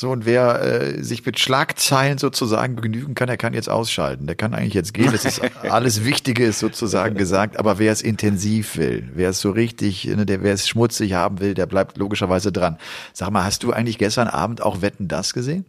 So, 0.00 0.10
und 0.10 0.26
wer 0.26 0.62
äh, 0.62 1.02
sich 1.02 1.26
mit 1.26 1.40
Schlagzeilen 1.40 2.18
sozusagen 2.18 2.76
begnügen 2.76 3.16
kann, 3.16 3.26
der 3.26 3.36
kann 3.36 3.52
jetzt 3.52 3.68
ausschalten. 3.68 4.28
Der 4.28 4.36
kann 4.36 4.54
eigentlich 4.54 4.74
jetzt 4.74 4.94
gehen. 4.94 5.10
Das 5.10 5.24
ist 5.24 5.40
alles 5.68 6.04
Wichtige 6.04 6.44
ist 6.44 6.60
sozusagen 6.60 7.16
gesagt. 7.16 7.58
Aber 7.58 7.80
wer 7.80 7.90
es 7.90 8.00
intensiv 8.00 8.76
will, 8.76 9.08
wer 9.14 9.30
es 9.30 9.40
so 9.40 9.50
richtig, 9.50 10.04
ne, 10.04 10.24
der 10.24 10.44
wer 10.44 10.54
es 10.54 10.68
schmutzig 10.68 11.14
haben 11.14 11.40
will, 11.40 11.54
der 11.54 11.66
bleibt 11.66 11.98
logischerweise 11.98 12.52
dran. 12.52 12.78
Sag 13.12 13.32
mal, 13.32 13.42
hast 13.42 13.64
du 13.64 13.72
eigentlich 13.72 13.98
gestern 13.98 14.28
Abend 14.28 14.62
auch 14.62 14.82
Wetten 14.82 15.08
das 15.08 15.34
gesehen? 15.34 15.64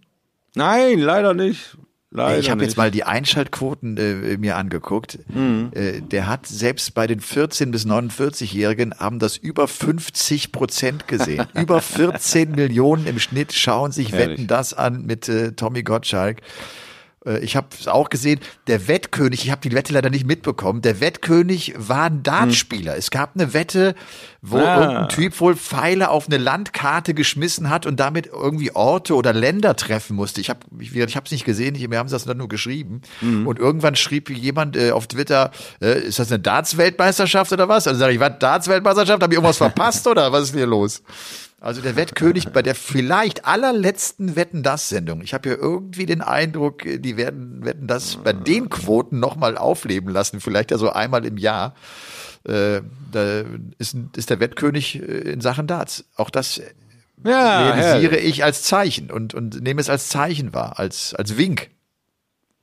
Nein, 0.53 0.99
leider 0.99 1.33
nicht. 1.33 1.75
Leider 2.11 2.39
ich 2.39 2.49
habe 2.49 2.63
jetzt 2.63 2.75
mal 2.75 2.89
die 2.89 3.03
Einschaltquoten 3.03 3.97
äh, 3.97 4.37
mir 4.37 4.57
angeguckt. 4.57 5.19
Mhm. 5.27 5.69
Äh, 5.73 6.01
der 6.01 6.25
hat 6.25 6.47
selbst 6.47 6.95
bei 6.95 7.05
den 7.05 7.19
14 7.19 7.69
bis 7.69 7.85
49-Jährigen 7.85 8.95
haben 8.97 9.19
das 9.19 9.37
über 9.37 9.67
50 9.67 10.51
Prozent 10.51 11.07
gesehen. 11.07 11.45
über 11.53 11.81
14 11.81 12.51
Millionen 12.51 13.05
im 13.05 13.19
Schnitt 13.19 13.53
schauen 13.53 13.91
sich 13.91 14.11
Herrlich. 14.11 14.29
Wetten 14.29 14.47
das 14.47 14.73
an 14.73 15.05
mit 15.05 15.29
äh, 15.29 15.51
Tommy 15.51 15.83
Gottschalk. 15.83 16.41
Äh, 17.25 17.39
Ich 17.39 17.55
habe 17.55 17.67
es 17.79 17.87
auch 17.87 18.09
gesehen, 18.09 18.39
der 18.67 18.87
Wettkönig, 18.87 19.43
ich 19.45 19.51
habe 19.51 19.61
die 19.61 19.73
Wette 19.75 19.93
leider 19.93 20.09
nicht 20.09 20.25
mitbekommen, 20.25 20.81
der 20.81 20.99
Wettkönig 21.01 21.73
war 21.77 22.03
ein 22.05 22.23
Dartspieler. 22.23 22.95
Es 22.97 23.11
gab 23.11 23.35
eine 23.35 23.53
Wette, 23.53 23.95
wo 24.41 24.57
Ah. 24.57 24.79
irgendein 24.81 25.09
Typ 25.09 25.39
wohl 25.39 25.55
Pfeile 25.55 26.09
auf 26.09 26.27
eine 26.27 26.37
Landkarte 26.37 27.13
geschmissen 27.13 27.69
hat 27.69 27.85
und 27.85 27.99
damit 27.99 28.27
irgendwie 28.27 28.71
Orte 28.73 29.15
oder 29.15 29.33
Länder 29.33 29.75
treffen 29.75 30.15
musste. 30.15 30.39
Ich 30.41 30.49
habe 30.49 30.59
ich, 30.79 30.95
ich 30.95 31.15
es 31.15 31.31
nicht 31.31 31.45
gesehen, 31.45 31.75
ich, 31.75 31.87
mir 31.87 31.97
haben 31.97 32.07
sie 32.09 32.15
das 32.15 32.25
dann 32.25 32.37
nur 32.37 32.47
geschrieben. 32.49 33.01
Und 33.21 33.59
irgendwann 33.59 33.95
schrieb 33.95 34.29
jemand 34.29 34.75
äh, 34.77 34.91
auf 34.91 35.07
Twitter, 35.07 35.51
äh, 35.81 35.99
ist 36.01 36.19
das 36.19 36.31
eine 36.31 36.39
Darts-Weltmeisterschaft 36.39 37.51
oder 37.51 37.67
was? 37.67 37.87
Also 37.87 37.99
sage 37.99 38.13
ich, 38.13 38.19
was, 38.19 38.39
Darts-Weltmeisterschaft? 38.39 39.21
Habe 39.21 39.33
ich 39.33 39.37
irgendwas 39.37 39.57
verpasst 39.57 40.07
oder 40.07 40.31
was 40.31 40.43
ist 40.45 40.55
hier 40.55 40.67
los? 40.67 41.01
Also 41.61 41.81
der 41.81 41.97
Wettkönig 41.97 42.49
bei 42.49 42.61
der 42.61 42.73
vielleicht 42.73 43.45
allerletzten 43.45 44.37
Wetten 44.37 44.63
das 44.63 44.87
Sendung. 44.87 45.21
Ich 45.21 45.33
habe 45.33 45.49
ja 45.49 45.55
irgendwie 45.55 46.05
den 46.05 46.21
Eindruck, 46.21 46.83
die 46.83 47.17
werden 47.17 47.65
Wetten 47.65 47.85
das 47.85 48.15
bei 48.15 48.31
den 48.31 48.69
Quoten 48.69 49.19
nochmal 49.19 49.57
aufleben 49.57 50.09
lassen, 50.09 50.39
vielleicht 50.39 50.71
ja 50.71 50.77
so 50.77 50.89
einmal 50.89 51.25
im 51.25 51.37
Jahr. 51.37 51.75
Äh, 52.45 52.81
da 53.11 53.43
ist, 53.77 53.97
ist 54.15 54.29
der 54.29 54.39
Wettkönig 54.39 55.01
äh, 55.01 55.31
in 55.31 55.41
Sachen 55.41 55.67
Darts. 55.67 56.05
Auch 56.15 56.29
das 56.29 56.61
ja, 57.25 57.71
realisiere 57.73 58.17
ich 58.17 58.45
als 58.45 58.63
Zeichen 58.63 59.11
und, 59.11 59.33
und 59.33 59.61
nehme 59.61 59.81
es 59.81 59.89
als 59.89 60.07
Zeichen 60.07 60.53
wahr, 60.53 60.79
als, 60.79 61.13
als 61.13 61.37
Wink. 61.37 61.69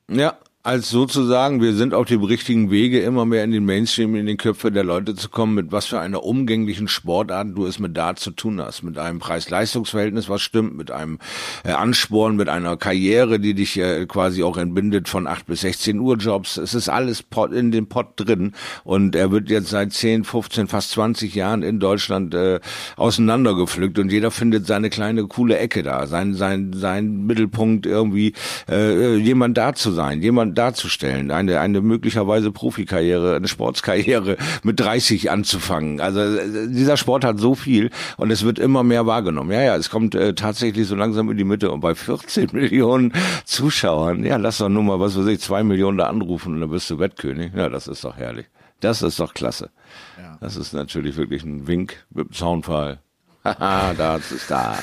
Ja, 0.09 0.39
als 0.67 0.89
sozusagen, 0.89 1.61
wir 1.61 1.73
sind 1.75 1.93
auf 1.93 2.07
dem 2.07 2.21
richtigen 2.25 2.69
Wege, 2.69 2.99
immer 2.99 3.23
mehr 3.25 3.45
in 3.45 3.51
den 3.51 3.63
Mainstream, 3.63 4.15
in 4.15 4.25
den 4.25 4.35
Köpfe 4.35 4.69
der 4.69 4.83
Leute 4.83 5.15
zu 5.15 5.29
kommen, 5.29 5.55
mit 5.55 5.71
was 5.71 5.85
für 5.85 6.01
einer 6.01 6.25
umgänglichen 6.25 6.89
Sportart 6.89 7.47
du 7.55 7.65
es 7.65 7.79
mit 7.79 7.95
Dart 7.95 8.19
zu 8.19 8.31
tun 8.31 8.59
hast. 8.59 8.83
Mit 8.83 8.97
einem 8.97 9.19
Preis-Leistungs-Verhältnis, 9.19 10.27
was 10.27 10.41
stimmt, 10.41 10.75
mit 10.75 10.91
einem 10.91 11.19
äh, 11.63 11.71
Ansporn, 11.71 12.35
mit 12.35 12.49
einer 12.49 12.75
Karriere, 12.75 13.39
die 13.39 13.53
dich 13.53 13.77
äh, 13.79 14.05
quasi 14.07 14.43
auch 14.43 14.57
entbindet 14.57 15.07
von 15.07 15.25
8 15.25 15.45
bis 15.45 15.61
16 15.61 16.01
Uhr 16.01 16.17
Jobs. 16.17 16.57
Es 16.57 16.73
ist 16.73 16.89
alles 16.89 17.23
Pot, 17.23 17.53
in 17.53 17.71
dem 17.71 17.87
Pott 17.87 18.09
drin. 18.17 18.51
Und 18.83 19.15
er 19.15 19.31
wird 19.31 19.49
jetzt 19.49 19.69
seit 19.69 19.93
10, 19.93 20.25
15, 20.25 20.67
fast 20.67 20.91
20 20.91 21.33
Jahren 21.33 21.63
in 21.63 21.79
Deutschland 21.79 22.33
äh, 22.33 22.59
auseinandergepflückt 22.97 23.99
und 23.99 24.11
jeder 24.11 24.31
findet 24.31 24.67
seine 24.67 24.89
kleine 24.89 25.27
coole 25.27 25.57
Ecke 25.59 25.81
da, 25.81 26.07
sein, 26.07 26.33
sein, 26.33 26.73
sein 26.73 27.25
Mittelpunkt 27.25 27.85
irgendwie, 27.85 28.33
äh, 28.69 29.15
jemand 29.15 29.57
da 29.57 29.73
zu 29.73 29.93
sein, 29.93 30.21
jemand 30.21 30.56
darzustellen, 30.57 31.31
eine, 31.31 31.59
eine 31.59 31.81
möglicherweise 31.81 32.51
Profikarriere, 32.51 33.35
eine 33.35 33.47
Sportskarriere 33.47 34.37
mit 34.63 34.79
30 34.79 35.29
anzufangen. 35.31 36.01
Also 36.01 36.19
äh, 36.19 36.67
dieser 36.67 36.97
Sport 36.97 37.23
hat 37.23 37.39
so 37.39 37.55
viel 37.55 37.91
und 38.17 38.31
es 38.31 38.43
wird 38.43 38.59
immer 38.59 38.83
mehr 38.83 39.05
wahrgenommen. 39.05 39.51
Ja, 39.51 39.61
ja, 39.61 39.75
es 39.75 39.89
kommt 39.89 40.15
äh, 40.15 40.33
tatsächlich 40.33 40.87
so 40.87 40.95
langsam 40.95 41.29
in 41.29 41.37
die 41.37 41.43
Mitte 41.43 41.71
und 41.71 41.81
bei 41.81 41.95
14 41.95 42.49
Millionen 42.53 43.13
Zuschauern, 43.45 44.23
ja, 44.23 44.37
lass 44.37 44.57
doch 44.57 44.69
nur 44.69 44.83
mal, 44.83 44.99
was 44.99 45.17
weiß 45.17 45.27
ich, 45.27 45.39
zwei 45.39 45.63
Millionen 45.63 45.97
da 45.97 46.07
anrufen 46.07 46.55
und 46.55 46.61
dann 46.61 46.71
bist 46.71 46.89
du 46.89 46.99
Wettkönig. 46.99 47.53
Ja, 47.55 47.69
das 47.69 47.87
ist 47.87 48.03
doch 48.03 48.17
herrlich. 48.17 48.47
Das 48.79 49.01
ist 49.01 49.19
doch 49.19 49.33
klasse. 49.33 49.71
Ja. 50.17 50.37
Das 50.39 50.55
ist 50.55 50.73
natürlich 50.73 51.17
wirklich 51.17 51.43
ein 51.43 51.67
Wink 51.67 52.05
mit 52.09 52.29
dem 52.29 52.33
Soundfall. 52.33 52.99
Haha, 53.43 53.93
da 53.97 54.17
ist 54.17 54.31
es 54.31 54.47
da. 54.47 54.77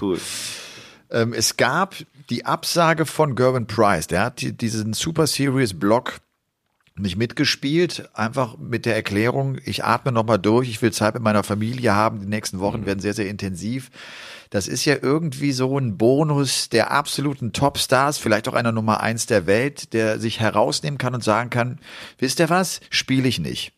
cool. 0.00 0.18
Ähm, 1.10 1.32
es 1.32 1.56
gab 1.56 1.94
die 2.30 2.46
Absage 2.46 3.06
von 3.06 3.34
Gervin 3.34 3.66
Price. 3.66 4.06
Der 4.06 4.22
hat 4.22 4.40
die, 4.40 4.52
diesen 4.52 4.92
Super 4.92 5.26
Series 5.26 5.78
Block 5.78 6.20
nicht 6.96 7.16
mitgespielt, 7.16 8.08
einfach 8.14 8.56
mit 8.56 8.86
der 8.86 8.94
Erklärung, 8.94 9.58
ich 9.64 9.84
atme 9.84 10.12
nochmal 10.12 10.38
durch, 10.38 10.68
ich 10.68 10.80
will 10.80 10.92
Zeit 10.92 11.14
mit 11.14 11.24
meiner 11.24 11.42
Familie 11.42 11.92
haben, 11.92 12.20
die 12.20 12.26
nächsten 12.26 12.60
Wochen 12.60 12.86
werden 12.86 13.00
sehr, 13.00 13.14
sehr 13.14 13.28
intensiv. 13.28 13.90
Das 14.50 14.68
ist 14.68 14.84
ja 14.84 14.96
irgendwie 15.02 15.50
so 15.50 15.76
ein 15.76 15.96
Bonus 15.98 16.68
der 16.68 16.92
absoluten 16.92 17.52
Topstars, 17.52 18.18
vielleicht 18.18 18.46
auch 18.48 18.54
einer 18.54 18.70
Nummer 18.70 19.00
eins 19.00 19.26
der 19.26 19.46
Welt, 19.46 19.92
der 19.92 20.20
sich 20.20 20.38
herausnehmen 20.38 20.98
kann 20.98 21.14
und 21.14 21.24
sagen 21.24 21.50
kann, 21.50 21.80
wisst 22.18 22.38
ihr 22.38 22.48
was, 22.48 22.80
spiele 22.90 23.26
ich 23.26 23.40
nicht 23.40 23.72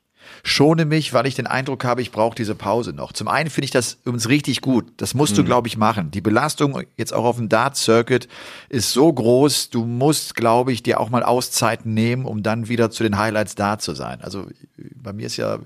schone 0.46 0.84
mich, 0.84 1.12
weil 1.12 1.26
ich 1.26 1.34
den 1.34 1.46
Eindruck 1.46 1.84
habe, 1.84 2.00
ich 2.00 2.12
brauche 2.12 2.36
diese 2.36 2.54
Pause 2.54 2.92
noch. 2.92 3.12
Zum 3.12 3.26
einen 3.26 3.50
finde 3.50 3.64
ich 3.64 3.72
das 3.72 3.98
übrigens 4.04 4.28
richtig 4.28 4.60
gut. 4.60 4.86
Das 4.96 5.12
musst 5.12 5.36
du, 5.36 5.44
glaube 5.44 5.66
ich, 5.66 5.76
machen. 5.76 6.12
Die 6.12 6.20
Belastung 6.20 6.82
jetzt 6.96 7.12
auch 7.12 7.24
auf 7.24 7.36
dem 7.36 7.48
Dart-Circuit 7.48 8.28
ist 8.68 8.92
so 8.92 9.12
groß, 9.12 9.70
du 9.70 9.84
musst, 9.84 10.36
glaube 10.36 10.72
ich, 10.72 10.84
dir 10.84 11.00
auch 11.00 11.10
mal 11.10 11.24
Auszeiten 11.24 11.94
nehmen, 11.94 12.24
um 12.24 12.44
dann 12.44 12.68
wieder 12.68 12.90
zu 12.90 13.02
den 13.02 13.18
Highlights 13.18 13.56
da 13.56 13.78
zu 13.78 13.94
sein. 13.94 14.20
Also 14.22 14.46
bei 14.94 15.12
mir 15.12 15.26
ist 15.26 15.36
ja, 15.36 15.58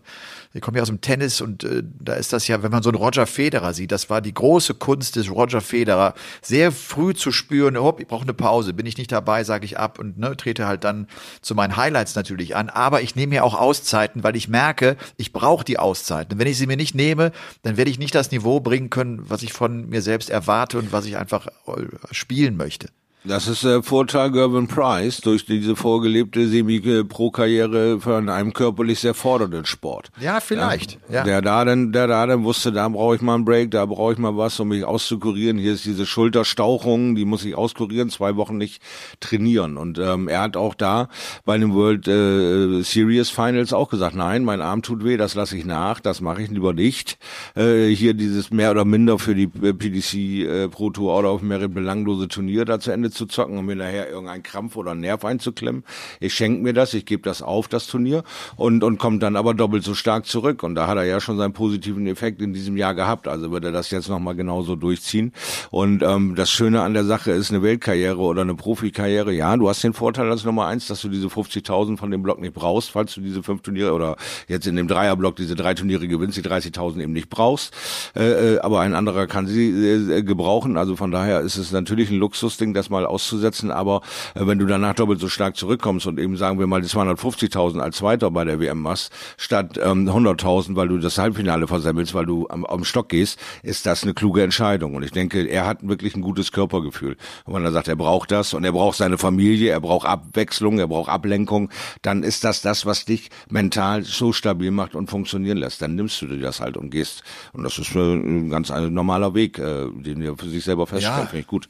ich 0.52 0.60
komme 0.60 0.78
ja 0.78 0.82
aus 0.82 0.88
dem 0.88 1.00
Tennis 1.00 1.40
und 1.40 1.62
äh, 1.62 1.82
da 1.84 2.14
ist 2.14 2.32
das 2.32 2.48
ja, 2.48 2.62
wenn 2.62 2.72
man 2.72 2.82
so 2.82 2.90
einen 2.90 2.98
Roger 2.98 3.26
Federer 3.26 3.72
sieht, 3.72 3.92
das 3.92 4.10
war 4.10 4.20
die 4.20 4.34
große 4.34 4.74
Kunst 4.74 5.14
des 5.14 5.30
Roger 5.30 5.60
Federer, 5.60 6.14
sehr 6.42 6.72
früh 6.72 7.14
zu 7.14 7.30
spüren, 7.30 7.76
hopp, 7.76 8.00
ich 8.00 8.08
brauche 8.08 8.24
eine 8.24 8.34
Pause, 8.34 8.74
bin 8.74 8.86
ich 8.86 8.98
nicht 8.98 9.12
dabei, 9.12 9.44
sage 9.44 9.64
ich 9.64 9.78
ab 9.78 10.00
und 10.00 10.18
ne, 10.18 10.36
trete 10.36 10.66
halt 10.66 10.82
dann 10.82 11.06
zu 11.40 11.54
meinen 11.54 11.76
Highlights 11.76 12.16
natürlich 12.16 12.56
an. 12.56 12.68
Aber 12.68 13.00
ich 13.00 13.14
nehme 13.14 13.30
mir 13.30 13.44
auch 13.44 13.54
Auszeiten, 13.54 14.24
weil 14.24 14.34
ich 14.34 14.48
merke, 14.48 14.96
ich 15.16 15.32
brauche 15.32 15.64
die 15.64 15.78
Auszeiten. 15.78 16.38
Wenn 16.38 16.48
ich 16.48 16.58
sie 16.58 16.66
mir 16.66 16.76
nicht 16.76 16.96
nehme, 16.96 17.30
dann 17.62 17.76
werde 17.76 17.90
ich 17.90 18.00
nicht 18.00 18.14
das 18.14 18.32
Niveau 18.32 18.58
bringen 18.58 18.90
können, 18.90 19.30
was 19.30 19.42
ich 19.42 19.52
von 19.52 19.88
mir 19.88 20.02
selbst 20.02 20.30
erwarte 20.30 20.78
und 20.78 20.92
was 20.92 21.06
ich 21.06 21.16
einfach 21.16 21.46
äh, 21.46 21.86
spielen 22.10 22.56
möchte. 22.56 22.88
Das 23.22 23.48
ist 23.48 23.64
der 23.64 23.83
Vorteil 23.83 24.30
Gervin 24.30 24.66
Price 24.66 25.20
durch 25.20 25.44
diese 25.44 25.76
vorgelebte 25.76 26.48
Semi-Pro-Karriere 26.48 28.00
von 28.00 28.30
einem 28.30 28.54
körperlich 28.54 29.00
sehr 29.00 29.12
fordernden 29.12 29.66
Sport. 29.66 30.11
Ja, 30.18 30.40
vielleicht. 30.40 30.98
Ja. 31.11 31.22
Der 31.24 31.42
da 31.42 31.66
dann, 31.66 31.92
der 31.92 32.06
da 32.06 32.26
dann 32.26 32.44
wusste, 32.44 32.72
da 32.72 32.88
brauche 32.88 33.16
ich 33.16 33.20
mal 33.20 33.35
einen 33.35 33.44
Break, 33.44 33.72
da 33.72 33.85
brauche 33.85 34.14
ich 34.14 34.18
mal 34.18 34.38
was, 34.38 34.59
um 34.59 34.68
mich 34.68 34.85
auszukurieren. 34.85 35.59
Hier 35.59 35.74
ist 35.74 35.85
diese 35.85 36.06
Schulterstauchung, 36.06 37.14
die 37.14 37.26
muss 37.26 37.44
ich 37.44 37.54
auskurieren, 37.54 38.09
zwei 38.09 38.37
Wochen 38.37 38.56
nicht 38.56 38.80
trainieren. 39.20 39.76
Und 39.76 39.98
ähm, 39.98 40.26
er 40.26 40.40
hat 40.40 40.56
auch 40.56 40.74
da 40.74 41.11
bei 41.44 41.59
den 41.59 41.74
World 41.74 42.09
äh, 42.09 42.80
Series 42.80 43.28
Finals 43.28 43.74
auch 43.74 43.90
gesagt, 43.90 44.16
nein, 44.16 44.44
mein 44.44 44.62
Arm 44.62 44.80
tut 44.80 45.04
weh, 45.04 45.18
das 45.18 45.35
lasse 45.35 45.59
ich 45.59 45.66
nach, 45.66 46.00
das 46.00 46.22
mache 46.22 46.40
ich 46.40 46.48
lieber 46.48 46.72
nicht. 46.72 47.18
Äh, 47.54 47.88
hier 47.88 48.14
dieses 48.14 48.50
mehr 48.50 48.70
oder 48.70 48.87
minder 48.87 49.18
für 49.18 49.35
die 49.35 49.46
PDC 49.46 50.14
äh, 50.14 50.68
Pro 50.70 50.88
Tour 50.88 51.18
oder 51.18 51.28
auf 51.28 51.42
Merit 51.42 51.74
belanglose 51.74 52.26
Turnier 52.26 52.64
da 52.64 52.80
zu 52.80 52.90
Ende 52.90 53.10
zu 53.11 53.27
zocken 53.27 53.59
und 53.59 53.66
mir 53.66 53.77
nachher 53.77 54.09
irgendeinen 54.09 54.42
Krampf 54.42 54.77
oder 54.77 54.92
einen 54.92 55.01
Nerv 55.01 55.25
einzuklemmen. 55.25 55.85
Ich 56.20 56.35
schenke 56.35 56.62
mir 56.62 56.73
das, 56.73 56.94
ich 56.94 57.07
gebe 57.07 57.23
das 57.23 57.42
auf, 57.42 57.68
das 57.68 57.87
Turnier, 57.87 58.25
und, 58.57 58.85
und 58.85 58.99
kommt 58.99 59.23
dann 59.23 59.37
aber 59.37 59.55
doppelt 59.55 59.85
so 59.85 59.94
stark 59.94 60.27
zurück. 60.27 60.62
Und 60.62 60.75
da 60.75 60.87
hat 60.87 60.96
er 60.96 61.05
ja 61.05 61.20
schon 61.20 61.37
seinen 61.37 61.53
positiven 61.53 62.07
Effekt 62.07 62.40
in 62.40 62.53
diesem 62.53 62.77
Jahr 62.77 62.94
gehabt. 62.94 63.29
Also 63.29 63.51
wird 63.51 63.64
er 63.64 63.73
das 63.73 63.90
jetzt 63.90 64.09
nochmal 64.09 64.35
genauso 64.35 64.77
durchziehen. 64.77 65.33
Und 65.70 66.03
ähm, 66.03 66.35
das 66.35 66.51
Schöne 66.51 66.83
an 66.83 66.94
der 66.94 67.05
Sache 67.05 67.33
ist 67.33 67.51
eine 67.51 67.62
Weltkarriere 67.62 68.18
oder 68.18 68.42
eine 68.42 68.55
Profikarriere. 68.55 69.33
Ja, 69.33 69.57
du 69.57 69.68
hast 69.68 69.83
den 69.83 69.92
Vorteil 69.92 70.31
als 70.31 70.44
Nummer 70.44 70.66
eins, 70.66 70.87
dass 70.87 71.03
du 71.03 71.09
diese 71.09 71.29
50.000 71.29 71.96
von 71.96 72.11
dem 72.11 72.23
Block 72.23 72.40
nicht 72.40 72.55
brauchst, 72.55 72.90
falls 72.90 73.14
du 73.14 73.20
diese 73.20 73.42
fünf 73.42 73.62
Turniere 73.62 73.92
oder 73.92 74.16
jetzt 74.49 74.66
in 74.66 74.77
dem 74.77 74.88
Dreierblock 74.88 75.37
diese 75.37 75.55
drei 75.55 75.75
Turniere 75.75 76.09
gewinnst, 76.09 76.37
die 76.37 76.42
30.000 76.42 77.01
eben 77.03 77.12
nicht 77.12 77.31
brauchst. 77.31 77.75
Äh, 78.16 78.55
äh, 78.55 78.59
aber 78.61 78.81
ein 78.81 78.94
anderer 78.94 79.27
kann 79.27 79.46
sie 79.46 79.68
äh, 79.70 80.23
gebrauchen. 80.23 80.77
Also 80.77 80.96
von 80.96 81.11
daher 81.11 81.40
ist 81.40 81.57
es 81.57 81.73
natürlich 81.73 82.11
ein 82.11 82.18
Luxusding, 82.18 82.75
das 82.75 82.90
mal 83.00 83.06
auszusetzen. 83.06 83.70
Aber 83.70 84.02
äh, 84.34 84.46
wenn 84.46 84.58
du 84.58 84.66
danach 84.66 84.94
doppelt 84.94 85.20
so 85.20 85.28
stark 85.28 85.56
zurückkommst 85.56 86.06
und 86.06 86.18
eben 86.18 86.36
sagen 86.36 86.58
wir 86.58 86.66
mal 86.66 86.80
die 86.80 86.88
250.000 86.88 87.80
als 87.80 87.96
Zweiter 87.96 88.30
bei 88.30 88.44
der 88.44 88.60
WM 88.60 88.80
machst, 88.82 89.12
statt 89.36 89.78
ähm, 89.82 90.08
100.000, 90.08 90.76
weil 90.76 90.88
du 90.88 90.98
das 90.98 91.18
Halbfinale 91.18 91.66
versemmelst, 91.66 92.14
weil 92.14 92.26
du 92.26 92.46
am, 92.48 92.64
am 92.64 92.84
Stock 92.84 93.08
gehst, 93.08 93.38
ist 93.62 93.86
das 93.86 94.02
eine 94.02 94.14
kluge 94.14 94.42
Entscheidung. 94.42 94.94
Und 94.94 95.02
ich 95.02 95.12
denke, 95.12 95.46
er 95.46 95.66
hat 95.66 95.86
wirklich 95.86 96.14
ein 96.14 96.22
gutes 96.22 96.52
Körpergefühl. 96.52 97.16
Und 97.44 97.54
wenn 97.54 97.64
er 97.64 97.72
sagt, 97.72 97.88
er 97.88 97.96
braucht 97.96 98.30
das 98.30 98.54
und 98.54 98.64
er 98.64 98.72
braucht 98.72 98.96
seine 98.96 99.18
Familie, 99.18 99.70
er 99.70 99.80
braucht 99.80 100.06
Abwechslung, 100.06 100.78
er 100.78 100.88
braucht 100.88 101.10
Ablenkung, 101.10 101.70
dann 102.02 102.22
ist 102.22 102.44
das 102.44 102.62
das, 102.62 102.86
was 102.86 103.04
dich 103.04 103.30
mental 103.48 104.02
so 104.02 104.32
stabil 104.32 104.70
macht 104.70 104.94
und 104.94 105.10
funktionieren 105.10 105.58
lässt. 105.58 105.82
Dann 105.82 105.94
nimmst 105.94 106.20
du 106.22 106.26
dir 106.26 106.38
das 106.38 106.60
halt 106.60 106.76
und 106.76 106.90
gehst. 106.90 107.22
Und 107.52 107.64
das 107.64 107.78
ist 107.78 107.94
ein 107.94 108.50
ganz 108.50 108.70
normaler 108.70 109.34
Weg, 109.34 109.58
äh, 109.58 109.86
den 109.90 110.22
er 110.22 110.36
für 110.36 110.48
sich 110.48 110.64
selber 110.64 110.86
feststellt. 110.86 111.16
Ja. 111.16 111.26
Finde 111.26 111.40
ich 111.40 111.46
gut. 111.46 111.68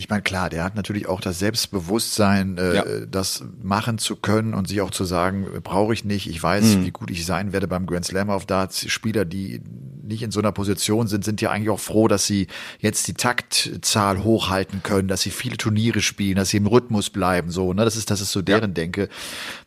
Ich 0.00 0.08
meine, 0.08 0.22
klar, 0.22 0.48
der 0.48 0.64
hat 0.64 0.74
natürlich 0.76 1.06
auch 1.06 1.20
das 1.20 1.38
Selbstbewusstsein, 1.38 2.56
äh, 2.58 2.74
Ja. 2.74 2.84
das 3.06 3.44
machen 3.62 3.98
zu 3.98 4.16
können 4.16 4.54
und 4.54 4.66
sich 4.66 4.80
auch 4.80 4.90
zu 4.90 5.04
sagen, 5.04 5.46
brauche 5.62 5.92
ich 5.92 6.04
nicht. 6.04 6.26
Ich 6.28 6.42
weiß, 6.42 6.76
Mhm. 6.76 6.84
wie 6.86 6.90
gut 6.90 7.10
ich 7.10 7.26
sein 7.26 7.52
werde 7.52 7.68
beim 7.68 7.86
Grand 7.86 8.04
Slam 8.06 8.30
auf 8.30 8.46
Darts. 8.46 8.90
Spieler, 8.90 9.24
die 9.24 9.60
nicht 10.02 10.22
in 10.22 10.30
so 10.30 10.40
einer 10.40 10.52
Position 10.52 11.06
sind, 11.06 11.24
sind 11.24 11.40
ja 11.40 11.50
eigentlich 11.50 11.68
auch 11.70 11.78
froh, 11.78 12.08
dass 12.08 12.26
sie 12.26 12.46
jetzt 12.80 13.06
die 13.08 13.14
Taktzahl 13.14 14.24
hochhalten 14.24 14.82
können, 14.82 15.06
dass 15.06 15.20
sie 15.20 15.30
viele 15.30 15.56
Turniere 15.56 16.00
spielen, 16.00 16.36
dass 16.36 16.48
sie 16.48 16.56
im 16.56 16.66
Rhythmus 16.66 17.10
bleiben. 17.10 17.50
So, 17.50 17.72
ne, 17.74 17.84
das 17.84 17.94
ist 17.96 18.10
das 18.10 18.20
ist 18.20 18.32
so 18.32 18.42
deren 18.42 18.74
Denke. 18.74 19.08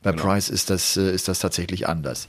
Bei 0.02 0.12
Genau. 0.12 0.24
Price 0.24 0.50
ist 0.50 0.69
das 0.69 0.98
äh, 0.98 1.13
ist 1.13 1.28
das 1.28 1.39
tatsächlich 1.39 1.88
anders. 1.88 2.28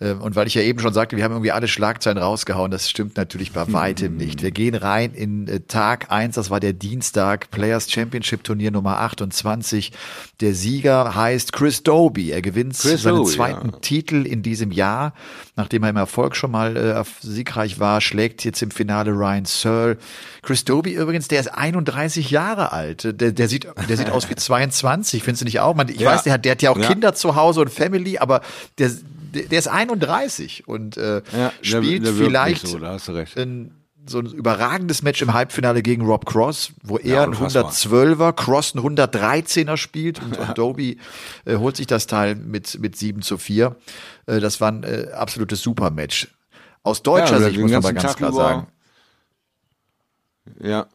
Ähm, 0.00 0.20
Und 0.20 0.34
weil 0.34 0.46
ich 0.48 0.54
ja 0.54 0.62
eben 0.62 0.80
schon 0.80 0.92
sagte, 0.92 1.16
wir 1.16 1.22
haben 1.22 1.32
irgendwie 1.32 1.52
alle 1.52 1.68
Schlagzeilen 1.68 2.18
rausgehauen, 2.18 2.70
das 2.70 2.90
stimmt 2.90 3.16
natürlich 3.16 3.52
bei 3.52 3.72
weitem 3.72 4.16
nicht. 4.18 4.42
Wir 4.42 4.50
gehen 4.50 4.74
rein 4.74 5.12
in 5.14 5.46
äh, 5.46 5.60
Tag 5.60 6.10
eins. 6.10 6.34
das 6.34 6.50
war 6.50 6.58
der 6.58 6.72
Dienstag, 6.72 7.50
Players 7.52 7.90
Championship 7.90 8.42
Turnier 8.42 8.72
Nummer 8.72 8.98
28. 9.00 9.92
Der 10.40 10.54
Sieger 10.54 11.14
heißt 11.14 11.52
Chris 11.52 11.82
Doby. 11.84 12.32
Er 12.32 12.42
gewinnt 12.42 12.76
Chris 12.76 13.02
seinen 13.02 13.16
Doby, 13.18 13.30
zweiten 13.30 13.70
ja. 13.70 13.78
Titel 13.78 14.26
in 14.26 14.42
diesem 14.42 14.72
Jahr. 14.72 15.14
Nachdem 15.56 15.84
er 15.84 15.90
im 15.90 15.96
Erfolg 15.96 16.34
schon 16.34 16.50
mal 16.50 16.76
äh, 16.76 17.04
siegreich 17.20 17.78
war, 17.78 18.00
schlägt 18.00 18.44
jetzt 18.44 18.60
im 18.62 18.72
Finale 18.72 19.12
Ryan 19.12 19.44
Searle. 19.44 19.98
Chris 20.42 20.64
Doby 20.64 20.92
übrigens, 20.94 21.28
der 21.28 21.38
ist 21.38 21.48
31 21.54 22.30
Jahre 22.30 22.72
alt. 22.72 23.04
Der, 23.20 23.30
der 23.30 23.48
sieht, 23.48 23.68
der 23.88 23.96
sieht 23.96 24.10
aus 24.10 24.28
wie 24.28 24.34
22, 24.36 25.22
findest 25.22 25.42
du 25.42 25.44
nicht 25.44 25.60
auch? 25.60 25.76
Man, 25.76 25.88
ich 25.88 26.00
Ja. 26.00 26.10
weiß, 26.10 26.24
der 26.24 26.32
hat, 26.32 26.44
der 26.44 26.52
hat 26.52 26.62
ja 26.62 26.70
auch 26.70 26.78
Ja. 26.78 26.88
Kinder 26.88 27.14
zu 27.14 27.36
Hause 27.36 27.60
und 27.60 27.70
Family, 27.70 28.18
aber 28.18 28.40
der, 28.78 28.90
der, 29.34 29.42
der 29.44 29.58
ist 29.58 29.68
31 29.68 30.66
und 30.68 30.96
äh, 30.96 31.16
Ja, 31.16 31.22
der- 31.32 31.52
spielt 31.62 32.04
der 32.06 32.16
wirkt 32.16 32.28
vielleicht 32.28 32.66
so, 32.66 32.78
ein, 33.36 33.74
so 34.06 34.18
ein 34.18 34.26
überragendes 34.26 35.02
Match 35.02 35.20
im 35.22 35.32
Halbfinale 35.32 35.82
gegen 35.82 36.04
Rob 36.06 36.26
Cross, 36.26 36.72
wo 36.82 36.98
er 36.98 37.06
Ja, 37.16 37.22
ein 37.24 37.30
unfassbar. 37.30 37.70
112er, 37.70 38.32
Cross 38.32 38.74
ein 38.74 38.80
113er 38.80 39.76
spielt 39.76 40.20
und, 40.22 40.36
und 40.38 40.56
Doby 40.58 40.98
äh, 41.44 41.56
holt 41.56 41.76
sich 41.76 41.86
das 41.86 42.06
Teil 42.06 42.34
mit, 42.34 42.78
mit 42.80 42.96
7 42.96 43.22
zu 43.22 43.38
4. 43.38 43.76
Äh, 44.26 44.40
das 44.40 44.60
war 44.60 44.70
ein 44.72 44.82
äh, 44.84 45.08
absolutes 45.14 45.60
Supermatch. 45.62 46.28
Aus 46.82 47.02
deutscher 47.02 47.38
Ja, 47.40 47.46
Sicht 47.48 47.58
muss 47.60 47.70
man 47.70 47.82
mal 47.82 47.92
ganzen 47.92 47.94
ganz 47.94 48.12
Tag 48.12 48.16
klar 48.18 48.32
sagen. 48.32 48.66
Ja. 50.60 50.86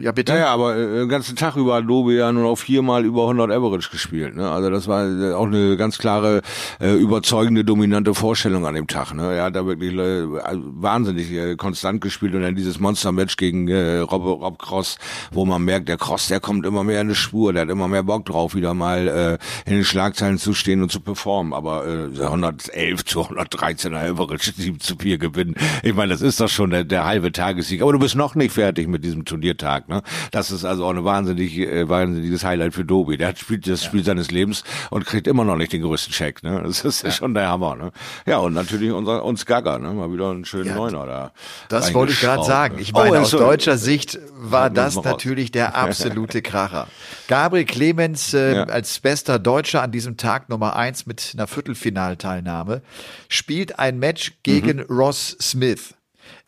Ja, 0.00 0.12
bitte. 0.12 0.32
Ja, 0.32 0.38
ja, 0.38 0.46
aber 0.48 0.78
äh, 0.78 1.00
den 1.00 1.10
ganzen 1.10 1.36
Tag 1.36 1.56
über 1.56 1.74
hat 1.74 1.84
Lobe 1.84 2.14
ja 2.14 2.32
nur 2.32 2.44
noch 2.44 2.56
viermal 2.56 3.04
über 3.04 3.22
100 3.22 3.50
Average 3.50 3.90
gespielt. 3.90 4.34
Ne? 4.34 4.50
Also 4.50 4.70
das 4.70 4.88
war 4.88 5.06
äh, 5.06 5.34
auch 5.34 5.46
eine 5.46 5.76
ganz 5.76 5.98
klare, 5.98 6.40
äh, 6.80 6.94
überzeugende, 6.94 7.66
dominante 7.66 8.14
Vorstellung 8.14 8.64
an 8.64 8.74
dem 8.74 8.86
Tag. 8.86 9.12
Ne? 9.12 9.34
Er 9.34 9.44
hat 9.44 9.56
da 9.56 9.66
wirklich 9.66 9.92
äh, 9.92 10.24
wahnsinnig 10.26 11.30
äh, 11.32 11.54
konstant 11.56 12.00
gespielt 12.00 12.34
und 12.34 12.40
dann 12.40 12.54
dieses 12.54 12.80
Monster-Match 12.80 13.36
gegen 13.36 13.68
äh, 13.68 13.98
Rob, 13.98 14.24
Rob 14.24 14.58
Cross, 14.58 14.96
wo 15.32 15.44
man 15.44 15.62
merkt, 15.66 15.90
der 15.90 15.98
Cross, 15.98 16.28
der 16.28 16.40
kommt 16.40 16.64
immer 16.64 16.82
mehr 16.82 17.02
in 17.02 17.08
eine 17.08 17.14
Spur, 17.14 17.52
der 17.52 17.62
hat 17.62 17.68
immer 17.68 17.86
mehr 17.86 18.02
Bock 18.02 18.24
drauf, 18.24 18.54
wieder 18.54 18.72
mal 18.72 19.06
äh, 19.06 19.70
in 19.70 19.76
den 19.76 19.84
Schlagzeilen 19.84 20.38
zu 20.38 20.54
stehen 20.54 20.82
und 20.82 20.90
zu 20.90 21.00
performen. 21.00 21.52
Aber 21.52 21.86
äh, 21.86 22.22
111 22.22 23.04
zu 23.04 23.24
113 23.24 23.94
Average, 23.94 24.52
7 24.56 24.80
zu 24.80 24.96
4 24.96 25.18
gewinnen. 25.18 25.56
Ich 25.82 25.94
meine, 25.94 26.12
das 26.12 26.22
ist 26.22 26.40
doch 26.40 26.48
schon 26.48 26.70
der, 26.70 26.84
der 26.84 27.04
halbe 27.04 27.32
Tagessieg. 27.32 27.82
Aber 27.82 27.92
du 27.92 27.98
bist 27.98 28.14
noch 28.14 28.34
nicht 28.34 28.52
fertig 28.52 28.88
mit 28.88 29.04
diesem 29.04 29.26
Turniertag. 29.26 29.89
Ne? 29.90 30.02
Das 30.30 30.50
ist 30.50 30.64
also 30.64 30.86
auch 30.86 30.90
eine 30.90 31.04
wahnsinnig, 31.04 31.58
äh, 31.58 31.88
wahnsinniges 31.88 32.44
Highlight 32.44 32.72
für 32.72 32.84
Dobi. 32.84 33.16
Der 33.18 33.28
hat 33.28 33.38
spielt 33.38 33.66
das 33.68 33.84
Spiel 33.84 34.04
seines 34.04 34.30
Lebens 34.30 34.64
und 34.90 35.04
kriegt 35.04 35.26
immer 35.26 35.44
noch 35.44 35.56
nicht 35.56 35.72
den 35.72 35.82
größten 35.82 36.12
Check. 36.12 36.42
Ne? 36.42 36.62
Das 36.64 36.84
ist 36.84 37.02
ja. 37.02 37.10
schon 37.10 37.34
der 37.34 37.48
Hammer. 37.48 37.76
Ne? 37.76 37.92
Ja, 38.26 38.38
und 38.38 38.54
natürlich 38.54 38.92
unser, 38.92 39.24
uns 39.24 39.44
Gaga, 39.44 39.78
ne? 39.78 39.92
mal 39.92 40.12
wieder 40.12 40.30
einen 40.30 40.44
schönen 40.44 40.66
Ja, 40.68 40.74
Neuner 40.76 41.04
da. 41.06 41.32
Das 41.68 41.92
wollte 41.92 42.12
ich 42.12 42.20
gerade 42.20 42.38
reingeschraubt, 42.40 42.46
sagen. 42.46 42.74
ne? 42.76 42.80
Ich 42.82 42.92
meine, 42.92 43.10
Oh, 43.10 43.12
aus 43.14 43.18
Entschuldigung. 43.18 43.50
deutscher 43.50 43.76
Sicht 43.78 44.18
war 44.38 44.70
das 44.70 45.02
natürlich 45.02 45.50
der 45.50 45.74
absolute 45.74 46.40
Kracher. 46.42 46.86
Gabriel 47.28 47.64
Clemens 47.66 48.32
äh, 48.32 48.54
Ja. 48.54 48.64
als 48.64 48.98
bester 49.00 49.38
Deutscher 49.38 49.82
an 49.82 49.90
diesem 49.92 50.16
Tag 50.16 50.48
Nummer 50.48 50.76
eins 50.76 51.06
mit 51.06 51.32
einer 51.34 51.46
Viertelfinalteilnahme 51.46 52.82
spielt 53.28 53.78
ein 53.78 53.98
Match 53.98 54.32
gegen 54.42 54.78
Mhm. 54.78 54.84
Ross 54.88 55.36
Smith. 55.40 55.94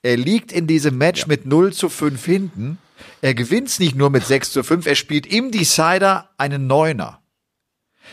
Er 0.02 0.16
liegt 0.16 0.52
in 0.52 0.66
diesem 0.66 0.98
Match 0.98 1.26
mit 1.26 1.46
0 1.46 1.72
zu 1.72 1.88
5 1.88 2.24
hinten. 2.24 2.78
Er 3.20 3.34
gewinnt 3.34 3.78
nicht 3.78 3.94
nur 3.94 4.10
mit 4.10 4.26
6 4.26 4.52
zu 4.52 4.62
5, 4.62 4.86
er 4.86 4.94
spielt 4.94 5.26
im 5.26 5.50
Decider 5.50 6.30
einen 6.38 6.66
Neuner. 6.66 7.20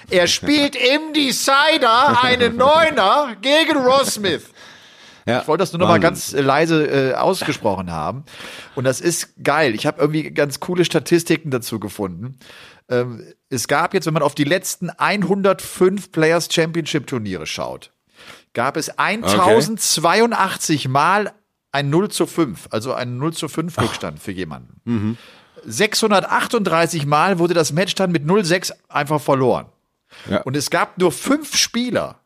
Er 0.09 0.27
spielt 0.27 0.75
im 0.75 1.13
Decider 1.13 2.21
einen 2.23 2.57
Neuner 2.57 3.35
gegen 3.41 3.77
Ross 3.77 4.15
Smith. 4.15 4.43
Ja, 5.25 5.41
Ich 5.41 5.47
wollte 5.47 5.61
das 5.61 5.73
nur 5.73 5.79
noch 5.79 5.87
mal 5.87 5.99
ganz 5.99 6.33
äh, 6.33 6.41
leise 6.41 7.11
äh, 7.11 7.13
ausgesprochen 7.13 7.91
haben. 7.91 8.23
Und 8.75 8.83
das 8.85 9.01
ist 9.01 9.43
geil. 9.43 9.75
Ich 9.75 9.85
habe 9.85 10.01
irgendwie 10.01 10.31
ganz 10.31 10.59
coole 10.59 10.85
Statistiken 10.85 11.51
dazu 11.51 11.79
gefunden. 11.79 12.39
Ähm, 12.89 13.23
es 13.49 13.67
gab 13.67 13.93
jetzt, 13.93 14.07
wenn 14.07 14.13
man 14.13 14.23
auf 14.23 14.33
die 14.33 14.43
letzten 14.43 14.89
105 14.89 16.11
Players 16.11 16.47
Championship 16.51 17.05
Turniere 17.05 17.45
schaut, 17.45 17.91
gab 18.53 18.77
es 18.77 18.97
1082 18.97 20.87
Mal 20.87 21.31
ein 21.71 21.89
0 21.89 22.09
zu 22.09 22.25
5, 22.25 22.67
also 22.71 22.93
ein 22.93 23.17
0 23.17 23.33
zu 23.33 23.47
5 23.47 23.77
Rückstand 23.79 24.19
für 24.19 24.31
jemanden. 24.31 25.17
638 25.65 27.05
Mal 27.05 27.39
wurde 27.39 27.53
das 27.53 27.71
Match 27.71 27.95
dann 27.95 28.11
mit 28.11 28.23
0-6 28.23 28.71
einfach 28.87 29.21
verloren. 29.21 29.67
Ja. 30.29 30.41
Und 30.41 30.55
es 30.55 30.69
gab 30.69 30.97
nur 30.97 31.11
fünf 31.11 31.55
Spieler, 31.55 32.19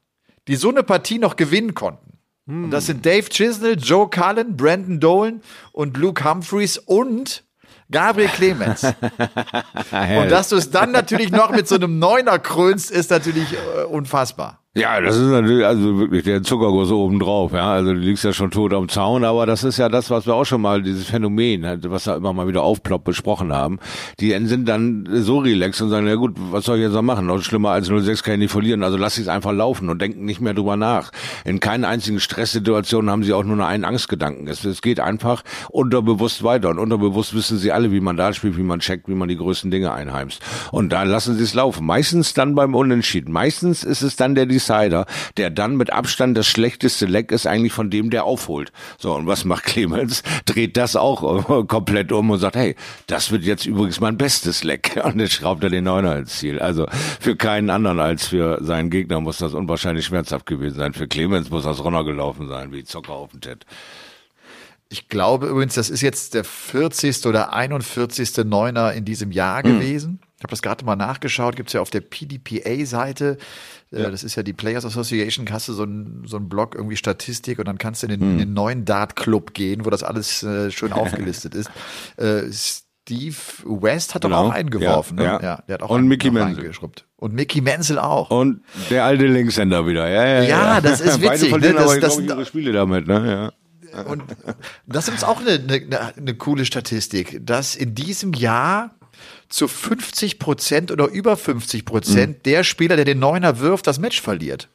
die 0.47 0.55
so 0.55 0.69
eine 0.69 0.83
Partie 0.83 1.19
noch 1.19 1.35
gewinnen 1.35 1.73
konnten. 1.73 2.13
Und 2.45 2.71
das 2.71 2.87
sind 2.87 3.05
Dave 3.05 3.29
Chisnell, 3.29 3.77
Joe 3.79 4.09
Cullen, 4.09 4.57
Brandon 4.57 4.99
Dolan 4.99 5.41
und 5.71 5.95
Luke 5.95 6.23
Humphreys 6.23 6.77
und 6.77 7.45
Gabriel 7.89 8.27
Clemens. 8.27 8.83
und 9.91 10.29
dass 10.29 10.49
du 10.49 10.57
es 10.57 10.69
dann 10.69 10.91
natürlich 10.91 11.31
noch 11.31 11.51
mit 11.51 11.67
so 11.67 11.75
einem 11.75 11.99
Neuner 11.99 12.39
krönst, 12.39 12.91
ist 12.91 13.11
natürlich 13.11 13.53
äh, 13.53 13.83
unfassbar. 13.83 14.62
Ja, 14.75 14.99
das 15.01 15.17
ist 15.17 15.29
natürlich 15.29 15.63
also 15.63 15.99
wirklich 15.99 16.23
der 16.23 16.41
Zuckerguss 16.41 16.89
oben 16.89 17.19
drauf, 17.19 17.53
ja. 17.53 17.73
Also 17.73 17.93
du 17.93 17.99
liegst 17.99 18.23
ja 18.23 18.33
schon 18.33 18.49
tot 18.49 18.73
am 18.73 18.89
Zaun, 18.89 19.23
aber 19.23 19.45
das 19.45 19.63
ist 19.63 19.77
ja 19.77 19.87
das, 19.87 20.09
was 20.09 20.25
wir 20.25 20.33
auch 20.33 20.45
schon 20.45 20.61
mal, 20.61 20.81
dieses 20.81 21.05
Phänomen, 21.05 21.63
halt, 21.63 21.87
was 21.91 22.05
da 22.05 22.15
immer 22.15 22.33
mal 22.33 22.47
wieder 22.47 22.63
aufploppt, 22.63 23.05
besprochen 23.05 23.53
haben. 23.53 23.77
Die 24.19 24.31
sind 24.47 24.67
dann 24.67 25.07
so 25.11 25.37
relaxed 25.37 25.79
und 25.83 25.89
sagen, 25.91 26.07
ja 26.07 26.15
gut, 26.15 26.37
was 26.49 26.65
soll 26.65 26.77
ich 26.77 26.85
jetzt 26.85 26.93
noch 26.93 27.03
machen? 27.03 27.27
Noch 27.27 27.39
schlimmer 27.43 27.69
als 27.69 27.85
06 27.85 28.23
kann 28.23 28.33
ich 28.33 28.39
nicht 28.39 28.51
verlieren, 28.51 28.81
also 28.81 28.97
lass 28.97 29.19
ich 29.19 29.25
es 29.25 29.27
einfach 29.27 29.51
laufen 29.51 29.89
und 29.89 30.01
denken 30.01 30.25
nicht 30.25 30.41
mehr 30.41 30.55
drüber 30.55 30.75
nach. 30.75 31.11
In 31.45 31.59
keiner 31.59 31.87
einzigen 31.87 32.19
Stresssituation 32.19 33.11
haben 33.11 33.21
sie 33.21 33.33
auch 33.33 33.43
nur 33.43 33.63
einen 33.63 33.85
Angstgedanken. 33.85 34.47
Es, 34.47 34.65
es 34.65 34.81
geht 34.81 34.99
einfach 34.99 35.43
unterbewusst 35.69 36.43
weiter 36.43 36.69
und 36.69 36.79
unterbewusst 36.79 37.35
wissen 37.35 37.59
sie 37.59 37.71
alle, 37.71 37.91
wie 37.91 38.01
man 38.01 38.17
da 38.17 38.33
spielt, 38.33 38.57
wie 38.57 38.63
man 38.63 38.79
checkt, 38.79 39.07
wie 39.07 39.13
man 39.13 39.29
die 39.29 39.37
größten 39.37 39.69
Dinge 39.69 39.93
einheimst. 39.93 40.41
Und 40.71 40.91
da 40.91 41.03
lassen 41.03 41.37
sie 41.37 41.43
es 41.43 41.53
laufen. 41.53 41.85
Meistens 41.85 42.33
dann 42.33 42.55
beim 42.55 42.73
Unentschieden. 42.73 43.31
Meistens 43.31 43.83
ist 43.83 44.01
es 44.01 44.15
dann 44.15 44.33
der 44.33 44.47
Decider, 44.63 45.05
der 45.37 45.49
dann 45.49 45.75
mit 45.75 45.91
Abstand 45.91 46.37
das 46.37 46.47
schlechteste 46.47 47.05
Leck 47.05 47.31
ist 47.31 47.47
eigentlich 47.47 47.73
von 47.73 47.89
dem, 47.89 48.09
der 48.09 48.23
aufholt. 48.23 48.71
So, 48.97 49.13
und 49.13 49.27
was 49.27 49.45
macht 49.45 49.65
Clemens? 49.65 50.23
Dreht 50.45 50.77
das 50.77 50.95
auch 50.95 51.67
komplett 51.67 52.11
um 52.11 52.29
und 52.29 52.39
sagt, 52.39 52.55
hey, 52.55 52.75
das 53.07 53.31
wird 53.31 53.43
jetzt 53.43 53.65
übrigens 53.65 53.99
mein 53.99 54.17
bestes 54.17 54.63
Leck. 54.63 54.99
Und 55.03 55.17
dann 55.17 55.27
schraubt 55.27 55.63
er 55.63 55.69
den 55.69 55.83
Neuner 55.83 56.17
ins 56.17 56.39
Ziel. 56.39 56.59
Also 56.59 56.87
für 57.19 57.35
keinen 57.35 57.69
anderen 57.69 57.99
als 57.99 58.27
für 58.27 58.59
seinen 58.61 58.89
Gegner 58.89 59.19
muss 59.19 59.37
das 59.37 59.53
unwahrscheinlich 59.53 60.05
schmerzhaft 60.05 60.45
gewesen 60.45 60.75
sein. 60.75 60.93
Für 60.93 61.07
Clemens 61.07 61.49
muss 61.49 61.63
das 61.63 61.83
runtergelaufen 61.83 62.47
sein, 62.47 62.71
wie 62.71 62.83
Zocker 62.83 63.13
auf 63.13 63.31
dem 63.31 63.41
Ted. 63.41 63.65
Ich 64.89 65.09
glaube 65.09 65.47
übrigens, 65.47 65.73
das 65.73 65.89
ist 65.89 66.01
jetzt 66.01 66.35
der 66.35 66.43
40. 66.43 67.25
oder 67.25 67.53
41. 67.53 68.45
Neuner 68.45 68.93
in 68.93 69.05
diesem 69.05 69.31
Jahr 69.31 69.63
gewesen. 69.63 70.19
Ich 70.37 70.43
habe 70.43 70.51
das 70.51 70.61
gerade 70.61 70.83
mal 70.83 70.95
nachgeschaut, 70.95 71.55
gibt's 71.55 71.73
ja 71.73 71.81
auf 71.81 71.89
der 71.89 72.01
PDPA-Seite. 72.01 73.37
Äh, 73.93 74.11
Das 74.11 74.23
ist 74.23 74.35
ja 74.35 74.43
die 74.43 74.53
Players 74.53 74.85
Association, 74.85 75.45
hast 75.51 75.67
du 75.69 75.73
so 75.73 75.83
einen 75.83 76.23
so 76.25 76.37
einen 76.37 76.49
Blog, 76.49 76.75
irgendwie 76.75 76.95
Statistik 76.97 77.59
und 77.59 77.67
dann 77.67 77.77
kannst 77.77 78.03
du 78.03 78.07
in 78.07 78.19
den, 78.19 78.31
in 78.33 78.37
den 78.39 78.53
neuen 78.53 78.85
Dart-Club 78.85 79.53
gehen, 79.53 79.85
wo 79.85 79.89
das 79.89 80.03
alles 80.03 80.43
äh, 80.43 80.71
schön 80.71 80.91
aufgelistet 80.93 81.55
ist. 81.55 81.69
Äh, 82.17 82.43
Steve 82.51 83.35
West 83.65 84.15
hat 84.15 84.23
doch 84.23 84.29
Genau. 84.29 84.45
auch 84.47 84.51
eingeworfen. 84.51 85.17
Ja, 85.19 85.37
ne? 85.37 85.43
ja. 85.43 85.63
der 85.67 85.73
hat 85.75 85.83
auch 85.83 85.89
Und 85.89 86.07
Mickey 86.07 86.31
Menzel. 86.31 86.71
Und 87.17 87.33
Mickey 87.33 87.59
Menzel 87.61 87.99
auch. 87.99 88.29
Und 88.31 88.61
der 88.89 89.03
alte 89.03 89.27
Linkshänder 89.27 89.85
wieder. 89.85 90.07
Ja, 90.09 90.25
ja, 90.25 90.43
Ja, 90.43 90.81
das 90.81 91.01
ist 91.01 91.19
Beide 91.21 91.33
witzig, 91.33 91.49
verlieren 91.49 91.75
ne? 91.75 91.81
Das- 91.81 91.91
aber, 91.91 91.99
das 91.99 92.17
ich, 92.17 92.27
ihre 92.27 92.45
Spiele 92.45 92.71
damit, 92.71 93.07
ne? 93.07 93.51
Ja. 93.93 94.03
Und 94.05 94.23
das 94.87 95.07
ist 95.07 95.23
auch 95.23 95.39
eine, 95.41 95.51
eine, 95.51 96.15
eine 96.17 96.33
coole 96.35 96.65
Statistik, 96.65 97.45
dass 97.45 97.75
in 97.75 97.93
diesem 97.93 98.33
Jahr 98.33 98.95
zu 99.49 99.67
50 99.67 100.39
Prozent 100.39 100.91
oder 100.91 101.07
über 101.07 101.37
50 101.37 101.85
Prozent 101.85 102.37
Mhm. 102.37 102.43
der 102.43 102.63
Spieler, 102.63 102.95
der 102.95 103.05
den 103.05 103.19
Neuner 103.19 103.59
wirft, 103.59 103.85
das 103.87 103.99
Match 103.99 104.21
verliert. 104.21 104.67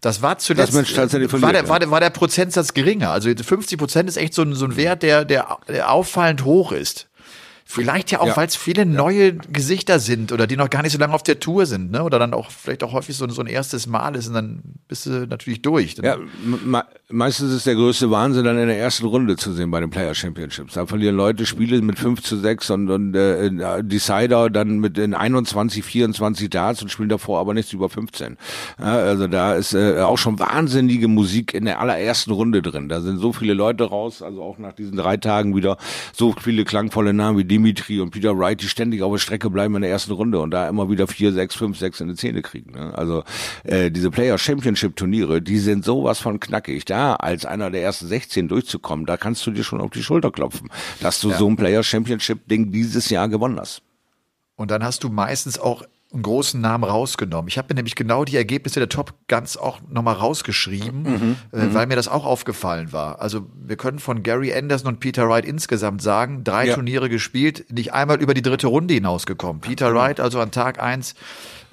Das 0.00 0.20
war 0.22 0.38
zuletzt, 0.38 0.68
Das 0.68 0.74
Match 0.74 0.94
tatsächlich 0.94 1.32
war, 1.32 1.40
verliert, 1.40 1.54
der, 1.56 1.62
ja. 1.64 1.68
war, 1.68 1.78
der, 1.80 1.90
war 1.90 2.00
der 2.00 2.10
Prozentsatz 2.10 2.74
geringer. 2.74 3.10
Also 3.10 3.30
50 3.34 3.78
Prozent 3.78 4.08
ist 4.08 4.16
echt 4.16 4.34
so 4.34 4.42
ein, 4.42 4.54
so 4.54 4.66
ein 4.66 4.76
Wert, 4.76 5.02
der, 5.02 5.24
der, 5.24 5.58
der 5.68 5.90
auffallend 5.90 6.44
hoch 6.44 6.72
ist. 6.72 7.05
Vielleicht 7.68 8.12
ja 8.12 8.20
auch, 8.20 8.28
Ja. 8.28 8.36
weil 8.36 8.46
es 8.46 8.54
viele 8.54 8.86
neue 8.86 9.34
Gesichter 9.34 9.98
sind 9.98 10.30
oder 10.30 10.46
die 10.46 10.56
noch 10.56 10.70
gar 10.70 10.82
nicht 10.82 10.92
so 10.92 10.98
lange 10.98 11.12
auf 11.12 11.24
der 11.24 11.40
Tour 11.40 11.66
sind, 11.66 11.90
ne? 11.90 12.04
Oder 12.04 12.20
dann 12.20 12.32
auch 12.32 12.50
vielleicht 12.52 12.84
auch 12.84 12.92
häufig 12.92 13.16
so, 13.16 13.28
so 13.28 13.40
ein 13.42 13.48
erstes 13.48 13.88
Mal 13.88 14.14
ist 14.14 14.28
und 14.28 14.34
dann 14.34 14.62
bist 14.86 15.06
du 15.06 15.26
natürlich 15.26 15.62
durch. 15.62 15.96
Ja, 16.00 16.16
meistens 17.10 17.52
ist 17.52 17.66
der 17.66 17.74
größte 17.74 18.08
Wahnsinn 18.10 18.44
dann 18.44 18.56
in 18.56 18.68
der 18.68 18.78
ersten 18.78 19.04
Runde 19.06 19.34
zu 19.36 19.52
sehen 19.52 19.72
bei 19.72 19.80
den 19.80 19.90
Player 19.90 20.14
Championships. 20.14 20.74
Da 20.74 20.86
verlieren 20.86 21.16
Leute 21.16 21.44
Spiele 21.44 21.82
mit 21.82 21.98
5 21.98 22.22
zu 22.22 22.36
6 22.36 22.70
und, 22.70 22.88
und 22.88 23.14
äh, 23.16 23.82
Decider 23.82 24.48
dann 24.48 24.78
mit 24.78 24.96
in 24.96 25.12
21, 25.14 25.82
24 25.84 26.48
Darts 26.50 26.82
und 26.82 26.90
spielen 26.90 27.08
davor 27.08 27.40
aber 27.40 27.52
nichts 27.52 27.72
über 27.72 27.88
15. 27.88 28.36
Ja, 28.78 28.84
also 28.84 29.26
da 29.26 29.54
ist 29.54 29.74
äh, 29.74 29.98
auch 30.02 30.18
schon 30.18 30.38
wahnsinnige 30.38 31.08
Musik 31.08 31.52
in 31.52 31.64
der 31.64 31.80
allerersten 31.80 32.30
Runde 32.30 32.62
drin. 32.62 32.88
Da 32.88 33.00
sind 33.00 33.18
so 33.18 33.32
viele 33.32 33.54
Leute 33.54 33.82
raus, 33.84 34.22
also 34.22 34.40
auch 34.42 34.58
nach 34.58 34.72
diesen 34.72 34.96
drei 34.96 35.16
Tagen 35.16 35.56
wieder 35.56 35.76
so 36.12 36.32
viele 36.40 36.64
klangvolle 36.64 37.12
Namen 37.12 37.38
wie 37.38 37.44
Dimitri 37.56 38.00
und 38.00 38.10
Peter 38.10 38.38
Wright, 38.38 38.60
die 38.60 38.68
ständig 38.68 39.00
auf 39.00 39.12
der 39.12 39.18
Strecke 39.18 39.48
bleiben 39.48 39.74
in 39.76 39.82
der 39.82 39.90
ersten 39.90 40.12
Runde 40.12 40.40
und 40.40 40.50
da 40.50 40.68
immer 40.68 40.90
wieder 40.90 41.06
4, 41.06 41.32
6, 41.32 41.54
5, 41.54 41.78
6 41.78 42.00
in 42.02 42.08
die 42.08 42.14
Zähne 42.14 42.42
kriegen. 42.42 42.72
Ne? 42.72 42.92
Also 42.94 43.24
äh, 43.64 43.90
diese 43.90 44.10
Player 44.10 44.36
Championship 44.36 44.94
Turniere, 44.94 45.40
die 45.40 45.58
sind 45.58 45.82
sowas 45.82 46.18
von 46.18 46.38
knackig. 46.38 46.84
Da 46.84 47.14
als 47.14 47.46
einer 47.46 47.70
der 47.70 47.82
ersten 47.82 48.08
16 48.08 48.48
durchzukommen, 48.48 49.06
da 49.06 49.16
kannst 49.16 49.46
du 49.46 49.52
dir 49.52 49.64
schon 49.64 49.80
auf 49.80 49.90
die 49.90 50.02
Schulter 50.02 50.30
klopfen, 50.30 50.68
dass 51.00 51.20
du 51.20 51.30
ja. 51.30 51.38
so 51.38 51.48
ein 51.48 51.56
Player 51.56 51.82
Championship 51.82 52.46
Ding 52.46 52.72
dieses 52.72 53.08
Jahr 53.08 53.28
gewonnen 53.28 53.58
hast. 53.58 53.80
Und 54.56 54.70
dann 54.70 54.84
hast 54.84 55.02
du 55.02 55.08
meistens 55.08 55.58
auch 55.58 55.82
einen 56.12 56.22
großen 56.22 56.60
Namen 56.60 56.84
rausgenommen. 56.84 57.48
Ich 57.48 57.58
habe 57.58 57.68
mir 57.70 57.74
nämlich 57.76 57.96
genau 57.96 58.24
die 58.24 58.36
Ergebnisse 58.36 58.78
der 58.78 58.88
Top 58.88 59.14
Guns 59.28 59.56
auch 59.56 59.80
nochmal 59.88 60.14
rausgeschrieben, 60.14 61.02
mhm, 61.02 61.36
äh, 61.52 61.64
mhm. 61.64 61.74
weil 61.74 61.86
mir 61.86 61.96
das 61.96 62.08
auch 62.08 62.24
aufgefallen 62.24 62.92
war. 62.92 63.20
Also 63.20 63.46
wir 63.54 63.76
können 63.76 63.98
von 63.98 64.22
Gary 64.22 64.54
Anderson 64.54 64.88
und 64.88 65.00
Peter 65.00 65.28
Wright 65.28 65.44
insgesamt 65.44 66.02
sagen, 66.02 66.44
drei 66.44 66.68
ja. 66.68 66.74
Turniere 66.74 67.08
gespielt, 67.08 67.66
nicht 67.72 67.92
einmal 67.92 68.20
über 68.20 68.34
die 68.34 68.42
dritte 68.42 68.68
Runde 68.68 68.94
hinausgekommen. 68.94 69.60
Peter 69.60 69.94
Wright 69.94 70.20
also 70.20 70.40
an 70.40 70.52
Tag 70.52 70.80
eins 70.80 71.14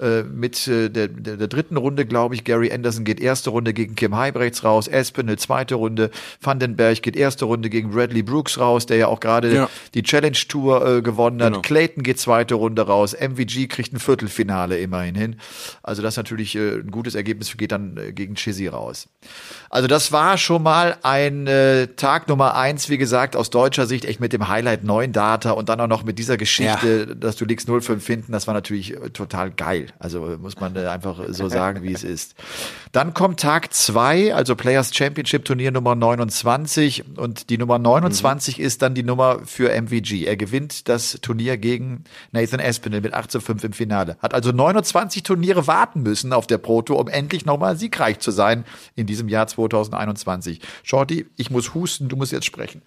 äh, 0.04 0.22
mit 0.22 0.68
äh, 0.68 0.90
der, 0.90 1.08
der, 1.08 1.36
der, 1.36 1.48
dritten 1.48 1.76
Runde, 1.76 2.04
glaube 2.04 2.34
ich. 2.34 2.44
Gary 2.44 2.70
Anderson 2.70 3.04
geht 3.04 3.20
erste 3.20 3.50
Runde 3.50 3.72
gegen 3.72 3.94
Kim 3.94 4.14
Heibrechts 4.14 4.62
raus, 4.62 4.86
Espinel 4.86 5.38
zweite 5.38 5.76
Runde, 5.76 6.10
Vandenberg 6.40 7.02
geht 7.02 7.16
erste 7.16 7.46
Runde 7.46 7.70
gegen 7.70 7.90
Bradley 7.90 8.22
Brooks 8.22 8.58
raus, 8.58 8.86
der 8.86 8.98
ja 8.98 9.06
auch 9.08 9.20
gerade 9.20 9.54
ja. 9.54 9.70
die 9.94 10.02
Challenge 10.02 10.36
Tour 10.48 10.86
äh, 10.86 11.02
gewonnen 11.02 11.42
hat. 11.42 11.52
Genau. 11.52 11.62
Clayton 11.62 12.02
geht 12.02 12.20
zweite 12.20 12.54
Runde 12.54 12.82
raus, 12.82 13.16
MVG 13.18 13.68
kriegt 13.68 13.92
ein 13.94 13.98
Viertelfinale 13.98 14.78
immerhin 14.78 15.14
hin. 15.14 15.36
Also 15.82 16.02
das 16.02 16.14
ist 16.14 16.18
natürlich 16.18 16.54
äh, 16.54 16.80
ein 16.80 16.90
gutes 16.90 17.14
Ergebnis, 17.14 17.56
geht 17.56 17.72
dann 17.72 17.96
äh, 17.96 18.12
gegen 18.12 18.34
Chizzy 18.34 18.68
raus. 18.68 19.08
Also 19.70 19.88
das 19.88 20.12
war 20.12 20.36
schon 20.36 20.62
mal 20.62 20.98
ein 21.02 21.46
äh, 21.46 21.88
Tag 21.96 22.28
Nummer 22.28 22.56
eins, 22.56 22.90
wie 22.90 22.98
gesagt, 22.98 23.36
aus 23.36 23.48
deutscher 23.48 23.86
Sicht 23.86 24.04
echt 24.04 24.20
mit 24.20 24.32
dem 24.32 24.48
Highlight 24.48 24.84
neuen 24.84 25.12
Data 25.12 25.52
und 25.52 25.68
dann 25.70 25.80
auch 25.80 25.88
noch 25.88 26.04
mit 26.04 26.18
dieser 26.18 26.36
Geschichte, 26.36 27.06
ja. 27.08 27.14
dass 27.14 27.36
du 27.36 27.46
liegst 27.46 27.68
05 27.68 28.04
finden, 28.04 28.32
das 28.32 28.46
war 28.46 28.54
natürlich 28.54 28.92
äh, 28.92 29.10
total 29.10 29.50
geil. 29.50 29.86
Also 29.98 30.36
muss 30.40 30.60
man 30.60 30.76
einfach 30.76 31.20
so 31.28 31.48
sagen, 31.48 31.82
wie 31.82 31.92
es 31.92 32.04
ist. 32.04 32.34
Dann 32.92 33.14
kommt 33.14 33.40
Tag 33.40 33.72
zwei, 33.72 34.34
also 34.34 34.54
Players 34.56 34.94
Championship 34.94 35.44
Turnier 35.44 35.70
Nummer 35.70 35.94
29 35.94 37.18
und 37.18 37.50
die 37.50 37.58
Nummer 37.58 37.78
29 37.78 38.58
mhm. 38.58 38.64
ist 38.64 38.82
dann 38.82 38.94
die 38.94 39.02
Nummer 39.02 39.40
für 39.44 39.70
MVG. 39.70 40.24
Er 40.26 40.36
gewinnt 40.36 40.88
das 40.88 41.18
Turnier 41.22 41.56
gegen 41.56 42.04
Nathan 42.32 42.60
Espinel 42.60 43.00
mit 43.00 43.14
8 43.14 43.30
zu 43.30 43.40
5 43.40 43.64
im 43.64 43.72
Finale. 43.72 44.16
Hat 44.20 44.34
also 44.34 44.52
29 44.52 45.22
Turniere 45.22 45.66
warten 45.66 46.02
müssen 46.02 46.32
auf 46.32 46.46
der 46.46 46.58
Pro 46.58 46.82
Tour, 46.82 46.98
um 46.98 47.08
endlich 47.08 47.44
nochmal 47.44 47.76
siegreich 47.76 48.18
zu 48.18 48.30
sein 48.30 48.64
in 48.96 49.06
diesem 49.06 49.28
Jahr 49.28 49.46
2020. 49.46 49.94
2021. 49.94 50.60
Shorty, 50.82 51.26
ich 51.36 51.50
muss 51.50 51.74
husten, 51.74 52.08
du 52.08 52.16
musst 52.16 52.32
jetzt 52.32 52.46
sprechen. 52.46 52.82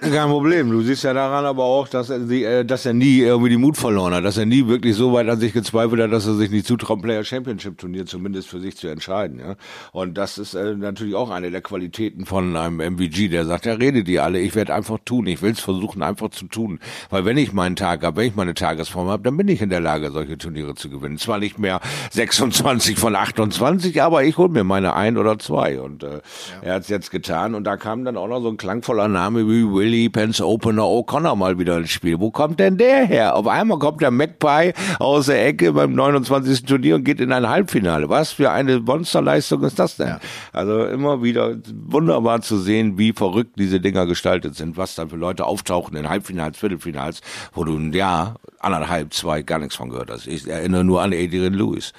Kein 0.00 0.28
Problem. 0.28 0.70
Du 0.70 0.80
siehst 0.80 1.04
ja 1.04 1.12
daran 1.12 1.44
aber 1.44 1.64
auch, 1.64 1.86
dass 1.86 2.08
er, 2.08 2.28
äh, 2.30 2.64
dass 2.64 2.86
er 2.86 2.94
nie 2.94 3.18
irgendwie 3.18 3.50
die 3.50 3.58
Mut 3.58 3.76
verloren 3.76 4.14
hat, 4.14 4.24
dass 4.24 4.38
er 4.38 4.46
nie 4.46 4.66
wirklich 4.66 4.96
so 4.96 5.12
weit 5.12 5.28
an 5.28 5.38
sich 5.38 5.52
gezweifelt 5.52 6.00
hat, 6.00 6.10
dass 6.10 6.26
er 6.26 6.34
sich 6.34 6.50
nicht 6.50 6.66
zutraut, 6.66 7.02
Player 7.02 7.22
Championship 7.22 7.76
Turnier 7.76 8.06
zumindest 8.06 8.48
für 8.48 8.60
sich 8.60 8.76
zu 8.76 8.88
entscheiden. 8.88 9.38
Ja? 9.38 9.56
Und 9.92 10.16
das 10.16 10.38
ist 10.38 10.54
äh, 10.54 10.74
natürlich 10.74 11.14
auch 11.14 11.30
eine 11.30 11.50
der 11.50 11.60
Qualitäten 11.60 12.24
von 12.24 12.56
einem 12.56 12.80
MVG, 12.80 13.28
der 13.28 13.44
sagt, 13.44 13.66
ja, 13.66 13.74
redet 13.74 14.08
die 14.08 14.20
alle, 14.20 14.40
ich 14.40 14.54
werde 14.54 14.74
einfach 14.74 14.98
tun, 15.04 15.26
ich 15.26 15.42
will 15.42 15.52
es 15.52 15.60
versuchen, 15.60 16.02
einfach 16.02 16.30
zu 16.30 16.46
tun. 16.46 16.80
Weil 17.10 17.26
wenn 17.26 17.36
ich 17.36 17.52
meinen 17.52 17.76
Tag 17.76 18.02
habe, 18.02 18.16
wenn 18.16 18.28
ich 18.28 18.36
meine 18.36 18.54
Tagesform 18.54 19.08
habe, 19.08 19.22
dann 19.22 19.36
bin 19.36 19.48
ich 19.48 19.60
in 19.60 19.70
der 19.70 19.80
Lage, 19.80 20.10
solche 20.10 20.38
Turniere 20.38 20.74
zu 20.74 20.88
gewinnen. 20.88 21.18
Zwar 21.18 21.38
nicht 21.38 21.58
mehr 21.58 21.80
26 22.10 22.98
von 22.98 23.14
28, 23.14 24.02
aber 24.02 24.24
ich 24.24 24.38
hole 24.38 24.48
mir 24.48 24.64
meine 24.64 24.94
ein 24.94 25.18
oder 25.18 25.38
zwei. 25.38 25.78
Und 25.80 26.02
äh, 26.02 26.14
ja. 26.14 26.20
er 26.62 26.74
hat 26.76 26.82
es 26.82 26.88
jetzt 26.88 27.10
getan. 27.10 27.54
Und 27.54 27.64
da 27.64 27.76
kam 27.76 28.04
dann 28.04 28.16
auch 28.16 28.28
noch 28.28 28.40
so 28.40 28.48
ein 28.48 28.56
klangvoller 28.56 29.08
Name 29.08 29.46
wie 29.46 29.49
Willie 29.50 30.08
Pence 30.08 30.40
Opener 30.40 30.84
O'Connor 30.84 31.36
mal 31.36 31.58
wieder 31.58 31.76
ins 31.78 31.90
Spiel. 31.90 32.20
Wo 32.20 32.30
kommt 32.30 32.60
denn 32.60 32.76
der 32.76 33.04
her? 33.04 33.36
Auf 33.36 33.46
einmal 33.46 33.78
kommt 33.78 34.00
der 34.00 34.10
Magpie 34.10 34.72
aus 34.98 35.26
der 35.26 35.46
Ecke 35.46 35.72
beim 35.72 35.94
29. 35.94 36.64
Turnier 36.64 36.94
und 36.94 37.04
geht 37.04 37.20
in 37.20 37.32
ein 37.32 37.48
Halbfinale. 37.48 38.08
Was 38.08 38.32
für 38.32 38.50
eine 38.50 38.80
Monsterleistung 38.80 39.62
ist 39.64 39.78
das 39.78 39.96
denn? 39.96 40.16
Also 40.52 40.84
immer 40.86 41.22
wieder 41.22 41.56
wunderbar 41.72 42.40
zu 42.40 42.58
sehen, 42.58 42.96
wie 42.98 43.12
verrückt 43.12 43.58
diese 43.58 43.80
Dinger 43.80 44.06
gestaltet 44.06 44.54
sind, 44.54 44.76
was 44.76 44.94
dann 44.94 45.10
für 45.10 45.16
Leute 45.16 45.44
auftauchen 45.44 45.96
in 45.96 46.08
Halbfinals, 46.08 46.58
Viertelfinals, 46.58 47.20
wo 47.52 47.64
du 47.64 47.76
ein 47.76 47.92
Jahr, 47.92 48.36
anderthalb, 48.60 49.12
zwei 49.12 49.42
gar 49.42 49.58
nichts 49.58 49.74
von 49.74 49.90
gehört 49.90 50.10
hast. 50.10 50.26
Ich 50.26 50.48
erinnere 50.48 50.84
nur 50.84 51.02
an 51.02 51.12
Adrian 51.12 51.54
Lewis. 51.54 51.92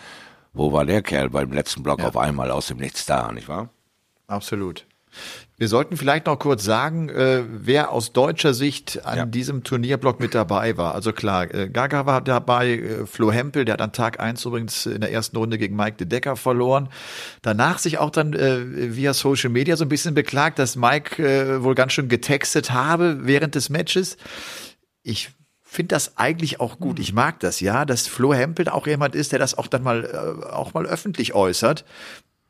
Wo 0.53 0.73
war 0.73 0.85
der 0.85 1.01
Kerl 1.01 1.29
beim 1.29 1.51
letzten 1.51 1.83
Block 1.83 1.99
ja. 1.99 2.07
auf 2.07 2.17
einmal 2.17 2.51
aus 2.51 2.67
dem 2.67 2.77
Nichts 2.77 3.05
da, 3.05 3.31
nicht 3.31 3.47
wahr? 3.47 3.69
Absolut. 4.27 4.85
Wir 5.61 5.67
sollten 5.67 5.95
vielleicht 5.95 6.25
noch 6.25 6.39
kurz 6.39 6.63
sagen, 6.63 7.09
äh, 7.09 7.43
wer 7.47 7.91
aus 7.91 8.13
deutscher 8.13 8.55
Sicht 8.55 9.05
an 9.05 9.17
ja. 9.17 9.25
diesem 9.27 9.63
Turnierblock 9.63 10.19
mit 10.19 10.33
dabei 10.33 10.75
war. 10.75 10.95
Also 10.95 11.13
klar, 11.13 11.53
äh, 11.53 11.69
Gaga 11.69 12.07
war 12.07 12.21
dabei, 12.21 12.79
äh, 12.79 13.05
Flo 13.05 13.31
Hempel, 13.31 13.63
der 13.63 13.73
hat 13.73 13.81
an 13.81 13.93
Tag 13.93 14.19
eins 14.19 14.43
übrigens 14.43 14.87
in 14.87 15.01
der 15.01 15.11
ersten 15.11 15.37
Runde 15.37 15.59
gegen 15.59 15.75
Mike 15.75 15.97
de 15.97 16.07
Decker 16.07 16.35
verloren. 16.35 16.89
Danach 17.43 17.77
sich 17.77 17.99
auch 17.99 18.09
dann 18.09 18.33
äh, 18.33 18.95
via 18.95 19.13
Social 19.13 19.51
Media 19.51 19.77
so 19.77 19.85
ein 19.85 19.89
bisschen 19.89 20.15
beklagt, 20.15 20.57
dass 20.57 20.75
Mike 20.75 21.21
äh, 21.21 21.63
wohl 21.63 21.75
ganz 21.75 21.93
schön 21.93 22.09
getextet 22.09 22.71
habe 22.71 23.27
während 23.27 23.53
des 23.53 23.69
Matches. 23.69 24.17
Ich 25.03 25.29
finde 25.61 25.93
das 25.93 26.17
eigentlich 26.17 26.59
auch 26.59 26.79
gut. 26.79 26.97
Ich 26.97 27.13
mag 27.13 27.39
das, 27.39 27.59
ja, 27.59 27.85
dass 27.85 28.07
Flo 28.07 28.33
Hempel 28.33 28.67
auch 28.67 28.87
jemand 28.87 29.13
ist, 29.13 29.31
der 29.31 29.37
das 29.37 29.55
auch 29.55 29.67
dann 29.67 29.83
mal 29.83 30.05
äh, 30.05 30.43
auch 30.51 30.73
mal 30.73 30.87
öffentlich 30.87 31.35
äußert 31.35 31.85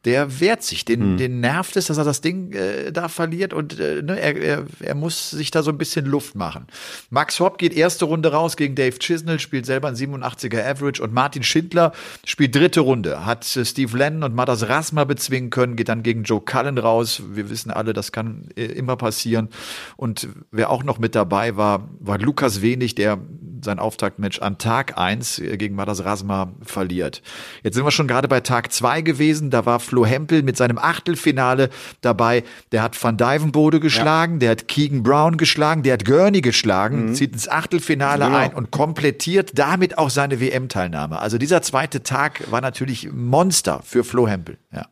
der 0.05 0.39
wehrt 0.39 0.63
sich. 0.63 0.83
Den, 0.85 1.01
hm. 1.01 1.17
den 1.17 1.39
nervt 1.41 1.75
es, 1.75 1.85
dass 1.85 1.97
er 1.97 2.03
das 2.03 2.21
Ding 2.21 2.53
äh, 2.53 2.91
da 2.91 3.07
verliert 3.07 3.53
und 3.53 3.79
äh, 3.79 4.01
ne, 4.01 4.19
er, 4.19 4.35
er, 4.35 4.65
er 4.79 4.95
muss 4.95 5.29
sich 5.29 5.51
da 5.51 5.61
so 5.61 5.71
ein 5.71 5.77
bisschen 5.77 6.05
Luft 6.05 6.35
machen. 6.35 6.65
Max 7.09 7.39
Hopp 7.39 7.57
geht 7.57 7.73
erste 7.73 8.05
Runde 8.05 8.31
raus 8.31 8.57
gegen 8.57 8.75
Dave 8.75 8.97
Chisnell, 8.97 9.39
spielt 9.39 9.65
selber 9.65 9.87
ein 9.87 9.95
87er 9.95 10.65
Average 10.65 11.03
und 11.03 11.13
Martin 11.13 11.43
Schindler 11.43 11.91
spielt 12.25 12.55
dritte 12.55 12.79
Runde. 12.79 13.25
Hat 13.25 13.55
äh, 13.55 13.63
Steve 13.63 13.95
Lennon 13.95 14.23
und 14.23 14.35
Matas 14.35 14.67
Rasma 14.67 15.03
bezwingen 15.03 15.51
können, 15.51 15.75
geht 15.75 15.89
dann 15.89 16.03
gegen 16.03 16.23
Joe 16.23 16.41
Cullen 16.41 16.77
raus. 16.77 17.21
Wir 17.31 17.49
wissen 17.49 17.69
alle, 17.71 17.93
das 17.93 18.11
kann 18.11 18.49
äh, 18.55 18.65
immer 18.65 18.95
passieren. 18.95 19.49
Und 19.97 20.27
wer 20.51 20.71
auch 20.71 20.83
noch 20.83 20.97
mit 20.97 21.13
dabei 21.13 21.57
war, 21.57 21.89
war 21.99 22.17
Lukas 22.17 22.61
Wenig, 22.61 22.95
der 22.95 23.19
sein 23.63 23.79
Auftaktmatch 23.79 24.41
an 24.41 24.57
Tag 24.57 24.97
eins 24.97 25.39
äh, 25.39 25.57
gegen 25.57 25.75
Matas 25.75 26.03
Rasma 26.03 26.53
verliert. 26.61 27.21
Jetzt 27.63 27.75
sind 27.75 27.85
wir 27.85 27.91
schon 27.91 28.07
gerade 28.07 28.27
bei 28.27 28.39
Tag 28.39 28.71
zwei 28.71 29.01
gewesen. 29.01 29.49
Da 29.49 29.65
war 29.65 29.79
Flo 29.91 30.05
Hempel 30.05 30.41
mit 30.41 30.55
seinem 30.55 30.77
Achtelfinale 30.77 31.69
dabei. 31.99 32.45
Der 32.71 32.81
hat 32.81 33.01
Van 33.03 33.17
Dyvenbode 33.17 33.81
geschlagen, 33.81 34.35
ja. 34.35 34.39
der 34.39 34.49
hat 34.51 34.69
Keegan 34.69 35.03
Brown 35.03 35.35
geschlagen, 35.35 35.83
der 35.83 35.93
hat 35.93 36.05
Gurney 36.05 36.39
geschlagen, 36.39 37.07
mhm. 37.07 37.13
zieht 37.13 37.33
ins 37.33 37.49
Achtelfinale 37.49 38.23
genau. 38.23 38.37
ein 38.37 38.53
und 38.53 38.71
komplettiert 38.71 39.51
damit 39.59 39.97
auch 39.97 40.09
seine 40.09 40.39
WM-Teilnahme. 40.39 41.19
Also 41.19 41.37
dieser 41.37 41.61
zweite 41.61 42.03
Tag 42.03 42.49
war 42.49 42.61
natürlich 42.61 43.11
Monster 43.11 43.81
für 43.83 44.05
Flo 44.05 44.29
Hempel. 44.29 44.57
Ja. 44.71 44.85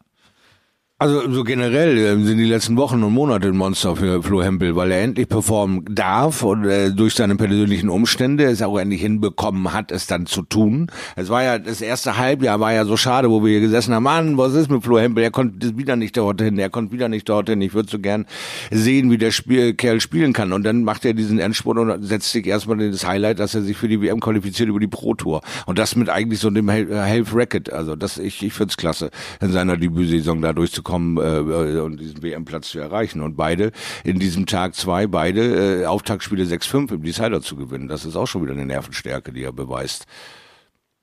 Also 1.01 1.31
so 1.31 1.45
generell 1.45 1.97
äh, 1.97 2.21
sind 2.25 2.39
die 2.39 2.43
letzten 2.43 2.75
Wochen 2.75 3.01
und 3.03 3.13
Monate 3.13 3.47
ein 3.47 3.55
Monster 3.55 3.95
für 3.95 4.21
Flo 4.21 4.43
Hempel, 4.43 4.75
weil 4.75 4.91
er 4.91 5.01
endlich 5.01 5.29
performen 5.29 5.85
darf 5.89 6.43
und 6.43 6.65
äh, 6.65 6.91
durch 6.91 7.13
seine 7.13 7.37
persönlichen 7.37 7.87
Umstände 7.87 8.43
es 8.43 8.61
auch 8.61 8.77
endlich 8.77 8.99
hinbekommen 8.99 9.71
hat, 9.71 9.93
es 9.93 10.07
dann 10.07 10.25
zu 10.25 10.41
tun. 10.41 10.91
Es 11.15 11.29
war 11.29 11.41
ja 11.41 11.57
das 11.57 11.79
erste 11.79 12.17
Halbjahr 12.17 12.59
war 12.59 12.73
ja 12.73 12.83
so 12.83 12.97
schade, 12.97 13.31
wo 13.31 13.45
wir 13.45 13.51
hier 13.51 13.61
gesessen 13.61 13.93
haben, 13.93 14.03
Mann, 14.03 14.37
was 14.37 14.53
ist 14.55 14.69
mit 14.69 14.83
Flo 14.83 14.99
Hempel? 14.99 15.23
Er 15.23 15.31
konnte 15.31 15.77
wieder 15.77 15.95
nicht 15.95 16.17
dorthin, 16.17 16.59
er 16.59 16.69
konnte 16.69 16.91
wieder 16.91 17.07
nicht 17.07 17.29
dorthin. 17.29 17.61
Ich 17.61 17.73
würde 17.73 17.89
so 17.89 17.99
gern 17.99 18.25
sehen, 18.69 19.09
wie 19.09 19.17
der 19.17 19.31
Spiel, 19.31 19.75
Kerl 19.75 20.01
spielen 20.01 20.33
kann. 20.33 20.51
Und 20.51 20.63
dann 20.63 20.83
macht 20.83 21.05
er 21.05 21.13
diesen 21.13 21.39
Endspurt 21.39 21.77
und 21.77 22.03
setzt 22.03 22.29
sich 22.33 22.45
erstmal 22.45 22.81
in 22.81 22.91
das 22.91 23.07
Highlight, 23.07 23.39
dass 23.39 23.55
er 23.55 23.61
sich 23.61 23.77
für 23.77 23.87
die 23.87 24.01
WM 24.01 24.19
qualifiziert 24.19 24.67
über 24.67 24.81
die 24.81 24.87
Pro 24.87 25.13
Tour. 25.13 25.39
Und 25.65 25.79
das 25.79 25.95
mit 25.95 26.09
eigentlich 26.09 26.41
so 26.41 26.49
dem 26.49 26.67
Health 26.67 27.33
Racket. 27.33 27.71
Also 27.71 27.95
das 27.95 28.17
ich 28.17 28.43
ich 28.43 28.51
find's 28.51 28.75
klasse, 28.75 29.11
in 29.39 29.53
seiner 29.53 29.77
Debütsaison 29.77 30.41
da 30.41 30.51
durchzukommen 30.51 30.88
kommen 30.89 31.17
äh, 31.17 31.79
und 31.79 31.99
diesen 31.99 32.21
WM-Platz 32.23 32.69
zu 32.69 32.79
erreichen. 32.79 33.21
Und 33.21 33.35
beide 33.35 33.71
in 34.03 34.19
diesem 34.19 34.45
Tag 34.45 34.75
zwei, 34.75 35.07
beide 35.07 35.81
äh, 35.81 35.85
Auftaktspiele 35.85 36.43
6-5 36.43 36.93
im 36.93 37.03
Decider 37.03 37.41
zu 37.41 37.55
gewinnen. 37.55 37.87
Das 37.87 38.05
ist 38.05 38.15
auch 38.15 38.25
schon 38.25 38.43
wieder 38.43 38.53
eine 38.53 38.65
Nervenstärke, 38.65 39.31
die 39.31 39.43
er 39.43 39.53
beweist. 39.53 40.05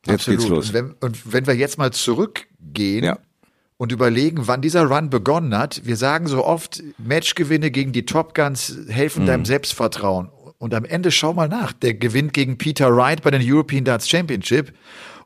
Jetzt 0.07 0.29
Absolut. 0.29 0.41
geht's 0.41 0.51
los. 0.51 0.69
Und 0.69 0.75
wenn, 0.75 0.93
und 1.01 1.33
wenn 1.33 1.47
wir 1.47 1.55
jetzt 1.55 1.79
mal 1.79 1.93
zurückgehen 1.93 3.05
ja. 3.05 3.19
und 3.77 3.93
überlegen, 3.93 4.47
wann 4.47 4.61
dieser 4.61 4.85
Run 4.85 5.11
begonnen 5.11 5.57
hat, 5.57 5.83
wir 5.85 5.97
sagen 5.97 6.27
so 6.27 6.45
oft, 6.45 6.83
Matchgewinne 6.99 7.71
gegen 7.71 7.93
die 7.93 8.07
Top 8.07 8.35
Guns 8.35 8.77
helfen 8.89 9.23
mhm. 9.23 9.27
deinem 9.27 9.45
Selbstvertrauen. 9.45 10.31
Und 10.59 10.75
am 10.75 10.85
Ende 10.85 11.11
schau 11.11 11.35
mal 11.35 11.49
nach. 11.49 11.73
Der 11.73 11.95
gewinnt 11.95 12.33
gegen 12.33 12.59
Peter 12.59 12.95
Wright 12.97 13.23
bei 13.23 13.31
den 13.31 13.43
European 13.45 13.85
Darts 13.85 14.09
Championship. 14.09 14.73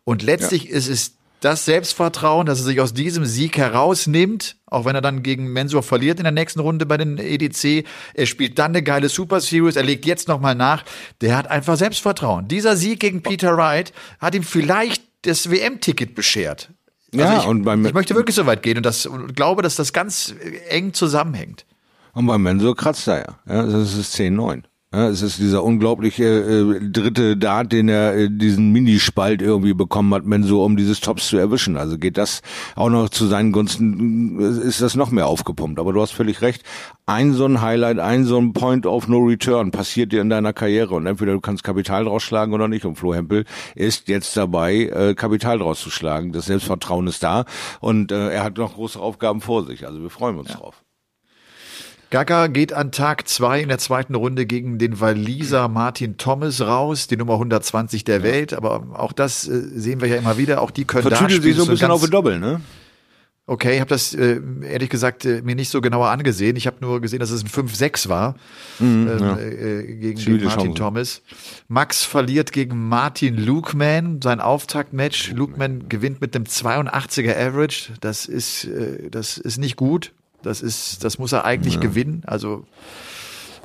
Und 0.04 0.22
letztlich 0.22 0.64
ja. 0.64 0.76
ist 0.76 0.88
es 0.88 1.16
das 1.40 1.64
Selbstvertrauen, 1.64 2.46
dass 2.46 2.58
er 2.60 2.64
sich 2.66 2.80
aus 2.80 2.92
diesem 2.94 3.24
Sieg 3.24 3.56
herausnimmt, 3.56 4.56
auch 4.66 4.84
wenn 4.84 4.94
er 4.94 5.00
dann 5.00 5.22
gegen 5.22 5.52
Mensur 5.52 5.82
verliert 5.82 6.18
in 6.18 6.24
der 6.24 6.32
nächsten 6.32 6.60
Runde 6.60 6.86
bei 6.86 6.96
den 6.96 7.18
EDC. 7.18 7.86
Er 8.14 8.26
spielt 8.26 8.58
dann 8.58 8.72
eine 8.72 8.82
geile 8.82 9.08
Super 9.08 9.40
Series, 9.40 9.76
er 9.76 9.82
legt 9.82 10.04
jetzt 10.06 10.28
nochmal 10.28 10.54
nach. 10.54 10.84
Der 11.20 11.36
hat 11.36 11.50
einfach 11.50 11.76
Selbstvertrauen. 11.76 12.46
Dieser 12.46 12.76
Sieg 12.76 13.00
gegen 13.00 13.22
Peter 13.22 13.56
Wright 13.56 13.92
hat 14.20 14.34
ihm 14.34 14.42
vielleicht 14.42 15.02
das 15.22 15.50
WM-Ticket 15.50 16.14
beschert. 16.14 16.70
Also 17.12 17.24
Ja, 17.24 17.38
ich, 17.40 17.46
und 17.46 17.62
beim- 17.64 17.84
ich 17.84 17.94
möchte 17.94 18.14
wirklich 18.14 18.36
so 18.36 18.46
weit 18.46 18.62
gehen 18.62 18.76
und, 18.76 18.86
das, 18.86 19.06
und 19.06 19.34
glaube, 19.34 19.62
dass 19.62 19.76
das 19.76 19.92
ganz 19.92 20.34
eng 20.68 20.92
zusammenhängt. 20.92 21.64
Und 22.12 22.26
beim 22.26 22.42
Mensur 22.42 22.76
kratzt 22.76 23.08
er 23.08 23.18
ja. 23.18 23.38
ja 23.54 23.66
das 23.66 23.94
ist 23.94 24.14
10-9. 24.14 24.62
Ja, 24.92 25.08
es 25.08 25.22
ist 25.22 25.38
dieser 25.38 25.62
unglaubliche 25.62 26.24
äh, 26.24 26.80
dritte 26.90 27.36
Dart, 27.36 27.70
den 27.70 27.88
er 27.88 28.16
äh, 28.16 28.28
diesen 28.28 28.72
Minispalt 28.72 29.40
irgendwie 29.40 29.72
bekommen 29.72 30.12
hat, 30.12 30.24
Mensur, 30.24 30.64
um 30.64 30.76
dieses 30.76 30.98
Tops 30.98 31.28
zu 31.28 31.36
erwischen. 31.36 31.76
Also 31.76 31.96
geht 31.96 32.18
das 32.18 32.42
auch 32.74 32.90
noch 32.90 33.08
zu 33.08 33.28
seinen 33.28 33.52
Gunsten, 33.52 34.40
äh, 34.40 34.66
ist 34.66 34.82
das 34.82 34.96
noch 34.96 35.12
mehr 35.12 35.28
aufgepumpt. 35.28 35.78
Aber 35.78 35.92
du 35.92 36.02
hast 36.02 36.10
völlig 36.10 36.42
recht. 36.42 36.64
Ein 37.06 37.34
so 37.34 37.46
ein 37.46 37.60
Highlight, 37.60 38.00
ein 38.00 38.24
so 38.24 38.36
ein 38.36 38.52
Point 38.52 38.84
of 38.84 39.06
No 39.06 39.18
Return 39.18 39.70
passiert 39.70 40.10
dir 40.10 40.22
in 40.22 40.28
deiner 40.28 40.52
Karriere 40.52 40.96
und 40.96 41.06
entweder 41.06 41.34
du 41.34 41.40
kannst 41.40 41.62
Kapital 41.62 42.06
draus 42.06 42.24
schlagen 42.24 42.52
oder 42.52 42.66
nicht. 42.66 42.84
Und 42.84 42.96
Flo 42.96 43.14
Hempel 43.14 43.44
ist 43.76 44.08
jetzt 44.08 44.36
dabei, 44.36 44.86
äh, 44.86 45.14
Kapital 45.14 45.60
draus 45.60 45.80
zu 45.80 45.90
schlagen. 45.90 46.32
Das 46.32 46.46
Selbstvertrauen 46.46 47.06
ist 47.06 47.22
da 47.22 47.44
und 47.78 48.10
äh, 48.10 48.30
er 48.30 48.42
hat 48.42 48.58
noch 48.58 48.74
große 48.74 48.98
Aufgaben 48.98 49.40
vor 49.40 49.64
sich. 49.64 49.86
Also 49.86 50.02
wir 50.02 50.10
freuen 50.10 50.36
uns 50.36 50.48
drauf. 50.48 50.79
Gaga 52.10 52.48
geht 52.48 52.72
an 52.72 52.90
Tag 52.90 53.28
zwei 53.28 53.60
in 53.60 53.68
der 53.68 53.78
zweiten 53.78 54.16
Runde 54.16 54.44
gegen 54.44 54.78
den 54.78 55.00
Waliser 55.00 55.68
Martin 55.68 56.16
Thomas 56.18 56.60
raus, 56.60 57.06
die 57.06 57.16
Nummer 57.16 57.34
120 57.34 58.04
der 58.04 58.22
Welt. 58.22 58.52
Aber 58.52 58.86
auch 58.94 59.12
das 59.12 59.46
äh, 59.48 59.62
sehen 59.74 60.00
wir 60.00 60.08
ja 60.08 60.16
immer 60.16 60.36
wieder. 60.36 60.60
Auch 60.60 60.70
die 60.70 60.84
können 60.84 61.08
da 61.08 61.16
Vertüdelt 61.16 61.42
sich 61.42 61.52
spielen. 61.52 61.56
so 61.56 61.70
ein 61.70 61.70
bisschen 61.70 61.90
auf 61.90 62.08
Doppel, 62.10 62.38
ne? 62.40 62.60
Okay, 63.46 63.74
ich 63.74 63.80
habe 63.80 63.88
das 63.88 64.14
äh, 64.14 64.40
ehrlich 64.62 64.90
gesagt 64.90 65.24
äh, 65.24 65.42
mir 65.42 65.56
nicht 65.56 65.70
so 65.70 65.80
genauer 65.80 66.08
angesehen. 66.10 66.54
Ich 66.54 66.68
habe 66.68 66.76
nur 66.80 67.00
gesehen, 67.00 67.18
dass 67.18 67.32
es 67.32 67.42
ein 67.42 67.48
5-6 67.48 68.08
war 68.08 68.36
ähm, 68.80 69.08
äh, 69.08 69.82
gegen 69.96 70.44
Martin 70.44 70.66
Chance. 70.66 70.74
Thomas. 70.74 71.22
Max 71.66 72.04
verliert 72.04 72.52
gegen 72.52 72.88
Martin 72.88 73.36
Lukeman 73.36 74.20
sein 74.22 74.40
Auftaktmatch. 74.40 75.32
Lukeman 75.32 75.88
gewinnt 75.88 76.20
mit 76.20 76.36
einem 76.36 76.44
82er 76.44 77.36
Average. 77.36 77.92
Das 78.00 78.26
ist 78.26 78.66
äh, 78.66 79.10
das 79.10 79.36
ist 79.36 79.58
nicht 79.58 79.74
gut. 79.74 80.12
Das 80.42 80.62
ist 80.62 81.04
das 81.04 81.18
muss 81.18 81.32
er 81.32 81.44
eigentlich 81.44 81.80
gewinnen. 81.80 82.22
Also 82.26 82.64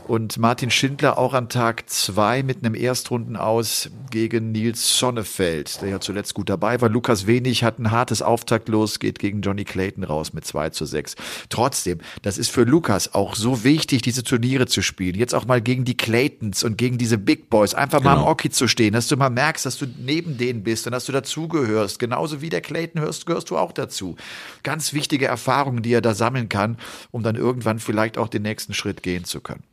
und 0.08 0.38
Martin 0.38 0.72
Schindler 0.72 1.18
auch 1.18 1.34
an 1.34 1.50
Tag 1.50 1.89
zwei 1.89 2.44
mit 2.44 2.63
einem 2.63 2.76
Erstrunden 2.76 3.36
aus 3.36 3.89
gegen 4.12 4.52
Nils 4.52 4.98
Sonnefeld, 4.98 5.82
der 5.82 5.89
ja 5.89 6.00
zuletzt 6.00 6.34
gut 6.34 6.50
dabei 6.50 6.80
war. 6.82 6.89
Lukas 6.89 7.28
Wenig 7.28 7.63
hat 7.63 7.80
ein 7.80 7.91
hartes 7.91 8.22
Auftaktlos, 8.22 9.00
geht 9.00 9.20
gegen 9.20 9.41
Johnny 9.41 9.63
Clayton 9.63 10.04
raus 10.04 10.34
mit 10.34 10.46
2 10.46 10.70
zu 10.70 10.86
6. 10.86 11.15
Trotzdem, 11.50 12.00
das 12.22 12.38
ist 12.38 12.50
für 12.50 12.63
Lukas 12.63 13.13
auch 13.13 13.36
so 13.36 13.63
wichtig, 13.63 14.02
diese 14.02 14.24
Turniere 14.24 14.68
zu 14.68 14.82
spielen. 14.82 15.15
Jetzt 15.15 15.34
auch 15.34 15.46
mal 15.46 15.62
gegen 15.62 15.86
die 15.86 15.98
Claytons 15.98 16.63
und 16.63 16.78
gegen 16.78 16.98
diese 16.98 17.18
Big 17.18 17.50
Boys. 17.50 17.74
Einfach 17.74 18.02
mal 18.02 18.13
am 18.13 18.20
Genau. 18.20 18.32
Oki 18.32 18.50
zu 18.50 18.68
stehen, 18.68 18.94
dass 18.94 19.08
du 19.08 19.18
mal 19.18 19.30
merkst, 19.30 19.65
dass 19.65 19.78
du 19.78 19.86
neben 20.00 20.38
denen 20.38 20.63
bist 20.63 20.86
und 20.86 20.94
dass 20.94 21.06
du 21.06 21.12
dazugehörst. 21.12 22.00
Genauso 22.00 22.41
wie 22.41 22.50
der 22.50 22.62
Clayton 22.62 23.02
hörst, 23.02 23.26
gehörst 23.26 23.50
du 23.50 23.58
auch 23.58 23.72
dazu. 23.72 24.15
Ganz 24.63 24.94
wichtige 24.94 25.26
Erfahrungen, 25.26 25.82
die 25.82 25.94
er 25.94 26.02
da 26.02 26.13
sammeln 26.13 26.50
kann, 26.50 26.78
um 27.12 27.24
dann 27.24 27.36
irgendwann 27.36 27.80
vielleicht 27.80 28.18
auch 28.18 28.28
den 28.28 28.44
nächsten 28.44 28.74
Schritt 28.74 29.04
gehen 29.04 29.26
zu 29.26 29.41
können. 29.41 29.63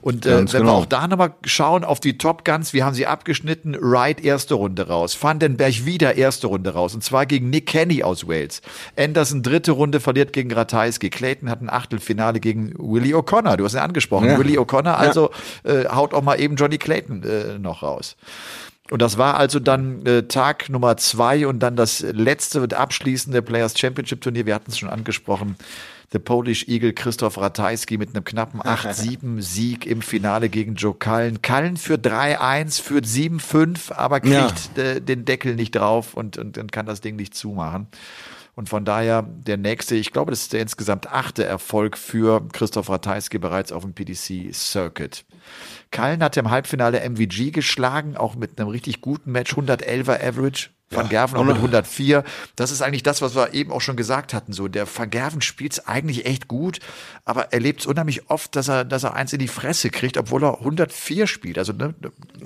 Und 0.00 0.26
äh, 0.26 0.30
wenn 0.30 0.36
Ganz 0.38 0.52
wir 0.52 0.60
genau. 0.60 0.72
auch 0.76 0.86
da 0.86 1.06
nochmal 1.08 1.34
schauen 1.44 1.84
auf 1.84 2.00
die 2.00 2.18
Top 2.18 2.44
Guns, 2.44 2.72
wir 2.72 2.84
haben 2.84 2.94
sie 2.94 3.06
abgeschnitten. 3.06 3.76
Wright 3.80 4.22
erste 4.22 4.54
Runde 4.54 4.88
raus. 4.88 5.16
Vandenberg 5.20 5.84
wieder 5.84 6.16
erste 6.16 6.46
Runde 6.46 6.70
raus. 6.74 6.94
Und 6.94 7.02
zwar 7.02 7.26
gegen 7.26 7.50
Nick 7.50 7.66
Kenny 7.66 8.02
aus 8.02 8.26
Wales. 8.26 8.62
Anderson 8.96 9.42
dritte 9.42 9.72
Runde 9.72 10.00
verliert 10.00 10.32
gegen 10.32 10.52
Ratajski. 10.52 11.10
Clayton 11.10 11.50
hat 11.50 11.60
ein 11.60 11.70
Achtelfinale 11.70 12.40
gegen 12.40 12.74
Willie 12.78 13.14
O'Connor. 13.14 13.56
Du 13.56 13.64
hast 13.64 13.74
ihn 13.74 13.80
angesprochen. 13.80 14.28
Ja. 14.28 14.38
Willie 14.38 14.58
O'Connor 14.58 14.94
also 14.94 15.30
äh, 15.64 15.86
haut 15.88 16.14
auch 16.14 16.22
mal 16.22 16.40
eben 16.40 16.56
Johnny 16.56 16.78
Clayton 16.78 17.22
äh, 17.22 17.58
noch 17.58 17.82
raus. 17.82 18.16
Und 18.90 19.00
das 19.00 19.18
war 19.18 19.36
also 19.36 19.60
dann 19.60 20.04
äh, 20.04 20.24
Tag 20.24 20.68
Nummer 20.68 20.96
zwei 20.96 21.46
und 21.46 21.60
dann 21.60 21.76
das 21.76 22.00
letzte 22.00 22.60
und 22.60 22.74
abschließende 22.74 23.40
Players 23.40 23.78
Championship 23.78 24.20
Turnier. 24.20 24.46
Wir 24.46 24.54
hatten 24.54 24.70
es 24.70 24.78
schon 24.78 24.88
angesprochen. 24.88 25.56
The 26.12 26.18
Polish 26.18 26.66
Eagle 26.66 26.92
Christoph 26.92 27.38
Ratajski 27.38 27.96
mit 27.96 28.14
einem 28.14 28.24
knappen 28.24 28.60
8-7 28.62 29.40
Sieg 29.40 29.86
im 29.86 30.02
Finale 30.02 30.48
gegen 30.48 30.74
Joe 30.74 30.94
Cullen. 30.94 31.40
Cullen 31.42 31.76
führt 31.76 32.06
3-1, 32.06 32.82
führt 32.82 33.04
7-5, 33.04 33.92
aber 33.92 34.20
kriegt 34.20 34.76
äh, 34.76 35.00
den 35.00 35.24
Deckel 35.24 35.54
nicht 35.54 35.72
drauf 35.72 36.14
und, 36.14 36.36
und, 36.36 36.58
und 36.58 36.72
kann 36.72 36.86
das 36.86 37.00
Ding 37.00 37.16
nicht 37.16 37.34
zumachen. 37.34 37.86
Und 38.56 38.68
von 38.68 38.84
daher 38.84 39.22
der 39.22 39.56
nächste, 39.56 39.94
ich 39.94 40.12
glaube, 40.12 40.32
das 40.32 40.42
ist 40.42 40.52
der 40.52 40.60
insgesamt 40.60 41.10
achte 41.10 41.44
Erfolg 41.44 41.96
für 41.96 42.46
Christoph 42.52 42.90
Ratajski 42.90 43.38
bereits 43.38 43.72
auf 43.72 43.84
dem 43.84 43.94
PDC 43.94 44.52
Circuit. 44.52 45.24
Kallen 45.90 46.22
hat 46.22 46.36
im 46.36 46.50
Halbfinale 46.50 47.00
MVG 47.08 47.52
geschlagen, 47.52 48.16
auch 48.16 48.34
mit 48.34 48.58
einem 48.58 48.68
richtig 48.68 49.00
guten 49.00 49.32
Match, 49.32 49.54
111er 49.54 50.22
Average. 50.22 50.70
Van 50.92 51.08
Gerven 51.08 51.38
auch 51.38 51.44
mit 51.44 51.54
104. 51.54 52.24
Das 52.56 52.72
ist 52.72 52.82
eigentlich 52.82 53.04
das, 53.04 53.22
was 53.22 53.36
wir 53.36 53.54
eben 53.54 53.70
auch 53.70 53.80
schon 53.80 53.94
gesagt 53.94 54.34
hatten. 54.34 54.52
So, 54.52 54.66
der 54.66 54.86
Van 54.92 55.08
Gerven 55.08 55.40
spielt's 55.40 55.86
eigentlich 55.86 56.26
echt 56.26 56.48
gut, 56.48 56.80
aber 57.24 57.52
er 57.52 57.60
lebt 57.60 57.86
unheimlich 57.86 58.28
oft, 58.28 58.56
dass 58.56 58.68
er, 58.68 58.84
dass 58.84 59.04
er 59.04 59.14
eins 59.14 59.32
in 59.32 59.38
die 59.38 59.46
Fresse 59.46 59.90
kriegt, 59.90 60.16
obwohl 60.16 60.42
er 60.42 60.58
104 60.58 61.28
spielt. 61.28 61.58
Also, 61.58 61.72
ne, 61.72 61.94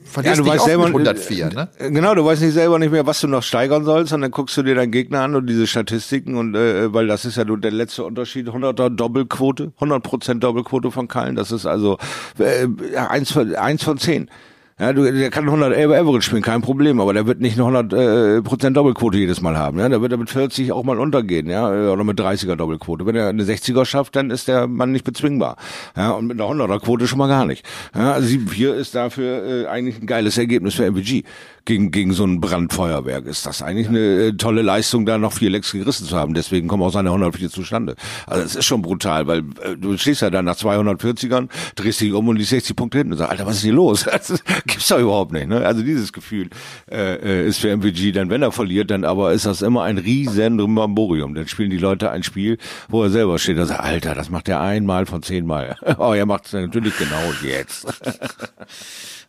verlierst 0.05 0.45
dich 0.45 0.61
auch 0.61 0.67
mit 0.67 0.87
104, 0.89 1.49
ne? 1.55 1.69
äh, 1.79 1.91
Genau, 1.91 2.15
du 2.15 2.23
weißt 2.23 2.43
nicht 2.43 2.53
selber 2.53 2.79
nicht 2.79 2.93
mehr, 2.93 3.07
was 3.07 3.21
du 3.23 3.29
noch 3.29 3.43
steigern 3.43 3.87
sollst, 3.87 4.13
und 4.13 4.21
dann 4.21 4.31
guckst 4.31 4.55
du 4.59 4.63
dir 4.63 4.75
deinen 4.75 4.93
Gegner 4.93 5.23
an 5.23 5.35
und 5.35 5.47
diese 5.47 5.67
Statistiken 5.67 6.37
und 6.37 6.55
äh, 6.55 6.93
weil 6.93 7.07
das 7.07 7.25
ist 7.25 7.37
ja 7.37 7.45
nur 7.47 7.59
der 7.59 7.71
letzte 7.71 8.05
Unterschied, 8.05 8.49
100er 8.49 8.91
Doppelquote, 8.91 9.73
100% 9.81 10.41
Doppelquote 10.41 10.91
von 10.91 11.09
Kallen, 11.09 11.35
das 11.35 11.51
ist 11.51 11.65
also 11.65 11.97
äh, 12.39 12.67
ja, 12.93 13.09
eins 13.09 13.33
von 13.33 13.55
eins 13.55 13.83
von 13.83 13.97
zehn. 13.97 14.29
Ja, 14.77 14.93
du, 14.93 15.05
der 15.05 15.31
kann 15.31 15.45
111 15.45 15.93
Average 15.93 16.23
spielen, 16.23 16.43
kein 16.43 16.61
Problem, 16.61 16.99
aber 16.99 17.15
der 17.15 17.29
wird 17.29 17.41
nicht 17.41 17.57
eine 17.57 17.77
100 17.77 17.93
äh, 17.93 18.43
Prozent 18.43 18.77
Doppelquote 18.77 19.17
jedes 19.17 19.41
Mal 19.41 19.57
haben. 19.57 19.79
Ja, 19.79 19.89
der 19.89 20.03
wird 20.03 20.11
er 20.11 20.19
mit 20.19 20.31
40 20.31 20.73
auch 20.73 20.83
mal 20.83 20.99
untergehen, 20.99 21.49
ja, 21.49 21.69
oder 21.69 22.03
mit 22.03 22.19
30er 22.19 22.57
Doppelquote. 22.57 23.07
Wenn 23.07 23.15
er 23.15 23.29
eine 23.29 23.45
60er 23.45 23.85
schafft, 23.85 24.17
dann 24.17 24.33
ist 24.33 24.49
der 24.49 24.67
Mann 24.67 24.91
nicht 24.91 25.05
bezwingbar. 25.05 25.59
Ja, 25.97 26.11
und 26.11 26.27
mit 26.27 26.41
einer 26.41 26.51
100er 26.51 26.81
Quote 26.81 27.07
schon 27.07 27.19
mal 27.19 27.29
gar 27.29 27.47
nicht. 27.47 27.65
Ja, 27.95 28.15
also 28.15 28.27
7-4 28.27 28.73
ist 28.73 28.97
dafür 28.97 29.45
äh, 29.47 29.67
eigentlich 29.69 30.01
ein 30.03 30.09
geiles 30.09 30.39
Ergebnis 30.39 30.75
für 30.75 30.91
MVG. 30.91 31.23
Gegen, 31.67 31.91
gegen 31.91 32.13
so 32.13 32.25
ein 32.25 32.41
Brandfeuerwerk 32.41 33.25
ist 33.27 33.47
das 33.47 33.63
eigentlich 33.63 33.89
eine 33.89 33.99
äh, 33.99 34.33
tolle 34.33 34.61
Leistung, 34.61 35.07
da 35.07 35.17
noch 35.17 35.33
vier 35.33 35.49
Lecks 35.49 35.73
gerissen 35.73 36.07
zu 36.07 36.17
haben. 36.17 36.35
Deswegen 36.35 36.69
kommen 36.69 36.83
auch 36.83 36.93
seine 36.93 37.09
104 37.09 37.49
zustande. 37.49 37.97
Also 38.27 38.45
es 38.45 38.55
ist 38.55 38.67
schon 38.67 38.83
brutal, 38.83 39.27
weil 39.27 39.39
äh, 39.63 39.77
du 39.77 39.97
stehst 39.97 40.21
ja 40.21 40.29
dann 40.29 40.45
nach 40.45 40.57
240ern, 40.57 41.49
drehst 41.75 42.01
dich 42.03 42.13
um 42.13 42.29
und 42.29 42.37
die 42.37 42.45
60 42.45 42.77
Punkte 42.77 42.99
hinten 42.99 43.13
und 43.15 43.19
sagst, 43.19 43.33
Alter, 43.33 43.47
was 43.47 43.57
ist 43.57 43.63
hier 43.63 43.73
los? 43.73 44.07
Das 44.15 44.43
gibt's 44.67 44.89
doch 44.89 44.99
überhaupt 44.99 45.33
nicht. 45.33 45.49
Ne? 45.49 45.67
Also 45.67 45.83
dieses 45.83 46.13
Gefühl 46.13 46.49
äh, 46.91 47.15
äh, 47.17 47.49
ist 47.49 47.59
für 47.59 47.75
MVG 47.77 48.13
dann, 48.13 48.31
wenn 48.31 48.43
er 48.43 48.53
verliert, 48.53 48.91
dann 48.91 49.05
aber 49.05 49.33
ist 49.33 49.47
das 49.47 49.61
immer 49.61 49.83
ein 49.83 49.99
riesen 49.99 50.61
Ramborium. 50.61 51.35
Dann 51.35 51.49
spielen 51.49 51.71
die 51.71 51.79
Leute 51.79 52.11
ein 52.11 52.23
Spiel, 52.23 52.59
wo 52.89 53.03
er 53.03 53.11
selber 53.11 53.39
steht 53.39 53.59
und 53.59 53.67
sagt, 53.67 53.81
Alter, 53.81 54.15
das 54.15 54.31
macht 54.31 54.49
er 54.49 54.61
einmal 54.61 55.07
von 55.07 55.23
zehnmal. 55.23 55.77
oh, 55.99 56.13
er 56.13 56.27
macht 56.27 56.47
es 56.47 56.53
natürlich 56.53 56.97
genau 56.99 57.33
jetzt. 57.43 57.87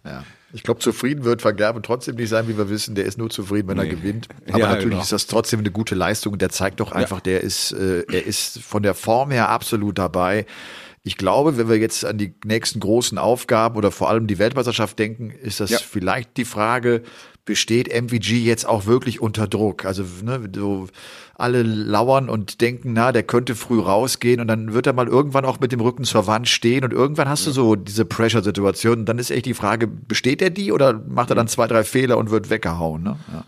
Ja. 0.05 0.23
Ich 0.55 0.63
glaube, 0.63 0.79
zufrieden 0.79 1.25
wird 1.25 1.43
Van 1.43 1.55
Gerven 1.55 1.83
trotzdem 1.83 2.15
nicht 2.15 2.29
sein, 2.29 2.47
wie 2.47 2.57
wir 2.57 2.69
wissen. 2.69 2.95
Der 2.95 3.03
ist 3.05 3.17
nur 3.17 3.29
zufrieden, 3.29 3.67
wenn 3.67 3.77
er 3.77 3.83
Nee. 3.83 3.89
gewinnt. 3.91 4.27
Aber 4.47 4.57
Ja, 4.57 4.67
natürlich 4.69 4.91
genau. 4.91 5.01
ist 5.01 5.11
das 5.11 5.27
trotzdem 5.27 5.59
eine 5.59 5.69
gute 5.71 5.95
Leistung. 5.95 6.37
Der 6.37 6.49
zeigt 6.49 6.79
doch 6.79 6.93
einfach, 6.93 7.19
der 7.19 7.41
ist, 7.41 7.73
äh, 7.73 8.03
er 8.11 8.25
ist 8.25 8.59
von 8.59 8.81
der 8.81 8.93
Form 8.93 9.31
her 9.31 9.49
absolut 9.49 9.97
dabei. 9.97 10.45
Ich 11.03 11.17
glaube, 11.17 11.57
wenn 11.57 11.67
wir 11.69 11.77
jetzt 11.77 12.05
an 12.05 12.17
die 12.17 12.33
nächsten 12.45 12.79
großen 12.79 13.17
Aufgaben 13.17 13.75
oder 13.75 13.91
vor 13.91 14.09
allem 14.09 14.27
die 14.27 14.39
Weltmeisterschaft 14.39 14.97
denken, 14.97 15.29
ist 15.29 15.59
das 15.59 15.69
Ja. 15.71 15.77
vielleicht 15.77 16.37
die 16.37 16.45
Frage, 16.45 17.03
besteht 17.43 17.89
MVG 17.89 18.39
jetzt 18.43 18.65
auch 18.65 18.85
wirklich 18.87 19.21
unter 19.21 19.47
Druck? 19.47 19.85
Also, 19.85 20.03
ne, 20.23 20.49
so 20.55 20.87
alle 21.37 21.63
lauern 21.63 22.29
und 22.29 22.61
denken, 22.61 22.93
na, 22.93 23.11
der 23.11 23.23
könnte 23.23 23.55
früh 23.55 23.79
rausgehen 23.79 24.39
und 24.39 24.47
dann 24.47 24.73
wird 24.73 24.87
er 24.87 24.93
mal 24.93 25.07
irgendwann 25.07 25.45
auch 25.45 25.59
mit 25.59 25.71
dem 25.71 25.81
Rücken 25.81 26.05
zur 26.05 26.27
Wand 26.27 26.47
stehen 26.47 26.83
und 26.83 26.93
irgendwann 26.93 27.27
hast 27.27 27.45
du 27.45 27.51
so 27.51 27.75
diese 27.75 28.05
Pressure-Situation. 28.05 28.99
Und 28.99 29.05
Dann 29.05 29.19
ist 29.19 29.31
echt 29.31 29.45
die 29.45 29.53
Frage, 29.53 29.87
besteht 29.87 30.41
er 30.41 30.49
die 30.49 30.71
oder 30.71 30.93
macht 31.07 31.29
er 31.29 31.35
dann 31.35 31.47
zwei, 31.47 31.67
drei 31.67 31.83
Fehler 31.83 32.17
und 32.17 32.31
wird 32.31 32.49
weggehauen? 32.49 33.03
Ne? 33.03 33.17
Ja. 33.31 33.43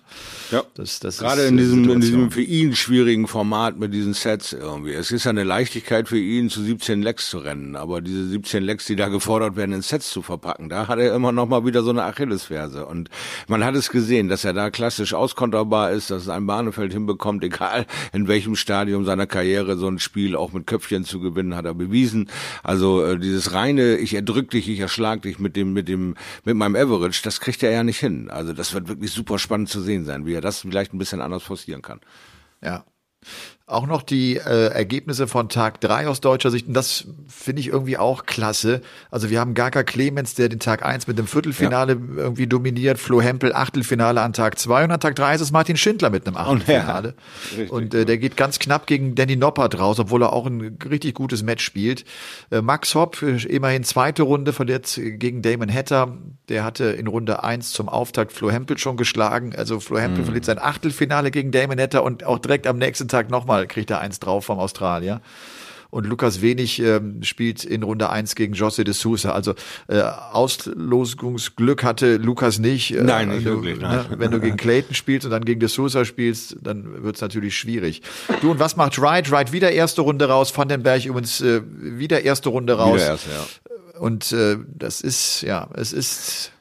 Ja. 0.52 0.64
Das, 0.76 1.00
das 1.00 1.20
Gerade 1.20 1.44
in 1.44 1.58
diesem, 1.58 1.90
in 1.90 2.00
diesem 2.00 2.32
für 2.32 2.42
ihn 2.42 2.76
schwierigen 2.76 3.28
Format 3.28 3.78
mit 3.78 3.94
diesen 3.94 4.14
Sets 4.14 4.54
irgendwie. 4.54 4.94
Es 4.94 5.12
ist 5.12 5.26
ja 5.26 5.32
eine 5.32 5.44
Leichtigkeit 5.44 6.08
für 6.08 6.18
ihn, 6.18 6.50
zu 6.50 6.62
17 6.62 7.02
Lecks 7.02 7.30
zu 7.30 7.40
rennen. 7.40 7.76
Aber 7.76 8.02
diese 8.02 8.28
17 8.28 8.64
Lecks, 8.64 8.86
die 8.86 8.96
da 8.96 9.10
gefordert 9.10 9.56
werden, 9.56 9.74
in 9.74 9.82
Sets 9.82 10.10
zu 10.10 10.22
verpacken, 10.22 10.70
da 10.70 10.88
hat 10.88 11.00
er 11.00 11.14
immer 11.14 11.32
noch 11.32 11.48
mal 11.48 11.66
wieder 11.66 11.84
so 11.84 11.90
eine 11.90 12.04
Achillesferse. 12.04 12.86
Und 12.86 13.10
man 13.48 13.64
hat 13.64 13.76
es 13.76 13.90
gesehen, 13.90 14.30
dass 14.30 14.46
er 14.46 14.54
da 14.54 14.70
klassisch 14.70 15.14
auskonterbar 15.14 15.92
ist, 15.92 16.12
dass 16.12 16.24
es 16.24 16.30
ein 16.30 16.48
Bahnefeld 16.48 16.94
hinbekommt, 16.94 17.44
egal 17.48 17.77
egal 17.78 17.86
in 18.14 18.28
welchem 18.28 18.56
Stadium 18.56 19.06
seiner 19.06 19.28
Karriere 19.28 19.78
so 19.78 19.88
ein 19.88 20.00
Spiel 20.00 20.36
auch 20.36 20.54
mit 20.54 20.68
Köpfchen 20.68 21.04
zu 21.06 21.20
gewinnen, 21.20 21.56
hat 21.56 21.66
er 21.66 21.74
bewiesen. 21.74 22.30
Also 22.64 23.04
äh, 23.04 23.20
dieses 23.20 23.54
reine, 23.54 23.98
ich 23.98 24.14
erdrück 24.14 24.50
dich, 24.52 24.70
ich 24.70 24.80
erschlag 24.80 25.22
dich 25.22 25.40
mit 25.40 25.56
dem, 25.56 25.74
mit 25.74 25.88
dem, 25.88 26.16
mit 26.44 26.56
meinem 26.56 26.76
Average, 26.76 27.22
das 27.24 27.40
kriegt 27.40 27.64
er 27.64 27.72
ja 27.72 27.84
nicht 27.84 28.00
hin. 28.00 28.30
Also 28.30 28.54
das 28.54 28.74
wird 28.74 28.88
wirklich 28.88 29.12
super 29.12 29.40
spannend 29.40 29.70
zu 29.70 29.82
sehen 29.82 30.06
sein, 30.06 30.26
wie 30.26 30.34
er 30.34 30.42
das 30.42 30.62
vielleicht 30.62 30.94
ein 30.94 31.00
bisschen 31.00 31.22
anders 31.22 31.44
forcieren 31.44 31.82
kann. 31.82 32.00
Ja, 32.64 32.86
auch 33.70 33.86
noch 33.86 34.02
die 34.02 34.38
äh, 34.38 34.68
Ergebnisse 34.70 35.28
von 35.28 35.50
Tag 35.50 35.82
drei 35.82 36.08
aus 36.08 36.22
deutscher 36.22 36.52
Sicht. 36.52 36.70
Und 36.70 36.74
das 36.74 37.06
finde 37.28 37.60
ich 37.60 37.68
irgendwie 37.68 37.98
auch 37.98 38.26
klasse. 38.26 38.82
Also 39.12 39.30
wir 39.30 39.42
haben 39.42 39.56
Gaka 39.56 39.84
Clemens, 39.84 40.36
der 40.36 40.48
den 40.48 40.62
Tag 40.62 40.86
eins 40.86 41.06
mit 41.06 41.18
dem 41.18 41.28
Viertelfinale 41.28 41.94
ja. 41.94 42.00
irgendwie 42.16 42.48
dominiert. 42.48 42.98
Flo 42.98 43.22
Hempel 43.22 43.54
Achtelfinale 43.54 44.22
an 44.22 44.32
Tag 44.32 44.58
zwei 44.58 44.86
Und 44.86 44.92
an 44.92 45.02
Tag 45.02 45.18
drei 45.18 45.36
ist 45.36 45.42
es 45.42 45.52
Martin 45.52 45.76
Schindler 45.76 46.10
mit 46.10 46.26
einem 46.26 46.38
Achtelfinale. 46.38 47.16
Und, 47.52 47.60
ja, 47.60 47.70
und 47.70 47.94
äh, 47.94 48.06
der 48.06 48.18
geht 48.18 48.38
ganz 48.38 48.58
knapp 48.58 48.88
gegen 48.88 49.16
Danny 49.16 49.36
Noppert 49.36 49.78
raus, 49.78 50.00
obwohl 50.00 50.24
er 50.24 50.32
auch 50.32 50.46
ein 50.46 50.78
richtig 50.90 51.14
gutes 51.14 51.44
Match 51.44 51.66
spielt. 51.66 52.06
Äh, 52.52 52.62
Max 52.62 52.96
Hopp, 52.96 53.22
immerhin 53.22 53.84
zweite 53.84 54.24
Runde, 54.24 54.54
verliert 54.54 54.98
gegen 54.98 55.42
Damon 55.42 55.70
Hatter. 55.70 56.18
Der 56.48 56.64
hatte 56.64 56.86
in 56.86 57.08
Runde 57.08 57.44
eins 57.44 57.72
zum 57.72 57.90
Auftakt 57.90 58.32
Flo 58.32 58.50
Hempel 58.50 58.78
schon 58.78 58.96
geschlagen. 58.96 59.54
Also 59.58 59.82
Flo 59.82 60.00
Hempel 60.00 60.22
mhm. 60.22 60.26
verliert 60.26 60.46
sein 60.46 60.58
Achtelfinale 60.58 61.32
gegen 61.32 61.52
Damon 61.52 61.78
Hatter 61.78 62.04
und 62.04 62.24
auch 62.24 62.40
direkt 62.40 62.66
am 62.66 62.78
nächsten 62.78 63.10
Tag 63.10 63.30
nochmal 63.30 63.57
Mal 63.58 63.68
kriegt 63.68 63.90
er 63.90 64.00
eins 64.00 64.20
drauf 64.20 64.46
vom 64.46 64.60
Australier. 64.60 65.22
Und 65.90 66.06
Lukas 66.06 66.42
Wenig 66.42 66.80
ähm, 66.82 67.24
spielt 67.24 67.64
in 67.64 67.82
Runde 67.82 68.10
eins 68.10 68.36
gegen 68.36 68.54
José 68.54 68.84
de 68.84 68.94
Sousa. 68.94 69.32
Also 69.32 69.56
äh, 69.88 70.02
Auslosungsglück 70.02 71.84
hatte 71.84 72.18
Lukas 72.18 72.60
nicht. 72.60 72.94
Äh, 72.94 73.04
nein, 73.04 73.30
nicht 73.30 73.46
du, 73.48 73.52
wirklich. 73.64 73.80
Nein. 73.80 74.06
Ne, 74.10 74.20
wenn 74.20 74.32
du 74.32 74.40
gegen 74.40 74.58
Clayton 74.64 74.94
spielst 74.94 75.26
und 75.26 75.32
dann 75.32 75.46
gegen 75.46 75.60
de 75.60 75.70
Sousa 75.70 76.04
spielst, 76.04 76.58
dann 76.62 77.04
wird's 77.04 77.22
natürlich 77.22 77.58
schwierig. 77.58 78.02
Du, 78.42 78.52
und 78.52 78.60
was 78.60 78.76
macht 78.76 79.02
Wright? 79.02 79.32
Wright 79.32 79.54
wieder 79.54 79.72
erste 79.72 80.02
Runde 80.02 80.28
raus, 80.28 80.56
Vandenberg 80.56 81.06
übrigens 81.06 81.42
äh, 81.42 81.62
wieder 81.66 82.22
erste 82.22 82.50
Runde 82.50 82.74
raus. 82.74 82.96
Wieder 82.96 83.08
erste, 83.08 83.30
ja. 83.30 84.00
Und 84.00 84.32
äh, 84.34 84.58
das 84.68 85.02
ist, 85.02 85.42
ja, 85.42 85.70
es 85.74 85.94
ist 85.94 86.52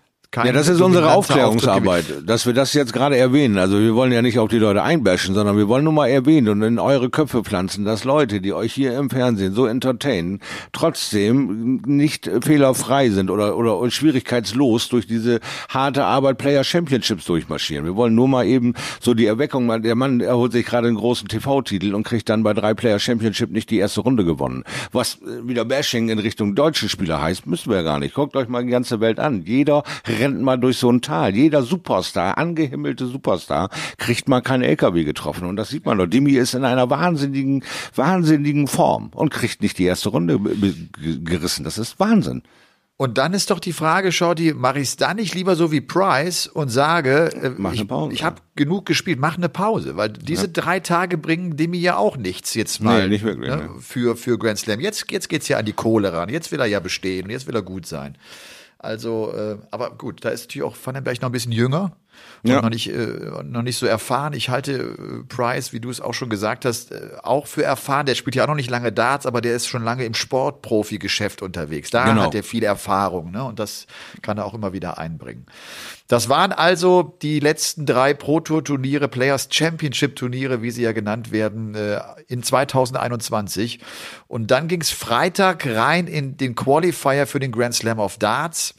ja, 0.45 0.53
das 0.53 0.69
ist 0.69 0.81
unsere 0.81 1.13
Aufklärungsarbeit, 1.13 2.23
dass 2.27 2.47
wir 2.47 2.53
das 2.53 2.73
jetzt 2.75 2.93
gerade 2.93 3.17
erwähnen. 3.17 3.59
Also 3.59 3.79
wir 3.81 3.95
wollen 3.95 4.13
ja 4.13 4.23
nicht 4.23 4.39
auf 4.39 4.49
die 4.49 4.59
Leute 4.59 4.83
einbashen, 4.83 5.35
sondern 5.35 5.57
wir 5.57 5.69
wollen 5.69 5.85
nur 5.85 5.93
mal 5.93 6.09
erwähnen 6.09 6.49
und 6.49 6.63
in 6.63 6.79
eure 6.79 7.11
Köpfe 7.11 7.43
pflanzen, 7.43 7.85
dass 7.85 8.05
Leute, 8.05 8.41
die 8.41 8.53
euch 8.53 8.73
hier 8.73 8.97
im 8.99 9.11
Fernsehen 9.11 9.55
so 9.55 9.67
entertainen, 9.67 10.41
trotzdem 10.73 11.81
nicht 11.87 12.31
fehlerfrei 12.43 13.11
sind 13.11 13.31
oder, 13.31 13.57
oder 13.57 13.91
schwierigkeitslos 13.91 14.89
durch 14.89 15.07
diese 15.07 15.41
harte 15.69 16.05
Arbeit 16.05 16.39
Player 16.39 16.65
Championships 16.65 17.25
durchmarschieren. 17.25 17.85
Wir 17.85 17.97
wollen 17.97 18.15
nur 18.15 18.29
mal 18.29 18.47
eben 18.47 18.75
so 19.01 19.15
die 19.15 19.27
Erweckung, 19.27 19.83
der 19.83 19.95
Mann 19.95 20.21
erholt 20.21 20.53
sich 20.53 20.67
gerade 20.67 20.89
einen 20.89 20.97
großen 20.97 21.29
TV-Titel 21.29 21.95
und 21.95 22.03
kriegt 22.03 22.29
dann 22.29 22.43
bei 22.43 22.53
drei 22.53 22.75
Player 22.75 22.99
Championship 22.99 23.51
nicht 23.51 23.71
die 23.71 23.79
erste 23.79 24.01
Runde 24.01 24.25
gewonnen. 24.25 24.65
Was 24.93 25.19
wieder 25.43 25.65
Bashing 25.65 26.09
in 26.09 26.19
Richtung 26.19 26.55
deutsche 26.55 26.89
Spieler 26.89 27.23
heißt, 27.23 27.47
müssen 27.47 27.71
wir 27.71 27.79
ja 27.79 27.83
gar 27.83 27.99
nicht. 27.99 28.15
Guckt 28.15 28.37
euch 28.37 28.49
mal 28.49 28.65
die 28.65 28.71
ganze 28.71 29.01
Welt 29.01 29.19
an. 29.19 29.43
Jeder 29.45 29.83
rennt 30.07 30.26
mal 30.29 30.57
durch 30.57 30.79
so 30.79 30.91
ein 30.91 31.01
Tal. 31.01 31.35
Jeder 31.35 31.63
Superstar, 31.63 32.39
angehimmelte 32.39 33.07
Superstar, 33.07 33.71
kriegt 33.99 34.29
mal 34.29 34.41
keinen 34.41 34.63
LKW 34.63 35.05
getroffen. 35.05 35.47
Und 35.47 35.57
das 35.57 35.69
sieht 35.69 35.87
man 35.87 35.99
doch. 35.99 36.07
Dimi 36.07 36.33
ist 36.33 36.55
in 36.55 36.65
einer 36.65 36.91
wahnsinnigen, 36.91 37.65
wahnsinnigen 37.95 38.69
Form 38.69 39.11
und 39.15 39.31
kriegt 39.31 39.63
nicht 39.63 39.79
die 39.79 39.85
erste 39.85 40.11
Runde 40.11 40.39
gerissen. 41.25 41.65
Das 41.65 41.79
ist 41.79 41.99
Wahnsinn. 42.01 42.43
Und 42.99 43.19
dann 43.19 43.35
ist 43.35 43.51
doch 43.51 43.61
die 43.61 43.75
Frage, 43.75 44.11
Shorty, 44.11 44.55
mache 44.55 44.79
ich 44.79 44.89
es 44.89 44.97
dann 44.97 45.17
nicht 45.17 45.35
lieber 45.35 45.55
so 45.55 45.71
wie 45.71 45.83
Price 45.83 46.47
und 46.47 46.71
sage, 46.71 47.31
äh, 47.43 47.75
ich, 47.75 47.85
ich 48.13 48.25
habe 48.25 48.41
genug 48.55 48.87
gespielt, 48.87 49.21
mach 49.21 49.37
eine 49.37 49.51
Pause, 49.51 49.99
weil 49.99 50.09
diese 50.09 50.47
ja. 50.47 50.53
drei 50.55 50.81
Tage 50.81 51.19
bringen 51.19 51.59
Demi 51.59 51.77
ja 51.77 51.99
auch 51.99 52.17
nichts 52.17 52.55
jetzt 52.55 52.81
mal 52.81 53.03
nee, 53.03 53.09
nicht 53.09 53.25
wirklich, 53.25 53.51
ne, 53.51 53.69
nee. 53.75 53.81
für, 53.81 54.17
für 54.17 54.39
Grand 54.39 54.59
Slam. 54.59 54.81
Jetzt, 54.81 55.11
jetzt 55.11 55.29
geht's 55.29 55.47
ja 55.49 55.59
an 55.59 55.67
die 55.67 55.75
Kohle 55.75 56.15
ran, 56.15 56.31
jetzt 56.31 56.53
will 56.53 56.61
er 56.61 56.67
ja 56.67 56.81
bestehen, 56.81 57.29
jetzt 57.29 57.47
will 57.47 57.55
er 57.55 57.63
gut 57.63 57.85
sein. 57.85 58.17
Also, 58.79 59.33
äh, 59.33 59.59
aber 59.71 59.91
gut, 59.91 60.25
da 60.25 60.31
ist 60.31 60.45
natürlich 60.45 60.67
auch 60.67 60.77
Vandenberg 60.83 61.21
noch 61.23 61.29
ein 61.29 61.33
bisschen 61.33 61.53
jünger 61.53 61.97
ja. 62.43 62.61
noch 62.61 62.71
nicht 62.71 62.89
äh, 62.89 63.07
noch 63.45 63.63
nicht 63.63 63.77
so 63.77 63.87
erfahren. 63.87 64.33
Ich 64.33 64.49
halte 64.49 64.73
äh, 64.73 65.25
Price, 65.29 65.73
wie 65.73 65.81
du 65.81 65.91
es 65.91 66.01
auch 66.01 66.15
schon 66.15 66.29
gesagt 66.29 66.65
hast, 66.65 66.93
äh, 66.93 67.11
auch 67.23 67.47
für 67.47 67.63
erfahren. 67.63 68.07
Der 68.07 68.15
spielt 68.15 68.37
ja 68.37 68.45
auch 68.45 68.49
noch 68.49 68.55
nicht 68.55 68.71
lange 68.71 68.93
Darts, 68.93 69.27
aber 69.27 69.41
der 69.41 69.55
ist 69.55 69.67
schon 69.67 69.85
lange 69.85 70.05
im 70.05 70.15
Sportprofi-Geschäft 70.15 71.43
unterwegs. 71.43 71.91
Da 71.91 72.05
genau. 72.05 72.23
hat 72.23 72.35
er 72.35 72.43
viel 72.43 72.65
Erfahrung, 72.65 73.31
ne? 73.31 73.45
Und 73.45 73.59
das 73.59 73.87
kann 74.23 74.39
er 74.39 74.45
auch 74.45 74.55
immer 74.55 74.73
wieder 74.73 74.99
einbringen. 74.99 75.47
Das 76.09 76.29
waren 76.29 76.53
also 76.53 77.17
die 77.23 77.41
letzten 77.41 77.85
drei 77.85 78.15
Pro 78.15 78.39
Tour 78.39 78.63
Turniere, 78.63 79.09
Players 79.09 79.49
Championship 79.51 80.15
Turniere, 80.15 80.63
wie 80.63 80.71
sie 80.71 80.83
ja 80.83 80.93
genannt 80.93 81.33
werden, 81.33 81.75
äh, 81.75 82.01
in 82.29 82.43
2021. 82.45 83.81
Und 84.29 84.51
dann 84.53 84.69
ging 84.69 84.81
es 84.81 84.91
Freitag 84.91 85.67
rein 85.67 86.07
in 86.07 86.37
den 86.37 86.55
Qualifier 86.55 87.27
für 87.27 87.41
den 87.41 87.51
Grand 87.51 87.75
Slam 87.75 87.99
of 87.99 88.19
Darts. 88.19 88.75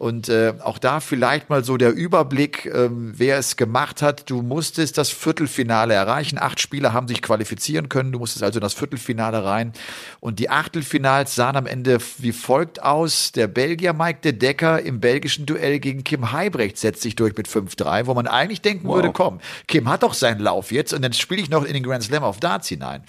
Und 0.00 0.30
äh, 0.30 0.54
auch 0.62 0.78
da 0.78 1.00
vielleicht 1.00 1.50
mal 1.50 1.62
so 1.62 1.76
der 1.76 1.92
Überblick, 1.92 2.64
ähm, 2.64 3.12
wer 3.18 3.36
es 3.36 3.56
gemacht 3.56 4.00
hat. 4.00 4.30
Du 4.30 4.40
musstest 4.40 4.96
das 4.96 5.10
Viertelfinale 5.10 5.92
erreichen. 5.92 6.38
Acht 6.40 6.58
Spieler 6.58 6.94
haben 6.94 7.06
sich 7.06 7.20
qualifizieren 7.20 7.90
können. 7.90 8.10
Du 8.10 8.18
musstest 8.18 8.42
also 8.42 8.60
in 8.60 8.62
das 8.62 8.72
Viertelfinale 8.72 9.44
rein. 9.44 9.74
Und 10.18 10.38
die 10.38 10.48
Achtelfinals 10.48 11.34
sahen 11.34 11.54
am 11.54 11.66
Ende 11.66 11.98
wie 12.16 12.32
folgt 12.32 12.82
aus. 12.82 13.32
Der 13.32 13.46
Belgier 13.46 13.92
Mike 13.92 14.20
de 14.24 14.32
Decker 14.32 14.80
im 14.80 15.00
belgischen 15.00 15.44
Duell 15.44 15.80
gegen 15.80 16.02
Kim 16.02 16.32
Heibrecht 16.32 16.78
setzt 16.78 17.02
sich 17.02 17.14
durch 17.14 17.36
mit 17.36 17.46
5-3, 17.46 18.06
wo 18.06 18.14
man 18.14 18.26
eigentlich 18.26 18.62
denken 18.62 18.88
wow. 18.88 18.94
würde, 18.94 19.12
komm, 19.12 19.38
Kim 19.68 19.86
hat 19.86 20.02
doch 20.02 20.14
seinen 20.14 20.40
Lauf 20.40 20.72
jetzt 20.72 20.94
und 20.94 21.02
dann 21.02 21.12
spiele 21.12 21.42
ich 21.42 21.50
noch 21.50 21.66
in 21.66 21.74
den 21.74 21.82
Grand 21.82 22.04
Slam 22.04 22.22
of 22.22 22.40
Darts 22.40 22.68
hinein. 22.68 23.02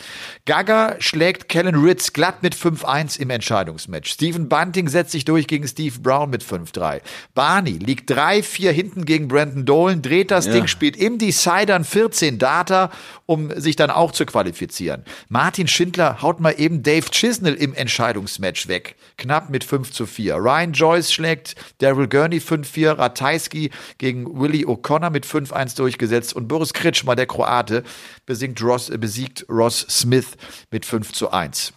Gaga 0.43 0.97
schlägt 0.99 1.47
Kellen 1.47 1.75
Ritz 1.75 2.11
glatt 2.11 2.43
mit 2.43 2.53
5-1 2.53 3.17
im 3.17 3.29
Entscheidungsmatch. 3.29 4.11
Stephen 4.11 4.49
Bunting 4.49 4.89
setzt 4.89 5.13
sich 5.13 5.23
durch 5.23 5.47
gegen 5.47 5.65
Steve 5.65 5.97
Brown 5.97 6.29
mit 6.29 6.43
5-3. 6.43 6.80
3. 6.81 7.01
Barney 7.33 7.77
liegt 7.77 8.11
3-4 8.11 8.71
hinten 8.71 9.05
gegen 9.05 9.27
Brandon 9.27 9.65
Dolan, 9.65 10.01
dreht 10.01 10.31
das 10.31 10.47
ja. 10.47 10.53
Ding, 10.53 10.67
spielt 10.67 10.97
im 10.97 11.17
Decider 11.17 11.81
14 11.81 12.39
Data, 12.39 12.89
um 13.25 13.51
sich 13.59 13.75
dann 13.75 13.89
auch 13.89 14.11
zu 14.11 14.25
qualifizieren. 14.25 15.03
Martin 15.29 15.67
Schindler 15.67 16.21
haut 16.21 16.39
mal 16.39 16.55
eben 16.57 16.83
Dave 16.83 17.09
Chisnell 17.09 17.53
im 17.53 17.73
Entscheidungsmatch 17.73 18.67
weg. 18.67 18.95
Knapp 19.17 19.49
mit 19.49 19.63
5 19.63 19.91
zu 19.91 20.05
4. 20.05 20.35
Ryan 20.35 20.73
Joyce 20.73 21.13
schlägt 21.13 21.55
Daryl 21.77 22.07
Gurney 22.07 22.39
5-4, 22.39 22.97
Ratajski 22.97 23.71
gegen 23.97 24.39
Willie 24.39 24.65
O'Connor 24.65 25.11
mit 25.11 25.25
5-1 25.25 25.77
durchgesetzt 25.77 26.33
und 26.35 26.47
Boris 26.47 26.73
Kritschmer, 26.73 27.15
der 27.15 27.27
Kroate, 27.27 27.83
besiegt 28.25 28.61
Ross, 28.61 28.89
äh, 28.89 28.97
besiegt 28.97 29.45
Ross 29.49 29.85
Smith 29.89 30.37
mit 30.71 30.85
5 30.85 31.13
zu 31.13 31.31
1. 31.31 31.73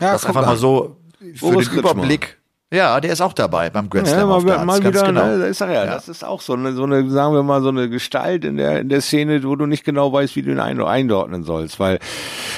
Ja, 0.00 0.12
das 0.12 0.24
einfach 0.24 0.46
mal 0.46 0.56
so 0.56 0.96
für 1.18 1.50
Boris 1.50 1.68
den 1.68 1.78
Überblick 1.78 2.35
ja, 2.74 3.00
der 3.00 3.12
ist 3.12 3.20
auch 3.20 3.32
dabei 3.32 3.70
beim 3.70 3.88
Grand 3.88 4.08
Slam. 4.08 4.28
Ja, 4.28 4.40
mal, 4.40 4.64
mal 4.64 4.80
wieder, 4.80 5.04
genau. 5.04 5.24
ne, 5.24 5.50
ich 5.50 5.56
sag 5.56 5.68
ja, 5.68 5.84
ja, 5.84 5.94
das 5.94 6.08
ist 6.08 6.24
auch 6.24 6.40
so 6.40 6.54
eine, 6.54 6.72
so 6.72 6.82
eine, 6.82 7.08
sagen 7.10 7.32
wir 7.32 7.44
mal, 7.44 7.62
so 7.62 7.68
eine 7.68 7.88
Gestalt 7.88 8.44
in 8.44 8.56
der, 8.56 8.80
in 8.80 8.88
der 8.88 9.02
Szene, 9.02 9.44
wo 9.44 9.54
du 9.54 9.66
nicht 9.66 9.84
genau 9.84 10.12
weißt, 10.12 10.34
wie 10.34 10.42
du 10.42 10.50
ihn 10.50 10.58
ein 10.58 10.82
einordnen 10.82 11.44
sollst, 11.44 11.78
weil 11.78 12.00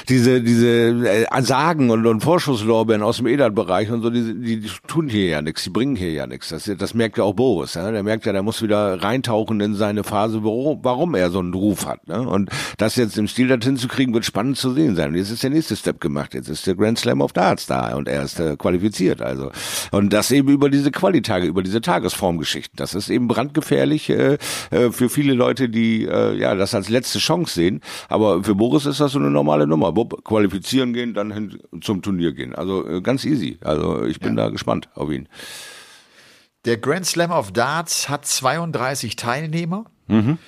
diese, 0.08 0.40
diese 0.40 1.26
äh, 1.26 1.42
Sagen 1.42 1.90
und, 1.90 2.06
und 2.06 2.22
Vorschusslorbeeren 2.22 3.02
aus 3.02 3.18
dem 3.18 3.26
Edat-Bereich 3.26 3.90
und 3.90 4.00
so, 4.00 4.08
die, 4.08 4.32
die, 4.40 4.60
die 4.60 4.70
tun 4.86 5.10
hier 5.10 5.26
ja 5.26 5.42
nichts, 5.42 5.64
die 5.64 5.70
bringen 5.70 5.94
hier 5.94 6.12
ja 6.12 6.26
nichts. 6.26 6.48
Das, 6.48 6.70
das 6.78 6.94
merkt 6.94 7.18
ja 7.18 7.24
auch 7.24 7.34
Boris, 7.34 7.74
ja? 7.74 7.90
der 7.90 8.02
merkt 8.02 8.24
ja, 8.24 8.32
der 8.32 8.42
muss 8.42 8.62
wieder 8.62 9.02
reintauchen 9.02 9.60
in 9.60 9.74
seine 9.74 10.04
Phase, 10.04 10.42
warum, 10.42 10.78
warum 10.84 11.14
er 11.16 11.28
so 11.28 11.40
einen 11.40 11.52
Ruf 11.52 11.86
hat. 11.86 12.08
Ne? 12.08 12.26
Und 12.26 12.48
das 12.78 12.96
jetzt 12.96 13.18
im 13.18 13.28
Stil 13.28 13.48
dorthin 13.48 13.76
zu 13.76 13.88
kriegen, 13.88 14.14
wird 14.14 14.24
spannend 14.24 14.56
zu 14.56 14.72
sehen 14.72 14.96
sein. 14.96 15.10
Und 15.10 15.16
jetzt 15.16 15.30
ist 15.30 15.42
der 15.42 15.50
nächste 15.50 15.76
Step 15.76 16.00
gemacht, 16.00 16.32
jetzt 16.32 16.48
ist 16.48 16.66
der 16.66 16.76
Grand 16.76 16.98
Slam 16.98 17.20
of 17.20 17.34
Darts 17.34 17.66
da 17.66 17.94
und 17.94 18.08
er 18.08 18.22
ist 18.22 18.40
äh, 18.40 18.56
qualifiziert, 18.56 19.20
also. 19.20 19.50
Und 19.98 20.12
das 20.12 20.30
eben 20.30 20.48
über 20.48 20.70
diese 20.70 20.92
Qualitage, 20.92 21.48
über 21.48 21.60
diese 21.60 21.80
Tagesformgeschichten. 21.80 22.76
Das 22.76 22.94
ist 22.94 23.10
eben 23.10 23.26
brandgefährlich 23.26 24.08
äh, 24.10 24.38
äh, 24.70 24.92
für 24.92 25.08
viele 25.08 25.34
Leute, 25.34 25.68
die 25.68 26.04
äh, 26.04 26.36
ja 26.36 26.54
das 26.54 26.72
als 26.72 26.88
letzte 26.88 27.18
Chance 27.18 27.52
sehen. 27.52 27.80
Aber 28.08 28.44
für 28.44 28.54
Boris 28.54 28.86
ist 28.86 29.00
das 29.00 29.10
so 29.10 29.18
eine 29.18 29.28
normale 29.28 29.66
Nummer. 29.66 29.90
Bob, 29.90 30.22
qualifizieren 30.22 30.92
gehen, 30.92 31.14
dann 31.14 31.32
hin 31.32 31.58
zum 31.80 32.00
Turnier 32.00 32.32
gehen. 32.32 32.54
Also 32.54 32.88
äh, 32.88 33.00
ganz 33.00 33.24
easy. 33.24 33.58
Also 33.64 34.04
ich 34.04 34.20
bin 34.20 34.36
ja. 34.36 34.44
da 34.44 34.50
gespannt 34.50 34.88
auf 34.94 35.10
ihn. 35.10 35.28
Der 36.64 36.76
Grand 36.76 37.04
Slam 37.04 37.32
of 37.32 37.50
Darts 37.50 38.08
hat 38.08 38.24
32 38.24 39.16
Teilnehmer. 39.16 39.86
Mhm. 40.06 40.38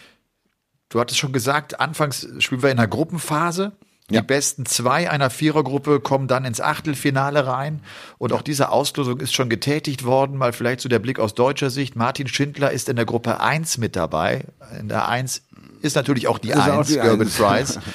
Du 0.91 1.01
hattest 1.01 1.19
schon 1.19 1.33
gesagt, 1.33 1.81
anfangs 1.81 2.29
spielen 2.39 2.63
wir 2.63 2.71
in 2.71 2.79
einer 2.79 2.87
Gruppenphase. 2.87 3.73
Die 4.11 4.17
ja. 4.17 4.23
besten 4.23 4.67
zwei 4.67 5.09
einer 5.09 5.31
Vierergruppe 5.31 6.01
kommen 6.01 6.29
dann 6.29 6.45
ins 6.45 6.61
Achtelfinale 6.61 7.47
rein. 7.47 7.81
Und 8.19 8.33
auch 8.33 8.43
diese 8.43 8.71
Auslosung 8.71 9.21
ist 9.21 9.35
schon 9.35 9.49
getätigt 9.49 10.05
worden. 10.05 10.37
Mal 10.37 10.53
vielleicht 10.53 10.81
so 10.81 10.89
der 10.89 10.99
Blick 10.99 11.19
aus 11.19 11.35
deutscher 11.35 11.71
Sicht. 11.71 11.97
Martin 11.97 12.29
Schindler 12.29 12.73
ist 12.73 12.89
in 12.89 12.97
der 12.97 13.05
Gruppe 13.05 13.41
1 13.41 13.79
mit 13.79 13.97
dabei. 13.97 14.45
In 14.79 14.89
der 14.89 15.09
1 15.09 15.43
ist 15.81 15.97
natürlich 15.97 16.29
auch 16.29 16.39
die 16.39 16.51
ist 16.51 16.59
1, 16.59 16.89
Gerben 16.93 17.31
Price. 17.31 17.79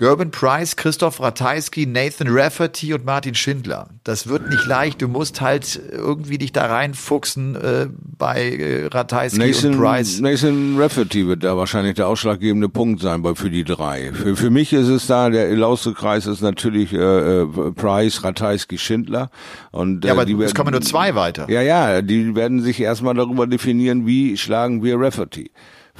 Gerben 0.00 0.30
Price, 0.30 0.76
Christoph 0.76 1.20
Ratajski, 1.20 1.84
Nathan 1.84 2.26
Rafferty 2.30 2.94
und 2.94 3.04
Martin 3.04 3.34
Schindler. 3.34 3.90
Das 4.02 4.28
wird 4.28 4.48
nicht 4.48 4.64
leicht. 4.64 5.02
Du 5.02 5.08
musst 5.08 5.42
halt 5.42 5.78
irgendwie 5.92 6.38
dich 6.38 6.52
da 6.52 6.64
reinfuchsen 6.64 7.54
äh, 7.54 7.86
bei 8.16 8.50
äh, 8.50 8.86
Ratajski 8.86 9.38
Nathan, 9.38 9.74
und 9.74 9.78
Price. 9.78 10.18
Nathan 10.20 10.78
Rafferty 10.78 11.26
wird 11.26 11.44
da 11.44 11.54
wahrscheinlich 11.54 11.96
der 11.96 12.08
ausschlaggebende 12.08 12.70
Punkt 12.70 13.02
sein 13.02 13.20
bei, 13.20 13.34
für 13.34 13.50
die 13.50 13.62
drei. 13.62 14.10
Für, 14.14 14.36
für 14.36 14.48
mich 14.48 14.72
ist 14.72 14.88
es 14.88 15.06
da, 15.06 15.28
der 15.28 15.50
Ilauste-Kreis 15.50 16.24
ist 16.24 16.40
natürlich 16.40 16.94
äh, 16.94 17.42
äh, 17.42 17.46
Price, 17.76 18.24
Ratajski, 18.24 18.78
Schindler. 18.78 19.30
Und, 19.70 20.06
äh, 20.06 20.08
Ja, 20.08 20.14
aber 20.14 20.24
die 20.24 20.32
es 20.40 20.54
kommen 20.54 20.72
nur 20.72 20.80
zwei 20.80 21.14
weiter. 21.14 21.50
Ja, 21.50 21.60
ja, 21.60 22.00
die 22.00 22.34
werden 22.34 22.62
sich 22.62 22.80
erstmal 22.80 23.12
darüber 23.12 23.46
definieren, 23.46 24.06
wie 24.06 24.38
schlagen 24.38 24.82
wir 24.82 24.98
Rafferty. 24.98 25.50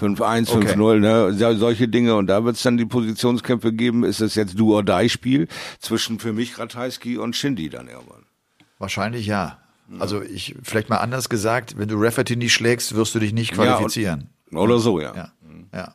5-1, 0.00 0.50
Okay. 0.50 0.72
5-0, 0.74 0.98
ne? 1.00 1.32
so- 1.34 1.54
solche 1.56 1.88
Dinge. 1.88 2.14
Und 2.16 2.26
da 2.28 2.44
wird 2.44 2.56
es 2.56 2.62
dann 2.62 2.76
die 2.76 2.86
Positionskämpfe 2.86 3.72
geben. 3.72 4.04
Ist 4.04 4.20
es 4.20 4.34
jetzt 4.34 4.58
do 4.58 4.74
or 4.74 4.82
die 4.82 5.08
Spiel 5.08 5.48
zwischen 5.80 6.18
für 6.18 6.32
mich 6.32 6.58
Ratajski 6.58 7.18
und 7.18 7.36
Shindy 7.36 7.68
dann 7.68 7.88
irgendwann. 7.88 8.24
Wahrscheinlich 8.78 9.26
ja. 9.26 9.58
Also 9.98 10.22
ich, 10.22 10.54
vielleicht 10.62 10.88
mal 10.88 10.98
anders 10.98 11.28
gesagt, 11.28 11.76
wenn 11.76 11.88
du 11.88 11.96
Rafferty 11.98 12.36
nicht 12.36 12.52
schlägst, 12.54 12.94
wirst 12.94 13.14
du 13.14 13.18
dich 13.18 13.32
nicht 13.32 13.50
Ja, 13.50 13.56
qualifizieren. 13.56 14.28
Oder 14.52 14.78
so, 14.78 15.00
ja. 15.00 15.12
Ja, 15.14 15.32
ja. 15.74 15.94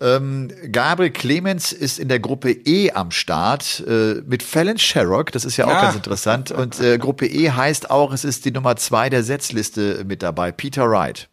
Ähm, 0.00 0.48
Gabriel 0.72 1.10
Clemens 1.10 1.72
ist 1.72 1.98
in 1.98 2.08
der 2.08 2.18
Gruppe 2.18 2.50
E 2.50 2.90
am 2.92 3.10
Start 3.12 3.84
äh, 3.86 4.14
mit 4.26 4.42
Fallon 4.42 4.76
Sherrock. 4.78 5.30
Das 5.32 5.44
ist 5.44 5.56
ja 5.56 5.66
auch 5.66 5.74
Ah. 5.74 5.82
ganz 5.82 5.96
interessant. 5.96 6.50
Und 6.50 6.80
äh, 6.80 6.98
Gruppe 6.98 7.26
E 7.26 7.50
heißt 7.50 7.90
auch, 7.90 8.12
es 8.12 8.24
ist 8.24 8.44
die 8.44 8.50
Nummer 8.50 8.76
zwei 8.76 9.10
der 9.10 9.22
Setzliste 9.22 10.04
mit 10.06 10.22
dabei, 10.22 10.50
Peter 10.50 10.90
Wright. 10.90 11.28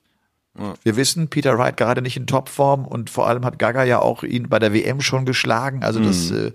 Wir 0.84 0.96
wissen, 0.96 1.30
Peter 1.30 1.58
Wright 1.58 1.78
gerade 1.78 2.02
nicht 2.02 2.18
in 2.18 2.28
Topform 2.28 2.86
und 2.86 3.10
vor 3.10 3.28
allem 3.28 3.46
hat 3.46 3.60
Gaga 3.60 3.84
ja 3.84 4.00
auch 4.00 4.24
ihn 4.24 4.50
bei 4.50 4.60
der 4.60 4.74
WM 4.74 5.02
schon 5.02 5.26
geschlagen. 5.26 5.84
Also 5.84 6.00
das 6.00 6.32
äh, 6.32 6.52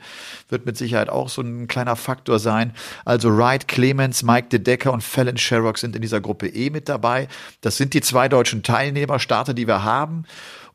wird 0.49 0.67
mit 0.67 0.77
Sicherheit 0.77 1.09
auch 1.09 1.29
so 1.29 1.43
ein 1.43 1.69
kleiner 1.69 1.97
Faktor 1.97 2.39
sein. 2.39 2.73
Also 3.05 3.37
Wright, 3.37 3.69
Clemens, 3.69 4.23
Mike 4.23 4.49
De 4.49 4.59
Decker 4.59 4.93
und 4.93 5.03
Fallon 5.03 5.37
Sherrock 5.37 5.79
sind 5.79 5.97
in 5.97 6.03
dieser 6.03 6.21
Gruppe 6.21 6.49
E 6.49 6.71
mit 6.71 6.89
dabei. 6.89 7.29
Das 7.61 7.77
sind 7.77 7.95
die 7.95 8.01
zwei 8.01 8.29
deutschen 8.29 8.63
Teilnehmer, 8.63 9.19
Starter, 9.19 9.55
die 9.55 9.67
wir 9.67 9.85
haben. 9.85 10.25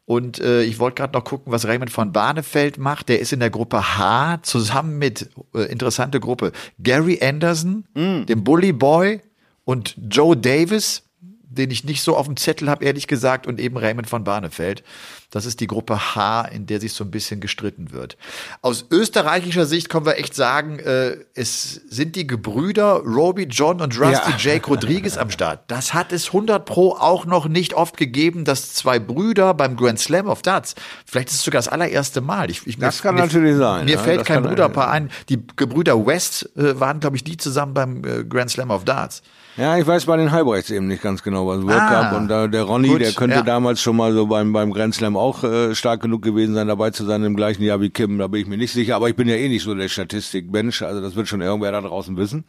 Und 0.06 0.40
äh, 0.40 0.64
ich 0.64 0.80
wollte 0.80 0.96
gerade 0.96 1.14
noch 1.14 1.24
gucken, 1.24 1.52
was 1.54 1.68
Raymond 1.68 1.92
von 1.92 2.12
Barnefeld 2.12 2.80
macht. 2.80 3.10
Der 3.10 3.20
ist 3.20 3.32
in 3.32 3.40
der 3.40 3.52
Gruppe 3.52 3.98
H 3.98 4.40
zusammen 4.42 4.98
mit, 4.98 5.30
äh, 5.54 5.72
interessante 5.72 6.20
Gruppe, 6.20 6.52
Gary 6.82 7.20
Anderson, 7.22 7.86
dem 7.94 8.44
Bully 8.44 8.74
Boy 8.74 9.22
und 9.66 9.96
Joe 10.10 10.36
Davis, 10.36 11.04
den 11.50 11.72
ich 11.72 11.84
nicht 11.84 12.02
so 12.02 12.16
auf 12.16 12.28
dem 12.28 12.38
Zettel 12.38 12.70
habe, 12.70 12.86
ehrlich 12.86 13.08
gesagt, 13.08 13.48
und 13.48 13.60
eben 13.60 13.78
Raymond 13.78 14.08
von 14.08 14.24
Barnefeld. 14.24 14.84
Das 15.32 15.46
ist 15.46 15.60
die 15.60 15.68
Gruppe 15.68 16.16
H, 16.16 16.42
in 16.46 16.66
der 16.66 16.80
sich 16.80 16.94
so 16.94 17.04
ein 17.04 17.12
bisschen 17.12 17.40
gestritten 17.40 17.92
wird. 17.92 18.18
Aus 18.64 18.86
österreichischer 18.90 19.66
Sicht 19.68 19.88
können 19.90 20.06
wir 20.08 20.18
echt 20.18 20.34
sagen, 20.34 20.80
äh, 20.80 21.18
es 21.36 21.74
sind 21.90 22.16
die 22.16 22.26
Gebrüder 22.26 23.02
Roby 23.06 23.44
John 23.44 23.80
und 23.80 24.00
Rusty 24.00 24.32
Ja. 24.32 24.38
Jake 24.38 24.68
Rodriguez 24.68 25.18
am 25.18 25.30
Start. 25.30 25.62
Das 25.68 25.94
hat 25.94 26.12
es 26.14 26.28
100 26.28 26.66
Pro 26.66 26.94
auch 26.94 27.26
noch 27.28 27.48
nicht 27.48 27.76
oft 27.76 27.96
gegeben, 27.98 28.44
dass 28.44 28.74
zwei 28.74 28.98
Brüder 28.98 29.54
beim 29.54 29.76
Grand 29.76 30.00
Slam 30.00 30.28
of 30.28 30.42
Darts, 30.42 30.74
vielleicht 31.06 31.30
ist 31.30 31.36
es 31.36 31.44
sogar 31.44 31.60
das 31.60 31.68
allererste 31.68 32.22
Mal. 32.22 32.50
Ich, 32.50 32.66
ich, 32.66 32.80
Das 32.80 33.02
kann 33.04 33.16
natürlich 33.16 33.56
sein, 33.58 33.86
Mir 33.86 33.96
ja, 33.96 34.00
fällt 34.00 34.26
kein 34.26 34.42
Bruderpaar 34.42 34.90
ein. 34.90 35.12
Die 35.30 35.40
Gebrüder 35.56 36.06
West 36.08 36.50
äh, 36.58 36.80
waren, 36.80 37.00
glaube 37.00 37.18
ich, 37.18 37.24
die 37.24 37.38
zusammen 37.38 37.74
beim 37.76 38.04
äh, 38.04 38.24
Grand 38.24 38.50
Slam 38.50 38.72
of 38.72 38.84
Darts. 38.84 39.22
Ja, 39.58 39.76
ich 39.78 39.86
weiß 39.86 40.06
bei 40.06 40.16
den 40.16 40.32
Halbrechts 40.32 40.70
eben 40.70 40.88
nicht 40.88 41.02
ganz 41.04 41.22
genau, 41.22 41.46
was 41.48 41.62
World 41.64 41.82
Ah. 41.82 42.04
Cup 42.10 42.18
und 42.18 42.28
da 42.30 42.48
der 42.48 42.64
Ronny, 42.64 42.88
Gut, 42.88 43.02
der 43.02 43.12
könnte 43.12 43.38
ja. 43.38 43.42
damals 43.42 43.82
schon 43.82 43.98
mal 43.98 44.14
so 44.14 44.26
beim 44.26 44.54
beim 44.54 44.72
Grand 44.72 44.96
Slam 44.96 45.18
auch 45.20 45.44
äh, 45.44 45.76
stark 45.76 46.02
genug 46.02 46.22
gewesen 46.22 46.56
sein, 46.56 46.68
dabei 46.68 46.92
zu 46.92 47.06
sein 47.06 47.24
im 47.24 47.36
gleichen 47.36 47.64
Jahr 47.64 47.82
wie 47.82 47.90
Kim, 47.90 48.18
da 48.18 48.28
bin 48.28 48.42
ich 48.42 48.48
mir 48.48 48.58
nicht 48.58 48.72
sicher, 48.72 48.96
aber 48.96 49.10
ich 49.10 49.16
bin 49.16 49.28
ja 49.28 49.36
eh 49.36 49.50
nicht 49.50 49.64
so 49.64 49.76
der 49.76 49.90
Statistikmensch, 49.90 50.82
also 50.82 51.02
das 51.02 51.16
wird 51.16 51.28
schon 51.28 51.42
irgendwer 51.42 51.72
da 51.72 51.82
draußen 51.82 52.18
wissen. 52.18 52.46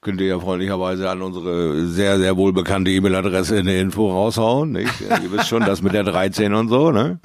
Könnt 0.00 0.20
ihr 0.20 0.26
ja 0.26 0.40
freundlicherweise 0.40 1.08
an 1.08 1.22
unsere 1.22 1.86
sehr 1.86 2.18
sehr 2.18 2.36
wohlbekannte 2.36 2.90
E-Mail-Adresse 2.90 3.58
eine 3.58 3.78
Info 3.78 4.10
raushauen, 4.10 4.72
nicht? 4.72 4.92
Ihr 5.00 5.32
wisst 5.32 5.48
schon, 5.48 5.64
das 5.64 5.82
mit 5.82 5.92
der 5.92 6.04
13 6.04 6.54
und 6.54 6.68
so, 6.68 6.90
ne? 6.90 7.20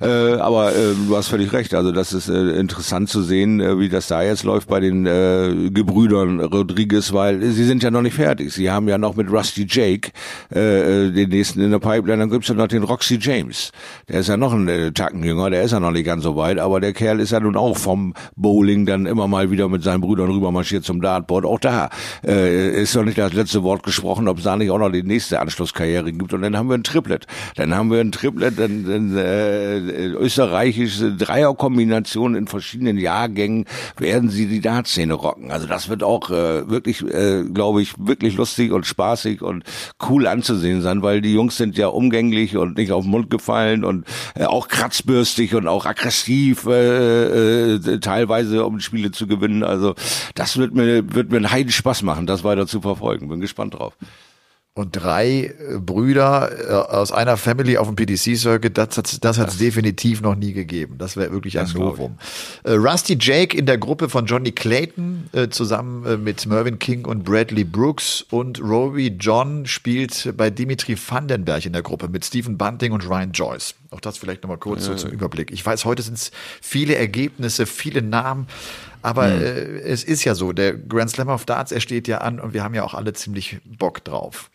Äh, 0.00 0.34
aber 0.34 0.74
äh, 0.74 0.94
du 1.06 1.16
hast 1.16 1.28
völlig 1.28 1.52
recht, 1.52 1.74
also 1.74 1.92
das 1.92 2.12
ist 2.12 2.28
äh, 2.28 2.58
interessant 2.58 3.08
zu 3.08 3.22
sehen, 3.22 3.60
äh, 3.60 3.78
wie 3.78 3.88
das 3.88 4.08
da 4.08 4.22
jetzt 4.22 4.44
läuft 4.44 4.68
bei 4.68 4.80
den 4.80 5.06
äh, 5.06 5.70
Gebrüdern 5.70 6.40
Rodriguez, 6.40 7.12
weil 7.12 7.42
sie 7.42 7.64
sind 7.64 7.82
ja 7.82 7.90
noch 7.90 8.02
nicht 8.02 8.14
fertig. 8.14 8.52
Sie 8.52 8.70
haben 8.70 8.88
ja 8.88 8.98
noch 8.98 9.16
mit 9.16 9.30
Rusty 9.30 9.66
Jake 9.68 10.10
äh, 10.54 11.06
äh, 11.06 11.10
den 11.10 11.28
nächsten 11.30 11.60
in 11.60 11.70
der 11.70 11.78
Pipeline. 11.78 12.18
Dann 12.18 12.30
gibt's 12.30 12.48
ja 12.48 12.54
noch 12.54 12.68
den 12.68 12.82
Roxy 12.82 13.18
James. 13.20 13.72
Der 14.08 14.21
ist 14.22 14.28
ja 14.28 14.36
noch 14.36 14.52
ein 14.52 14.68
äh, 14.68 14.92
Tacken 14.92 15.24
jünger, 15.24 15.50
der 15.50 15.62
ist 15.62 15.72
ja 15.72 15.80
noch 15.80 15.90
nicht 15.90 16.06
ganz 16.06 16.22
so 16.22 16.36
weit, 16.36 16.58
aber 16.58 16.80
der 16.80 16.92
Kerl 16.92 17.18
ist 17.18 17.32
ja 17.32 17.40
nun 17.40 17.56
auch 17.56 17.76
vom 17.76 18.14
Bowling 18.36 18.86
dann 18.86 19.06
immer 19.06 19.26
mal 19.26 19.50
wieder 19.50 19.68
mit 19.68 19.82
seinen 19.82 20.00
Brüdern 20.00 20.30
rübermarschiert 20.30 20.84
zum 20.84 21.00
Dartboard. 21.00 21.44
Auch 21.44 21.58
da 21.58 21.90
äh, 22.24 22.80
ist 22.80 22.94
noch 22.94 23.04
nicht 23.04 23.18
das 23.18 23.32
letzte 23.32 23.64
Wort 23.64 23.82
gesprochen, 23.82 24.28
ob 24.28 24.38
es 24.38 24.44
da 24.44 24.56
nicht 24.56 24.70
auch 24.70 24.78
noch 24.78 24.90
die 24.90 25.02
nächste 25.02 25.40
Anschlusskarriere 25.40 26.12
gibt. 26.12 26.32
Und 26.32 26.42
dann 26.42 26.56
haben 26.56 26.68
wir 26.68 26.76
ein 26.76 26.84
Triplet. 26.84 27.26
Dann 27.56 27.74
haben 27.74 27.90
wir 27.90 28.00
ein 28.00 28.12
Triplet, 28.12 28.56
dann, 28.58 28.86
dann 28.86 29.16
äh, 29.16 29.78
österreichische 29.78 31.12
Dreierkombination 31.14 32.36
in 32.36 32.46
verschiedenen 32.46 32.98
Jahrgängen 32.98 33.64
werden 33.98 34.30
sie 34.30 34.46
die 34.46 34.60
Dartszene 34.60 35.14
rocken. 35.14 35.50
Also 35.50 35.66
das 35.66 35.88
wird 35.88 36.04
auch 36.04 36.30
äh, 36.30 36.70
wirklich, 36.70 37.02
äh, 37.02 37.42
glaube 37.52 37.82
ich, 37.82 37.94
wirklich 37.98 38.36
lustig 38.36 38.70
und 38.70 38.86
spaßig 38.86 39.42
und 39.42 39.64
cool 40.08 40.28
anzusehen 40.28 40.80
sein, 40.80 41.02
weil 41.02 41.20
die 41.20 41.34
Jungs 41.34 41.56
sind 41.56 41.76
ja 41.76 41.88
umgänglich 41.88 42.56
und 42.56 42.76
nicht 42.76 42.92
auf 42.92 43.02
den 43.02 43.10
Mund 43.10 43.30
gefallen 43.30 43.84
und 43.84 44.06
äh, 44.34 44.44
auch 44.44 44.68
kratzbürstig 44.68 45.54
und 45.54 45.66
auch 45.66 45.86
aggressiv 45.86 46.66
äh, 46.66 47.74
äh, 47.74 47.98
teilweise, 48.00 48.64
um 48.64 48.80
Spiele 48.80 49.10
zu 49.10 49.26
gewinnen. 49.26 49.62
Also 49.62 49.94
das 50.34 50.56
wird 50.56 50.74
mir 50.74 51.14
wird 51.14 51.30
mir 51.30 51.38
einen 51.38 51.50
heiden 51.50 51.72
Spaß 51.72 52.02
machen, 52.02 52.26
das 52.26 52.44
weiter 52.44 52.66
zu 52.66 52.80
verfolgen. 52.80 53.28
Bin 53.28 53.40
gespannt 53.40 53.74
drauf. 53.74 53.96
Und 54.74 54.96
drei 54.96 55.54
äh, 55.58 55.78
Brüder 55.78 56.50
äh, 56.50 56.72
aus 56.72 57.12
einer 57.12 57.36
Family 57.36 57.76
auf 57.76 57.88
dem 57.88 57.96
PDC-Circuit, 57.96 58.78
das 58.78 58.96
hat's 58.96 59.20
das 59.20 59.38
hat's 59.38 59.58
definitiv 59.58 60.22
noch 60.22 60.34
nie 60.34 60.54
gegeben. 60.54 60.96
Das 60.96 61.18
wäre 61.18 61.30
wirklich 61.30 61.58
ein 61.58 61.66
Das. 61.66 61.74
Novum. 61.74 62.16
Rusty 62.64 63.18
Jake 63.20 63.54
in 63.54 63.66
der 63.66 63.76
Gruppe 63.76 64.08
von 64.08 64.24
Johnny 64.24 64.52
Clayton 64.52 65.28
äh, 65.32 65.48
zusammen 65.48 66.06
äh, 66.06 66.16
mit 66.16 66.46
Mervyn 66.46 66.78
King 66.78 67.04
und 67.04 67.22
Bradley 67.22 67.64
Brooks 67.64 68.24
und 68.30 68.62
Rory 68.62 69.14
John 69.20 69.66
spielt 69.66 70.32
bei 70.38 70.48
Dimitri 70.48 70.96
Vandenberg 70.96 71.66
in 71.66 71.74
der 71.74 71.82
Gruppe 71.82 72.08
mit 72.08 72.24
Stephen 72.24 72.56
Bunting 72.56 72.92
und 72.92 73.06
Ryan 73.06 73.32
Joyce. 73.32 73.74
Auch 73.92 74.00
das 74.00 74.18
vielleicht 74.18 74.42
nochmal 74.42 74.58
kurz 74.58 74.84
so 74.84 74.94
zum 74.94 75.10
Überblick. 75.10 75.50
Ich 75.50 75.64
weiß, 75.64 75.84
heute 75.84 76.02
sind 76.02 76.14
es 76.14 76.30
viele 76.60 76.96
Ergebnisse, 76.96 77.66
viele 77.66 78.02
Namen. 78.02 78.46
Aber 79.02 79.26
Hm. 79.26 79.42
äh, 79.42 79.44
es 79.80 80.04
ist 80.04 80.24
ja 80.24 80.34
so, 80.34 80.52
der 80.52 80.74
Grand 80.74 81.10
Slam 81.10 81.28
of 81.28 81.44
Darts, 81.44 81.72
er 81.72 81.80
steht 81.80 82.06
ja 82.06 82.18
an 82.18 82.38
und 82.38 82.54
wir 82.54 82.62
haben 82.62 82.74
ja 82.74 82.84
auch 82.84 82.94
alle 82.94 83.12
ziemlich 83.12 83.58
Bock 83.64 84.04
drauf. 84.04 84.48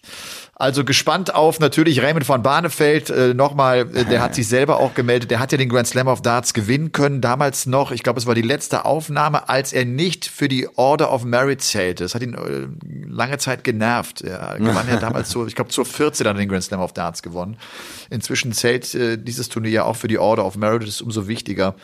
Also 0.56 0.84
gespannt 0.86 1.36
auf 1.36 1.60
natürlich 1.60 2.02
Raymond 2.02 2.26
von 2.26 2.42
Barnefeld 2.42 3.10
äh, 3.10 3.34
nochmal, 3.34 3.82
äh, 3.94 4.06
der 4.06 4.22
hat 4.22 4.36
sich 4.36 4.48
selber 4.48 4.80
auch 4.80 4.94
gemeldet, 4.94 5.30
der 5.32 5.40
hat 5.40 5.52
ja 5.52 5.58
den 5.58 5.70
Grand 5.70 5.88
Slam 5.88 6.08
of 6.08 6.22
Darts 6.22 6.54
gewinnen 6.54 6.94
können, 6.94 7.20
damals 7.20 7.66
noch, 7.66 7.92
ich 7.92 8.04
glaube 8.04 8.20
es 8.20 8.26
war 8.26 8.36
die 8.36 8.42
letzte 8.42 8.86
Aufnahme, 8.86 9.50
als 9.50 9.74
er 9.74 9.84
nicht 9.86 10.26
für 10.26 10.48
die 10.48 10.68
Order 10.78 11.12
of 11.12 11.26
Merit 11.26 11.62
zählte. 11.62 12.06
Das 12.06 12.16
hat 12.16 12.24
ihn 12.24 12.34
äh, 12.34 12.68
lange 13.06 13.38
Zeit 13.40 13.66
genervt. 13.66 14.22
Er 14.22 14.56
gewann 14.58 14.88
ja 14.88 14.96
damals 14.96 15.30
so, 15.32 15.46
ich 15.46 15.56
glaube 15.56 15.72
zur 15.72 15.86
14 15.86 16.24
dann 16.24 16.38
den 16.38 16.48
Grand 16.48 16.64
Slam 16.64 16.80
of 16.80 16.94
Darts 16.94 17.22
gewonnen. 17.22 17.58
Inzwischen 18.10 18.54
zählt 18.54 18.96
äh, 18.96 19.18
dieses 19.28 19.50
Turnier 19.50 19.72
ja 19.72 19.84
auch 19.84 19.96
für 19.96 20.08
die 20.08 20.18
Order 20.20 20.46
of 20.46 20.58
Merit, 20.58 20.88
ist 20.88 21.02
umso 21.02 21.28
wichtiger. 21.28 21.76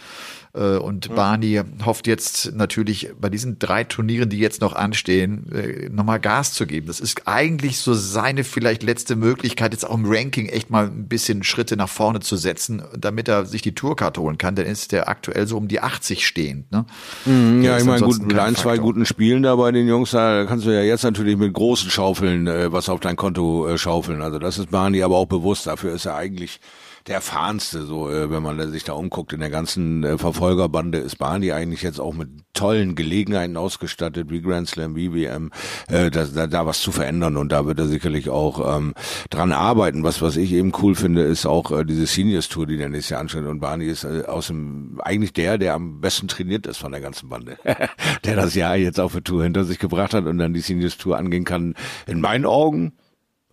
Äh, 0.55 0.77
Und 0.77 1.13
Barney 1.15 1.61
hofft 1.83 2.05
jetzt 2.05 2.53
natürlich 2.53 3.09
bei 3.19 3.29
diesen 3.29 3.57
drei 3.57 3.83
Turnieren, 3.83 4.29
die 4.29 4.37
jetzt 4.37 4.61
noch 4.61 4.73
anstehen, 4.73 5.51
äh, 5.51 5.89
nochmal 5.89 6.19
Gas 6.19 6.53
zu 6.53 6.67
geben. 6.67 6.85
Das 6.85 6.99
ist 6.99 7.27
eigentlich 7.27 7.79
so 7.79 7.95
seine 7.95 8.43
vielleicht 8.43 8.83
letzte 8.83 9.15
Möglichkeit, 9.15 9.73
jetzt 9.73 9.83
auch 9.83 9.95
im 9.95 10.05
Ranking 10.05 10.47
echt 10.49 10.69
mal 10.69 10.85
ein 10.85 11.07
bisschen 11.07 11.41
Schritte 11.43 11.75
nach 11.75 11.89
vorne 11.89 12.19
zu 12.19 12.35
setzen, 12.37 12.83
damit 12.95 13.27
er 13.27 13.45
sich 13.45 13.63
die 13.63 13.73
Tourcard 13.73 14.17
holen 14.19 14.37
kann. 14.37 14.53
Dann 14.53 14.67
ist 14.67 14.91
der 14.91 15.09
aktuell 15.09 15.47
so 15.47 15.57
um 15.57 15.67
die 15.67 15.79
80 15.79 16.25
stehend. 16.27 16.71
Ne? 16.71 16.85
Mhm, 17.25 17.63
Ja, 17.63 17.79
ich 17.79 17.85
meine, 17.85 18.05
gut, 18.05 18.21
mit 18.21 18.37
ein, 18.37 18.55
zwei 18.55 18.77
guten 18.77 19.07
Spielen 19.07 19.41
da 19.41 19.55
bei 19.55 19.71
den 19.71 19.87
Jungs, 19.87 20.11
da 20.11 20.45
kannst 20.45 20.67
du 20.67 20.69
ja 20.71 20.81
jetzt 20.83 21.03
natürlich 21.03 21.35
mit 21.35 21.51
großen 21.53 21.89
Schaufeln 21.89 22.45
äh, 22.45 22.71
was 22.71 22.89
auf 22.89 22.99
dein 22.99 23.15
Konto 23.15 23.67
äh, 23.67 23.79
schaufeln. 23.79 24.21
Also 24.21 24.37
das 24.37 24.59
ist 24.59 24.69
Barney 24.69 25.01
aber 25.01 25.17
auch 25.17 25.25
bewusst. 25.25 25.65
Dafür 25.65 25.93
ist 25.95 26.05
er 26.05 26.15
eigentlich 26.15 26.59
der 27.07 27.15
erfahrenste, 27.15 27.85
so 27.85 28.09
äh, 28.09 28.29
wenn 28.29 28.41
man 28.41 28.71
sich 28.71 28.83
da 28.83 28.93
umguckt. 28.93 29.33
In 29.33 29.41
der 29.41 29.49
ganzen 29.49 30.03
äh, 30.03 30.17
Verfolgerbande 30.17 30.99
ist 30.99 31.17
Barney 31.17 31.51
eigentlich 31.51 31.81
jetzt 31.81 31.99
auch 31.99 32.13
mit 32.13 32.29
tollen 32.53 32.95
Gelegenheiten 32.95 33.57
ausgestattet, 33.57 34.29
wie 34.29 34.41
Grand 34.41 34.69
Slam, 34.69 34.95
wie 34.95 35.13
WM, 35.13 35.51
äh, 35.89 36.09
da, 36.09 36.25
da, 36.25 36.47
da 36.47 36.65
was 36.65 36.79
zu 36.79 36.91
verändern. 36.91 37.35
Und 37.35 37.51
da 37.51 37.65
wird 37.65 37.79
er 37.79 37.87
sicherlich 37.87 38.29
auch 38.29 38.77
ähm, 38.77 38.93
dran 39.29 39.51
arbeiten. 39.51 40.03
Was, 40.03 40.21
was 40.21 40.37
ich 40.37 40.53
eben 40.53 40.71
cool 40.81 40.95
finde, 40.95 41.23
ist 41.23 41.45
auch 41.45 41.71
äh, 41.71 41.83
diese 41.83 42.05
Seniors 42.05 42.47
Tour, 42.47 42.67
die 42.67 42.77
der 42.77 42.89
nächstes 42.89 43.09
Jahr 43.09 43.21
ansteht. 43.21 43.45
Und 43.45 43.59
Barney 43.59 43.87
ist 43.87 44.05
äh, 44.05 44.23
aus 44.25 44.47
dem, 44.47 45.01
eigentlich 45.03 45.33
der, 45.33 45.57
der 45.57 45.73
am 45.73 45.99
besten 45.99 46.29
trainiert 46.29 46.67
ist 46.67 46.77
von 46.77 46.93
der 46.93 47.01
ganzen 47.01 47.27
Bande. 47.27 47.57
der 48.23 48.35
das 48.35 48.55
Jahr 48.55 48.77
jetzt 48.77 48.99
auf 48.99 49.11
der 49.11 49.23
Tour 49.23 49.43
hinter 49.43 49.65
sich 49.65 49.79
gebracht 49.79 50.13
hat 50.13 50.25
und 50.25 50.37
dann 50.37 50.53
die 50.53 50.61
Seniors 50.61 50.97
Tour 50.97 51.17
angehen 51.17 51.43
kann. 51.43 51.75
In 52.07 52.21
meinen 52.21 52.45
Augen 52.45 52.93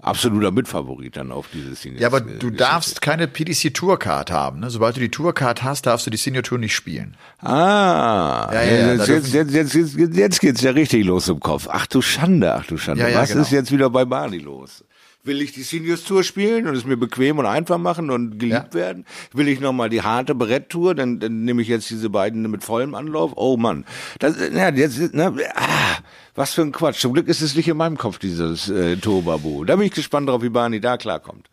absoluter 0.03 0.51
Mitfavorit 0.51 1.17
dann 1.17 1.33
auf 1.33 1.47
dieses 1.53 1.83
Senior. 1.83 2.01
Ja, 2.01 2.09
aber 2.09 2.21
du 2.21 2.51
darfst 2.51 3.03
keine 3.03 3.29
PDC 3.29 3.73
Tourcard 3.75 4.31
haben. 4.31 4.61
Ne? 4.61 4.71
Sobald 4.71 4.97
du 4.97 5.01
die 5.01 5.11
Tourcard 5.11 5.63
hast, 5.63 5.87
darfst 5.87 6.07
du 6.07 6.11
die 6.11 6.17
Senior 6.17 6.43
Tour 6.43 6.59
nicht 6.59 6.75
spielen. 6.75 7.17
Ah, 7.41 8.51
ja, 8.53 8.63
ja, 8.63 8.71
ja, 8.73 8.93
jetzt, 8.95 9.33
jetzt, 9.33 9.53
jetzt, 9.53 9.75
jetzt, 9.75 10.17
jetzt 10.17 10.41
geht's 10.41 10.63
ja 10.63 10.71
richtig 10.73 11.05
los 11.05 11.29
im 11.29 11.41
Kopf. 11.41 11.69
Ach 11.71 11.87
du 11.87 12.03
Schande, 12.03 12.55
ach 12.55 12.67
du 12.67 12.77
Schande. 12.77 13.11
Ja, 13.11 13.21
Was 13.21 13.31
genau. 13.31 13.43
ist 13.43 13.51
jetzt 13.51 13.73
wieder 13.73 13.91
bei 13.91 14.05
Barney 14.05 14.39
los? 14.39 14.85
Will 15.23 15.43
ich 15.43 15.53
die 15.53 15.63
Seniors 15.63 16.05
Tour 16.05 16.25
spielen 16.25 16.67
und 16.67 16.75
es 16.75 16.87
mir 16.87 16.97
bequem 16.97 17.39
und 17.39 17.47
einfach 17.47 17.79
machen 17.79 18.11
und 18.11 18.39
geliebt 18.39 18.75
ja. 18.75 18.75
werden? 18.75 19.05
Will 19.33 19.49
ich 19.49 19.61
nochmal 19.61 19.91
die 19.91 20.03
harte 20.03 20.35
Brett-Tour? 20.35 20.95
Dann, 20.95 21.21
dann 21.21 21.45
nehme 21.45 21.61
ich 21.61 21.69
jetzt 21.69 21.91
diese 21.91 22.09
beiden 22.09 22.51
mit 22.51 22.65
vollem 22.65 22.95
Anlauf. 22.95 23.33
Oh 23.37 23.57
Mann. 23.57 23.85
Das, 24.19 24.37
ja, 24.39 24.71
jetzt, 24.71 25.13
ne, 25.13 25.35
ah, 25.55 25.99
was 26.35 26.55
für 26.55 26.63
ein 26.63 26.73
Quatsch. 26.73 27.01
Zum 27.01 27.13
Glück 27.13 27.29
ist 27.29 27.43
es 27.43 27.55
nicht 27.55 27.69
in 27.69 27.77
meinem 27.77 27.99
Kopf, 27.99 28.19
dieses 28.19 28.69
äh, 28.69 28.97
Tobabu. 28.97 29.65
Da 29.65 29.77
bin 29.77 29.87
ich 29.87 29.93
gespannt 29.93 30.29
drauf, 30.29 30.43
wie 30.43 30.49
Barney 30.49 30.81
da 30.81 30.97
klarkommt. 30.97 31.51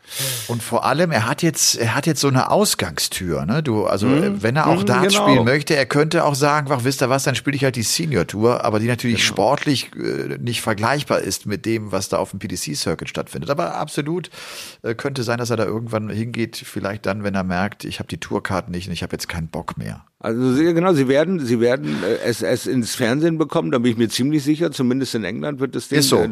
Und 0.48 0.64
vor 0.64 0.86
allem, 0.86 1.12
er 1.12 1.28
hat 1.28 1.44
jetzt, 1.44 1.76
er 1.76 1.96
hat 1.96 2.08
jetzt 2.08 2.22
so 2.22 2.30
eine 2.30 2.52
Ausgangstür, 2.52 3.46
ne? 3.46 3.64
Du, 3.64 3.86
also 3.86 4.08
mhm. 4.08 4.44
wenn 4.44 4.56
er 4.56 4.68
auch 4.68 4.82
mhm, 4.82 4.86
Darts 4.86 5.14
genau. 5.14 5.28
spielen 5.28 5.46
möchte, 5.46 5.76
er 5.76 5.86
könnte 5.86 6.24
auch 6.24 6.36
sagen, 6.36 6.68
ach, 6.72 6.84
wisst 6.84 7.02
ihr 7.02 7.10
was, 7.10 7.24
dann 7.24 7.36
spiele 7.36 7.58
ich 7.58 7.64
halt 7.64 7.76
die 7.76 7.84
Senior 7.84 8.28
Tour, 8.28 8.64
aber 8.64 8.80
die 8.80 8.88
natürlich 8.88 9.18
genau. 9.18 9.28
sportlich 9.28 9.92
äh, 9.96 10.38
nicht 10.40 10.62
vergleichbar 10.62 11.20
ist 11.20 11.46
mit 11.46 11.66
dem, 11.66 11.92
was 11.92 12.08
da 12.10 12.18
auf 12.18 12.32
dem 12.32 12.40
PDC-Circuit 12.40 13.10
stattfindet. 13.10 13.50
Aber 13.58 13.76
absolut 13.76 14.30
äh, 14.84 14.94
könnte 14.94 15.24
sein, 15.24 15.40
dass 15.40 15.50
er 15.50 15.58
da 15.58 15.66
irgendwann 15.66 16.10
hingeht, 16.10 16.58
vielleicht 16.58 17.08
dann, 17.08 17.24
wenn 17.24 17.34
er 17.34 17.44
merkt, 17.44 17.86
ich 17.86 17.98
habe 17.98 18.08
die 18.08 18.20
Tourkarten 18.20 18.72
nicht 18.72 18.88
und 18.88 18.94
ich 18.94 19.02
habe 19.02 19.14
jetzt 19.14 19.28
keinen 19.28 19.48
Bock 19.48 19.78
mehr. 19.78 20.06
Also 20.20 20.54
sie, 20.54 20.74
genau, 20.74 20.94
sie 20.94 21.08
werden, 21.08 21.44
sie 21.44 21.60
werden 21.60 22.04
äh, 22.04 22.18
es, 22.24 22.44
es 22.44 22.68
ins 22.68 22.94
Fernsehen 22.94 23.40
bekommen, 23.40 23.72
da 23.72 23.80
bin 23.80 23.92
ich 23.92 23.98
mir 23.98 24.10
ziemlich 24.10 24.44
sicher. 24.44 24.72
Zumindest 24.72 25.16
in 25.16 25.24
England 25.24 25.60
wird 25.60 25.76
es 25.76 25.90
Ding, 25.90 26.00
Ist 26.00 26.10
so. 26.10 26.18
Äh, 26.18 26.30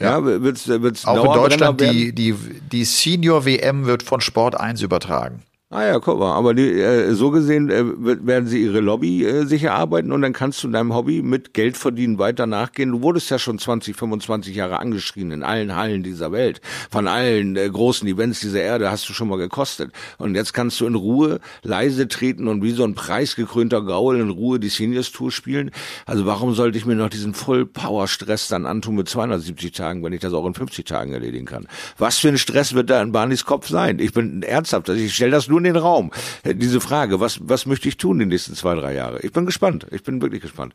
ja, 0.00 0.18
ja. 0.18 0.24
wird's, 0.24 0.66
wird's 0.66 1.04
Auch 1.04 1.24
in 1.24 1.32
Deutschland 1.32 1.80
die 1.80 2.14
die 2.14 2.34
die 2.72 2.84
Senior 2.84 3.44
WM 3.44 3.84
wird 3.84 4.02
von 4.02 4.22
Sport 4.22 4.58
1 4.58 4.80
übertragen. 4.80 5.42
Ah 5.76 5.84
ja, 5.84 5.98
guck 5.98 6.18
mal, 6.18 6.32
aber 6.32 6.54
die, 6.54 6.70
äh, 6.70 7.12
so 7.12 7.30
gesehen 7.30 7.68
äh, 7.68 7.84
werden 8.26 8.48
sie 8.48 8.62
ihre 8.62 8.80
Lobby 8.80 9.26
äh, 9.26 9.44
sicher 9.44 9.74
arbeiten 9.74 10.10
und 10.10 10.22
dann 10.22 10.32
kannst 10.32 10.64
du 10.64 10.68
deinem 10.68 10.94
Hobby 10.94 11.20
mit 11.20 11.52
Geld 11.52 11.76
verdienen 11.76 12.18
weiter 12.18 12.46
nachgehen. 12.46 12.92
Du 12.92 13.02
wurdest 13.02 13.28
ja 13.28 13.38
schon 13.38 13.58
20, 13.58 13.94
25 13.94 14.56
Jahre 14.56 14.78
angeschrien 14.78 15.32
in 15.32 15.42
allen 15.42 15.76
Hallen 15.76 16.02
dieser 16.02 16.32
Welt. 16.32 16.62
Von 16.90 17.06
allen 17.06 17.56
äh, 17.56 17.68
großen 17.68 18.08
Events 18.08 18.40
dieser 18.40 18.62
Erde 18.62 18.90
hast 18.90 19.06
du 19.10 19.12
schon 19.12 19.28
mal 19.28 19.36
gekostet. 19.36 19.92
Und 20.16 20.34
jetzt 20.34 20.54
kannst 20.54 20.80
du 20.80 20.86
in 20.86 20.94
Ruhe 20.94 21.40
leise 21.62 22.08
treten 22.08 22.48
und 22.48 22.62
wie 22.62 22.72
so 22.72 22.82
ein 22.82 22.94
preisgekrönter 22.94 23.82
Gaul 23.82 24.18
in 24.18 24.30
Ruhe 24.30 24.58
die 24.58 24.70
Seniors 24.70 25.12
Tour 25.12 25.30
spielen. 25.30 25.72
Also 26.06 26.24
warum 26.24 26.54
sollte 26.54 26.78
ich 26.78 26.86
mir 26.86 26.96
noch 26.96 27.10
diesen 27.10 27.34
Voll-Power-Stress 27.34 28.48
dann 28.48 28.64
antun 28.64 28.94
mit 28.94 29.10
270 29.10 29.72
Tagen, 29.72 30.02
wenn 30.02 30.14
ich 30.14 30.20
das 30.20 30.32
auch 30.32 30.46
in 30.46 30.54
50 30.54 30.86
Tagen 30.86 31.12
erledigen 31.12 31.44
kann? 31.44 31.68
Was 31.98 32.16
für 32.16 32.28
ein 32.28 32.38
Stress 32.38 32.72
wird 32.72 32.88
da 32.88 33.02
in 33.02 33.12
Barneys 33.12 33.44
Kopf 33.44 33.68
sein? 33.68 33.98
Ich 33.98 34.14
bin 34.14 34.42
ernsthaft, 34.42 34.88
also 34.88 35.02
ich 35.02 35.14
stelle 35.14 35.32
das 35.32 35.48
nur 35.48 35.58
in 35.58 35.65
den 35.66 35.76
Raum. 35.76 36.10
Äh, 36.42 36.54
diese 36.54 36.80
Frage, 36.80 37.20
was, 37.20 37.38
was 37.42 37.66
möchte 37.66 37.88
ich 37.88 37.96
tun 37.96 38.18
die 38.18 38.26
nächsten 38.26 38.54
zwei, 38.54 38.74
drei 38.74 38.94
Jahre? 38.94 39.20
Ich 39.20 39.32
bin 39.32 39.46
gespannt. 39.46 39.86
Ich 39.90 40.02
bin 40.02 40.20
wirklich 40.22 40.42
gespannt. 40.42 40.74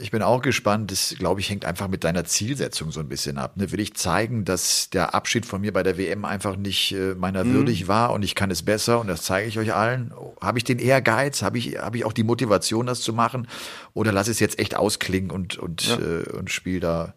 Ich 0.00 0.12
bin 0.12 0.22
auch 0.22 0.40
gespannt. 0.40 0.92
Das, 0.92 1.16
glaube 1.18 1.40
ich, 1.40 1.50
hängt 1.50 1.64
einfach 1.64 1.88
mit 1.88 2.04
deiner 2.04 2.24
Zielsetzung 2.24 2.92
so 2.92 3.00
ein 3.00 3.08
bisschen 3.08 3.38
ab. 3.38 3.56
Ne? 3.56 3.72
Will 3.72 3.80
ich 3.80 3.94
zeigen, 3.94 4.44
dass 4.44 4.88
der 4.90 5.14
Abschied 5.14 5.44
von 5.44 5.60
mir 5.60 5.72
bei 5.72 5.82
der 5.82 5.98
WM 5.98 6.24
einfach 6.24 6.56
nicht 6.56 6.92
äh, 6.92 7.14
meiner 7.14 7.44
mhm. 7.44 7.54
würdig 7.54 7.88
war 7.88 8.12
und 8.12 8.22
ich 8.22 8.34
kann 8.36 8.50
es 8.50 8.62
besser 8.62 9.00
und 9.00 9.08
das 9.08 9.22
zeige 9.22 9.48
ich 9.48 9.58
euch 9.58 9.74
allen? 9.74 10.12
Habe 10.40 10.58
ich 10.58 10.64
den 10.64 10.78
Ehrgeiz? 10.78 11.42
Habe 11.42 11.58
ich, 11.58 11.78
habe 11.78 11.96
ich 11.96 12.04
auch 12.04 12.12
die 12.12 12.22
Motivation, 12.22 12.86
das 12.86 13.00
zu 13.00 13.12
machen? 13.12 13.48
Oder 13.92 14.12
lass 14.12 14.28
es 14.28 14.38
jetzt 14.38 14.60
echt 14.60 14.76
ausklingen 14.76 15.32
und, 15.32 15.58
und, 15.58 15.88
ja. 15.88 15.98
äh, 15.98 16.36
und 16.36 16.50
spiel 16.50 16.78
da 16.78 17.14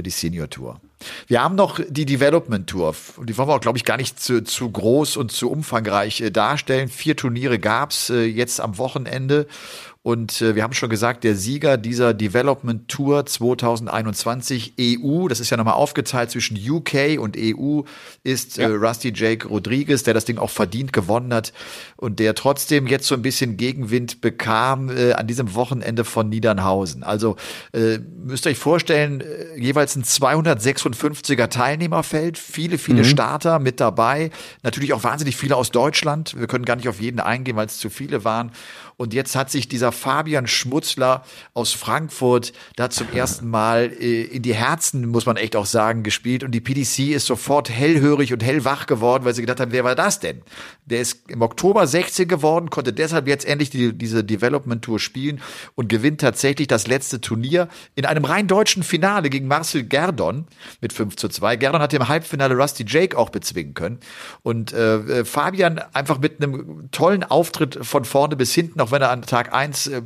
die 0.00 0.10
Senior 0.10 0.48
Tour. 0.48 0.80
Wir 1.26 1.42
haben 1.42 1.54
noch 1.54 1.80
die 1.88 2.06
Development 2.06 2.68
Tour. 2.68 2.94
Die 3.22 3.36
wollen 3.36 3.48
wir 3.48 3.54
auch, 3.54 3.60
glaube 3.60 3.78
ich, 3.78 3.84
gar 3.84 3.96
nicht 3.96 4.20
zu, 4.20 4.42
zu 4.44 4.70
groß 4.70 5.16
und 5.16 5.32
zu 5.32 5.50
umfangreich 5.50 6.20
äh, 6.20 6.30
darstellen. 6.30 6.88
Vier 6.88 7.16
Turniere 7.16 7.58
gab's 7.58 8.10
äh, 8.10 8.24
jetzt 8.24 8.60
am 8.60 8.78
Wochenende. 8.78 9.46
Und 10.04 10.42
äh, 10.42 10.56
wir 10.56 10.64
haben 10.64 10.72
schon 10.72 10.90
gesagt, 10.90 11.22
der 11.22 11.36
Sieger 11.36 11.76
dieser 11.76 12.12
Development 12.12 12.88
Tour 12.88 13.24
2021 13.24 14.74
EU, 14.80 15.28
das 15.28 15.38
ist 15.38 15.50
ja 15.50 15.56
nochmal 15.56 15.74
aufgeteilt 15.74 16.32
zwischen 16.32 16.58
UK 16.58 17.20
und 17.20 17.36
EU, 17.38 17.82
ist 18.24 18.56
ja. 18.56 18.68
äh, 18.68 18.72
Rusty 18.72 19.12
Jake 19.14 19.46
Rodriguez, 19.46 20.02
der 20.02 20.12
das 20.12 20.24
Ding 20.24 20.38
auch 20.38 20.50
verdient 20.50 20.92
gewonnen 20.92 21.32
hat 21.32 21.52
und 21.96 22.18
der 22.18 22.34
trotzdem 22.34 22.88
jetzt 22.88 23.06
so 23.06 23.14
ein 23.14 23.22
bisschen 23.22 23.56
Gegenwind 23.56 24.20
bekam 24.20 24.90
äh, 24.90 25.12
an 25.12 25.28
diesem 25.28 25.54
Wochenende 25.54 26.04
von 26.04 26.28
Niedernhausen. 26.28 27.04
Also 27.04 27.36
äh, 27.72 27.98
müsst 27.98 28.44
ihr 28.44 28.50
euch 28.50 28.58
vorstellen, 28.58 29.20
äh, 29.20 29.56
jeweils 29.56 29.94
ein 29.94 30.02
256er 30.02 31.48
Teilnehmerfeld, 31.48 32.38
viele, 32.38 32.78
viele 32.78 33.02
mhm. 33.02 33.06
Starter 33.06 33.60
mit 33.60 33.78
dabei, 33.78 34.30
natürlich 34.64 34.94
auch 34.94 35.04
wahnsinnig 35.04 35.36
viele 35.36 35.54
aus 35.54 35.70
Deutschland. 35.70 36.36
Wir 36.36 36.48
können 36.48 36.64
gar 36.64 36.74
nicht 36.74 36.88
auf 36.88 37.00
jeden 37.00 37.20
eingehen, 37.20 37.54
weil 37.54 37.66
es 37.66 37.78
zu 37.78 37.88
viele 37.88 38.24
waren. 38.24 38.50
Und 39.02 39.14
jetzt 39.14 39.34
hat 39.34 39.50
sich 39.50 39.66
dieser 39.66 39.90
Fabian 39.90 40.46
Schmutzler 40.46 41.24
aus 41.54 41.72
Frankfurt 41.72 42.52
da 42.76 42.88
zum 42.88 43.08
ersten 43.12 43.50
Mal 43.50 43.90
äh, 43.98 44.22
in 44.22 44.42
die 44.42 44.54
Herzen, 44.54 45.08
muss 45.08 45.26
man 45.26 45.36
echt 45.36 45.56
auch 45.56 45.66
sagen, 45.66 46.04
gespielt. 46.04 46.44
Und 46.44 46.52
die 46.52 46.60
PDC 46.60 47.10
ist 47.12 47.26
sofort 47.26 47.68
hellhörig 47.68 48.32
und 48.32 48.44
hellwach 48.44 48.86
geworden, 48.86 49.24
weil 49.24 49.34
sie 49.34 49.40
gedacht 49.40 49.58
haben, 49.58 49.72
wer 49.72 49.82
war 49.82 49.96
das 49.96 50.20
denn? 50.20 50.42
Der 50.86 51.00
ist 51.00 51.28
im 51.28 51.42
Oktober 51.42 51.84
16 51.88 52.28
geworden, 52.28 52.70
konnte 52.70 52.92
deshalb 52.92 53.26
jetzt 53.26 53.44
endlich 53.44 53.70
die, 53.70 53.92
diese 53.92 54.22
Development 54.22 54.82
Tour 54.84 55.00
spielen 55.00 55.40
und 55.74 55.88
gewinnt 55.88 56.20
tatsächlich 56.20 56.68
das 56.68 56.86
letzte 56.86 57.20
Turnier 57.20 57.66
in 57.96 58.06
einem 58.06 58.24
rein 58.24 58.46
deutschen 58.46 58.84
Finale 58.84 59.30
gegen 59.30 59.48
Marcel 59.48 59.82
Gerdon 59.82 60.46
mit 60.80 60.92
5 60.92 61.16
zu 61.16 61.28
2. 61.28 61.56
Gerdon 61.56 61.82
hat 61.82 61.92
im 61.92 62.06
Halbfinale 62.06 62.54
Rusty 62.54 62.84
Jake 62.86 63.18
auch 63.18 63.30
bezwingen 63.30 63.74
können. 63.74 63.98
Und 64.44 64.72
äh, 64.72 64.98
äh 64.98 65.24
Fabian 65.24 65.80
einfach 65.92 66.20
mit 66.20 66.40
einem 66.40 66.88
tollen 66.92 67.24
Auftritt 67.24 67.84
von 67.84 68.04
vorne 68.04 68.36
bis 68.36 68.54
hinten, 68.54 68.80
auch 68.80 68.91
wenn 68.92 69.02
er 69.02 69.10
an 69.10 69.22
Tag 69.22 69.52
eins 69.52 69.86
äh, 69.86 70.00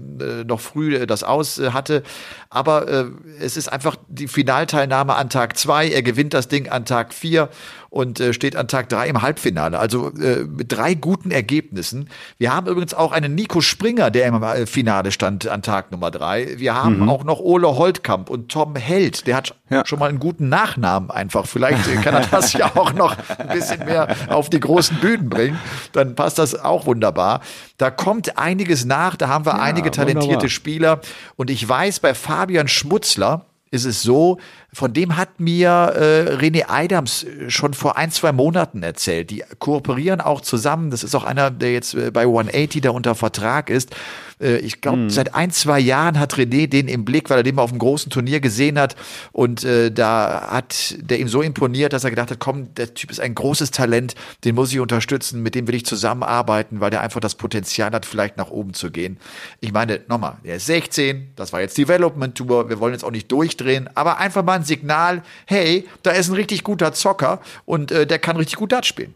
noch 0.47 0.61
früh 0.61 0.97
äh, 0.97 1.07
das 1.07 1.23
aus 1.23 1.59
äh, 1.59 1.71
hatte. 1.71 2.03
Aber 2.49 2.89
äh, 2.89 3.05
es 3.41 3.57
ist 3.57 3.69
einfach 3.69 3.97
die 4.09 4.29
Finalteilnahme 4.29 5.15
an 5.15 5.29
Tag 5.29 5.57
zwei. 5.59 5.89
Er 5.89 6.03
gewinnt 6.03 6.33
das 6.33 6.49
Ding 6.49 6.69
an 6.69 6.85
Tag 6.85 7.13
vier 7.13 7.51
und 7.97 8.21
äh, 8.21 8.33
steht 8.33 8.57
an 8.57 8.69
Tag 8.69 8.89
drei 8.91 9.09
im 9.09 9.23
Halbfinale. 9.23 9.79
Also 9.79 10.11
äh, 10.11 10.45
mit 10.45 10.71
drei 10.71 10.95
guten 10.95 11.31
Ergebnissen. 11.31 12.11
Wir 12.39 12.55
haben 12.55 12.67
übrigens 12.67 12.95
auch 12.95 13.11
einen 13.11 13.35
Nico 13.35 13.61
Springer, 13.61 14.11
der 14.11 14.27
im 14.27 14.43
äh, 14.43 14.67
Finale 14.67 15.11
stand 15.11 15.49
an 15.49 15.63
Tag 15.63 15.91
Nummer 15.91 16.11
drei. 16.11 16.59
Wir 16.59 16.75
haben 16.75 17.01
mhm. 17.01 17.09
auch 17.09 17.25
noch 17.25 17.41
Ole 17.41 17.77
Holtkamp 17.77 18.29
und 18.29 18.51
Tom 18.51 18.77
Held. 18.77 19.27
Der 19.27 19.37
hat 19.37 19.55
ja. 19.71 19.85
schon 19.87 19.99
mal 19.99 20.11
einen 20.11 20.19
guten 20.19 20.49
Nachnamen 20.49 21.11
einfach. 21.11 21.47
Vielleicht 21.47 22.03
kann 22.03 22.15
er 22.15 22.27
das 22.31 22.53
ja 22.53 22.77
auch 22.77 22.93
noch 22.93 23.17
ein 23.39 23.49
bisschen 23.49 23.85
mehr 23.85 24.15
auf 24.29 24.51
die 24.51 24.61
großen 24.61 24.99
Bühnen 24.99 25.31
bringen. 25.31 25.59
Dann 25.93 26.15
passt 26.15 26.39
das 26.39 26.55
auch 26.55 26.87
wunderbar. 26.87 27.41
Da 27.79 27.91
kommt 27.91 28.39
einiges 28.39 28.85
nach. 28.85 29.17
Da 29.17 29.29
haben 29.29 29.47
wir 29.47 29.55
ja, 29.55 29.61
einige 29.61 29.91
talentierte 29.91 30.29
wunderbar. 30.29 30.49
Spieler. 30.51 31.01
Und 31.37 31.51
ich 31.51 31.67
weiß, 31.67 32.01
bei 32.01 32.15
Fabian 32.15 32.69
Schmutzler, 32.69 33.47
ist 33.71 33.85
es 33.85 34.03
so, 34.03 34.39
von 34.77 34.93
dem 34.93 35.17
hat 35.17 35.41
mir 35.41 35.71
äh, 35.71 36.37
René 36.37 36.69
Eidams 36.69 37.25
äh, 37.25 37.49
schon 37.49 37.73
vor 37.73 37.97
ein, 37.97 38.11
zwei 38.11 38.33
Monaten 38.33 38.83
erzählt. 38.83 39.31
Die 39.31 39.43
kooperieren 39.59 40.21
auch 40.21 40.43
zusammen. 40.43 40.91
Das 40.91 41.03
ist 41.03 41.15
auch 41.15 41.25
einer, 41.25 41.51
der 41.51 41.73
jetzt 41.73 41.95
äh, 41.95 42.11
bei 42.11 42.23
180 42.27 42.83
da 42.83 42.91
unter 42.91 43.15
Vertrag 43.15 43.71
ist. 43.71 43.97
Äh, 44.41 44.59
ich 44.59 44.81
glaube, 44.81 44.99
mhm. 44.99 45.11
seit 45.11 45.35
ein, 45.35 45.51
zwei 45.51 45.81
Jahren 45.81 46.19
hat 46.19 46.35
René 46.35 46.67
den 46.67 46.89
im 46.89 47.05
Blick, 47.05 47.31
weil 47.31 47.39
er 47.39 47.43
den 47.43 47.55
mal 47.55 47.63
auf 47.63 47.71
einem 47.71 47.79
großen 47.79 48.11
Turnier 48.11 48.41
gesehen 48.41 48.79
hat. 48.79 48.97
Und 49.33 49.65
äh, 49.65 49.91
da 49.91 50.49
hat 50.51 50.97
der 50.99 51.21
ihm 51.21 51.29
so 51.29 51.43
imponiert, 51.43 51.93
dass 51.93 52.05
er 52.05 52.11
gedacht 52.11 52.31
hat, 52.31 52.39
komm, 52.39 52.75
der 52.75 52.95
Typ 52.95 53.11
ist 53.11 53.21
ein 53.21 53.35
großes 53.35 53.71
Talent, 53.71 54.15
den 54.45 54.55
muss 54.55 54.73
ich 54.73 54.81
unterstützen, 54.81 55.43
mit 55.43 55.55
dem 55.55 55.67
will 55.69 55.75
ich 55.75 55.87
zusammenarbeiten, 55.87 56.81
weil 56.81 56.91
der 56.91 57.01
einfach 57.01 57.21
das 57.21 57.35
Potenzial 57.35 57.93
hat, 57.93 58.07
vielleicht 58.07 58.37
nach 58.37 58.51
oben 58.51 58.75
zu 58.75 58.91
gehen. 58.91 59.19
Ich 59.61 59.73
meine, 59.73 60.01
nochmal, 60.09 60.37
der 60.45 60.57
ist 60.57 60.67
16, 60.67 61.33
das 61.37 61.53
war 61.53 61.61
jetzt 61.61 61.79
Development 61.79 62.35
Tour, 62.35 62.69
wir 62.69 62.81
wollen 62.81 62.93
jetzt 62.93 63.05
auch 63.05 63.11
nicht 63.11 63.31
durchdrehen, 63.33 63.89
aber 63.95 64.19
einfach 64.19 64.45
mal 64.45 64.55
ein 64.55 64.65
Signal, 64.67 65.23
hey, 65.47 65.89
da 66.03 66.11
ist 66.11 66.29
ein 66.29 66.35
richtig 66.35 66.65
guter 66.65 66.93
Zocker 66.93 67.41
und 67.65 67.91
äh, 67.91 68.07
der 68.07 68.19
kann 68.19 68.37
richtig 68.37 68.57
gut 68.57 68.73
Dart 68.73 68.87
spielen. 68.87 69.15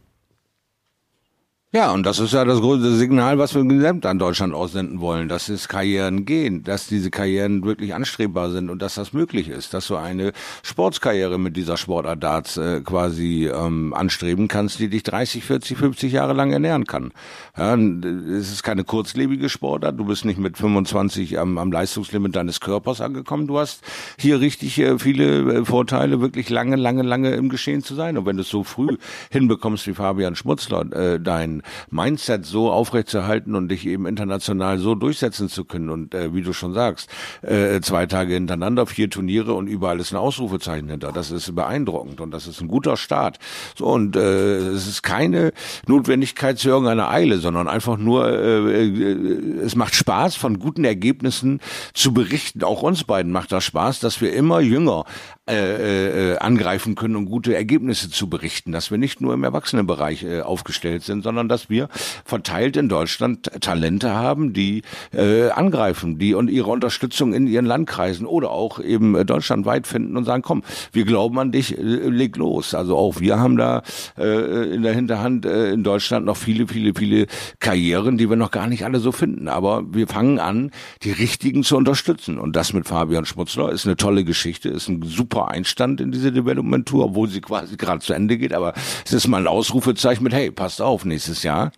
Ja, 1.72 1.92
und 1.92 2.04
das 2.04 2.18
ist 2.18 2.32
ja 2.32 2.44
das 2.44 2.58
große 2.58 2.96
Signal, 2.96 3.38
was 3.38 3.54
wir 3.54 3.62
gesamt 3.64 4.04
an 4.04 4.18
Deutschland 4.18 4.54
aussenden 4.54 5.00
wollen, 5.00 5.28
dass 5.28 5.48
es 5.48 5.68
Karrieren 5.68 6.24
gehen, 6.24 6.64
dass 6.64 6.88
diese 6.88 7.12
Karrieren 7.12 7.62
wirklich 7.62 7.94
anstrebbar 7.94 8.50
sind 8.50 8.70
und 8.70 8.82
dass 8.82 8.96
das 8.96 9.12
möglich 9.12 9.48
ist, 9.48 9.72
dass 9.72 9.86
du 9.86 9.94
eine 9.94 10.32
Sportskarriere 10.64 11.38
mit 11.38 11.56
dieser 11.56 11.76
Sportart 11.76 12.24
Darts 12.24 12.56
äh, 12.56 12.80
quasi 12.80 13.48
ähm, 13.54 13.94
anstreben 13.94 14.48
kannst, 14.48 14.80
die 14.80 14.88
dich 14.88 15.04
30, 15.04 15.44
40, 15.44 15.78
50 15.78 16.12
Jahre 16.12 16.32
lang 16.32 16.50
ernähren 16.50 16.86
kann. 16.86 17.12
Ja, 17.56 17.76
es 17.76 18.50
ist 18.50 18.64
keine 18.64 18.82
kurzlebige 18.82 19.48
Sportart, 19.48 19.96
du 19.96 20.06
bist 20.06 20.24
nicht 20.24 20.40
mit 20.40 20.58
25 20.58 21.38
am, 21.38 21.56
am 21.56 21.70
Leistungslimit 21.70 22.34
deines 22.34 22.58
Körpers 22.58 23.00
angekommen, 23.00 23.46
du 23.46 23.60
hast 23.60 23.84
hier 24.18 24.40
richtig 24.40 24.76
äh, 24.80 24.98
viele 24.98 25.60
äh, 25.60 25.64
Vorteile, 25.64 26.20
wirklich 26.20 26.50
lange, 26.50 26.74
lange, 26.74 27.04
lange 27.04 27.30
im 27.30 27.48
Geschehen 27.48 27.84
zu 27.84 27.94
sein. 27.94 28.18
Und 28.18 28.26
wenn 28.26 28.38
du 28.38 28.42
es 28.42 28.48
so 28.48 28.64
früh 28.64 28.96
hinbekommst 29.30 29.86
wie 29.86 29.94
Fabian 29.94 30.34
Schmutzler, 30.34 30.80
äh, 30.92 31.20
dein 31.20 31.59
Mindset 31.90 32.46
so 32.46 32.70
aufrechtzuerhalten 32.70 33.54
und 33.54 33.68
dich 33.68 33.86
eben 33.86 34.06
international 34.06 34.78
so 34.78 34.94
durchsetzen 34.94 35.48
zu 35.48 35.64
können. 35.64 35.90
Und 35.90 36.14
äh, 36.14 36.34
wie 36.34 36.42
du 36.42 36.52
schon 36.52 36.72
sagst, 36.72 37.10
äh, 37.42 37.80
zwei 37.80 38.06
Tage 38.06 38.34
hintereinander, 38.34 38.86
vier 38.86 39.10
Turniere 39.10 39.54
und 39.54 39.66
überall 39.66 40.00
ist 40.00 40.12
ein 40.12 40.16
Ausrufezeichen 40.16 40.88
hinter. 40.88 41.12
Das 41.12 41.30
ist 41.30 41.54
beeindruckend 41.54 42.20
und 42.20 42.30
das 42.30 42.46
ist 42.46 42.60
ein 42.60 42.68
guter 42.68 42.96
Start. 42.96 43.38
So 43.76 43.86
und 43.86 44.16
äh, 44.16 44.58
es 44.58 44.86
ist 44.86 45.02
keine 45.02 45.52
Notwendigkeit 45.86 46.58
zu 46.58 46.68
irgendeiner 46.68 47.10
Eile, 47.10 47.38
sondern 47.38 47.68
einfach 47.68 47.96
nur, 47.96 48.28
äh, 48.28 48.86
äh, 48.86 49.60
es 49.62 49.76
macht 49.76 49.94
Spaß, 49.94 50.36
von 50.36 50.58
guten 50.58 50.84
Ergebnissen 50.84 51.60
zu 51.94 52.12
berichten. 52.12 52.64
Auch 52.64 52.82
uns 52.82 53.04
beiden 53.04 53.32
macht 53.32 53.52
das 53.52 53.64
Spaß, 53.64 54.00
dass 54.00 54.20
wir 54.20 54.32
immer 54.32 54.60
jünger 54.60 55.04
äh, 55.50 56.32
äh, 56.32 56.38
angreifen 56.38 56.94
können, 56.94 57.16
um 57.16 57.26
gute 57.26 57.54
Ergebnisse 57.54 58.10
zu 58.10 58.28
berichten, 58.28 58.72
dass 58.72 58.90
wir 58.90 58.98
nicht 58.98 59.20
nur 59.20 59.34
im 59.34 59.44
Erwachsenenbereich 59.44 60.22
äh, 60.24 60.40
aufgestellt 60.40 61.02
sind, 61.02 61.22
sondern 61.22 61.48
dass 61.48 61.68
wir 61.70 61.88
verteilt 62.24 62.76
in 62.76 62.88
Deutschland 62.88 63.50
Talente 63.60 64.14
haben, 64.14 64.52
die 64.52 64.82
äh, 65.12 65.50
angreifen, 65.50 66.18
die 66.18 66.34
und 66.34 66.48
ihre 66.48 66.70
Unterstützung 66.70 67.32
in 67.32 67.46
ihren 67.46 67.66
Landkreisen 67.66 68.26
oder 68.26 68.50
auch 68.50 68.80
eben 68.80 69.14
äh, 69.14 69.24
deutschlandweit 69.24 69.86
finden 69.86 70.16
und 70.16 70.24
sagen, 70.24 70.42
komm, 70.42 70.62
wir 70.92 71.04
glauben 71.04 71.38
an 71.38 71.52
dich, 71.52 71.76
äh, 71.76 71.82
leg 71.82 72.36
los. 72.36 72.74
Also 72.74 72.96
auch 72.96 73.20
wir 73.20 73.38
haben 73.38 73.56
da 73.56 73.82
äh, 74.18 74.74
in 74.74 74.82
der 74.82 74.94
Hinterhand 74.94 75.46
äh, 75.46 75.72
in 75.72 75.84
Deutschland 75.84 76.26
noch 76.26 76.36
viele, 76.36 76.66
viele, 76.68 76.92
viele 76.94 77.26
Karrieren, 77.58 78.18
die 78.18 78.28
wir 78.28 78.36
noch 78.36 78.50
gar 78.50 78.66
nicht 78.66 78.84
alle 78.84 79.00
so 79.00 79.12
finden. 79.12 79.48
Aber 79.48 79.82
wir 79.92 80.06
fangen 80.06 80.38
an, 80.38 80.70
die 81.02 81.12
richtigen 81.12 81.62
zu 81.62 81.76
unterstützen. 81.76 82.38
Und 82.38 82.56
das 82.56 82.72
mit 82.72 82.86
Fabian 82.86 83.24
Schmutzler 83.24 83.70
ist 83.72 83.86
eine 83.86 83.96
tolle 83.96 84.24
Geschichte, 84.24 84.68
ist 84.68 84.88
ein 84.88 85.02
super 85.02 85.39
Einstand 85.48 86.00
in 86.00 86.12
diese 86.12 86.32
Development 86.32 86.86
Tour, 86.86 87.06
obwohl 87.06 87.28
sie 87.28 87.40
quasi 87.40 87.76
gerade 87.76 88.00
zu 88.00 88.12
Ende 88.12 88.38
geht. 88.38 88.52
Aber 88.52 88.74
es 89.04 89.12
ist 89.12 89.26
mal 89.28 89.38
ein 89.38 89.46
Ausrufezeichen 89.46 90.22
mit, 90.22 90.32
hey, 90.32 90.50
passt 90.50 90.80
auf, 90.80 91.04
nächstes 91.04 91.42
Jahr, 91.42 91.72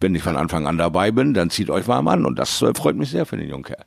wenn 0.00 0.14
ich 0.14 0.22
von 0.22 0.36
Anfang 0.36 0.66
an 0.66 0.78
dabei 0.78 1.10
bin, 1.10 1.34
dann 1.34 1.50
zieht 1.50 1.70
euch 1.70 1.88
warm 1.88 2.08
an. 2.08 2.24
Und 2.26 2.38
das 2.38 2.62
äh, 2.62 2.72
freut 2.74 2.96
mich 2.96 3.10
sehr 3.10 3.26
für 3.26 3.36
den 3.36 3.48
jungen 3.48 3.64
Kerl. 3.64 3.84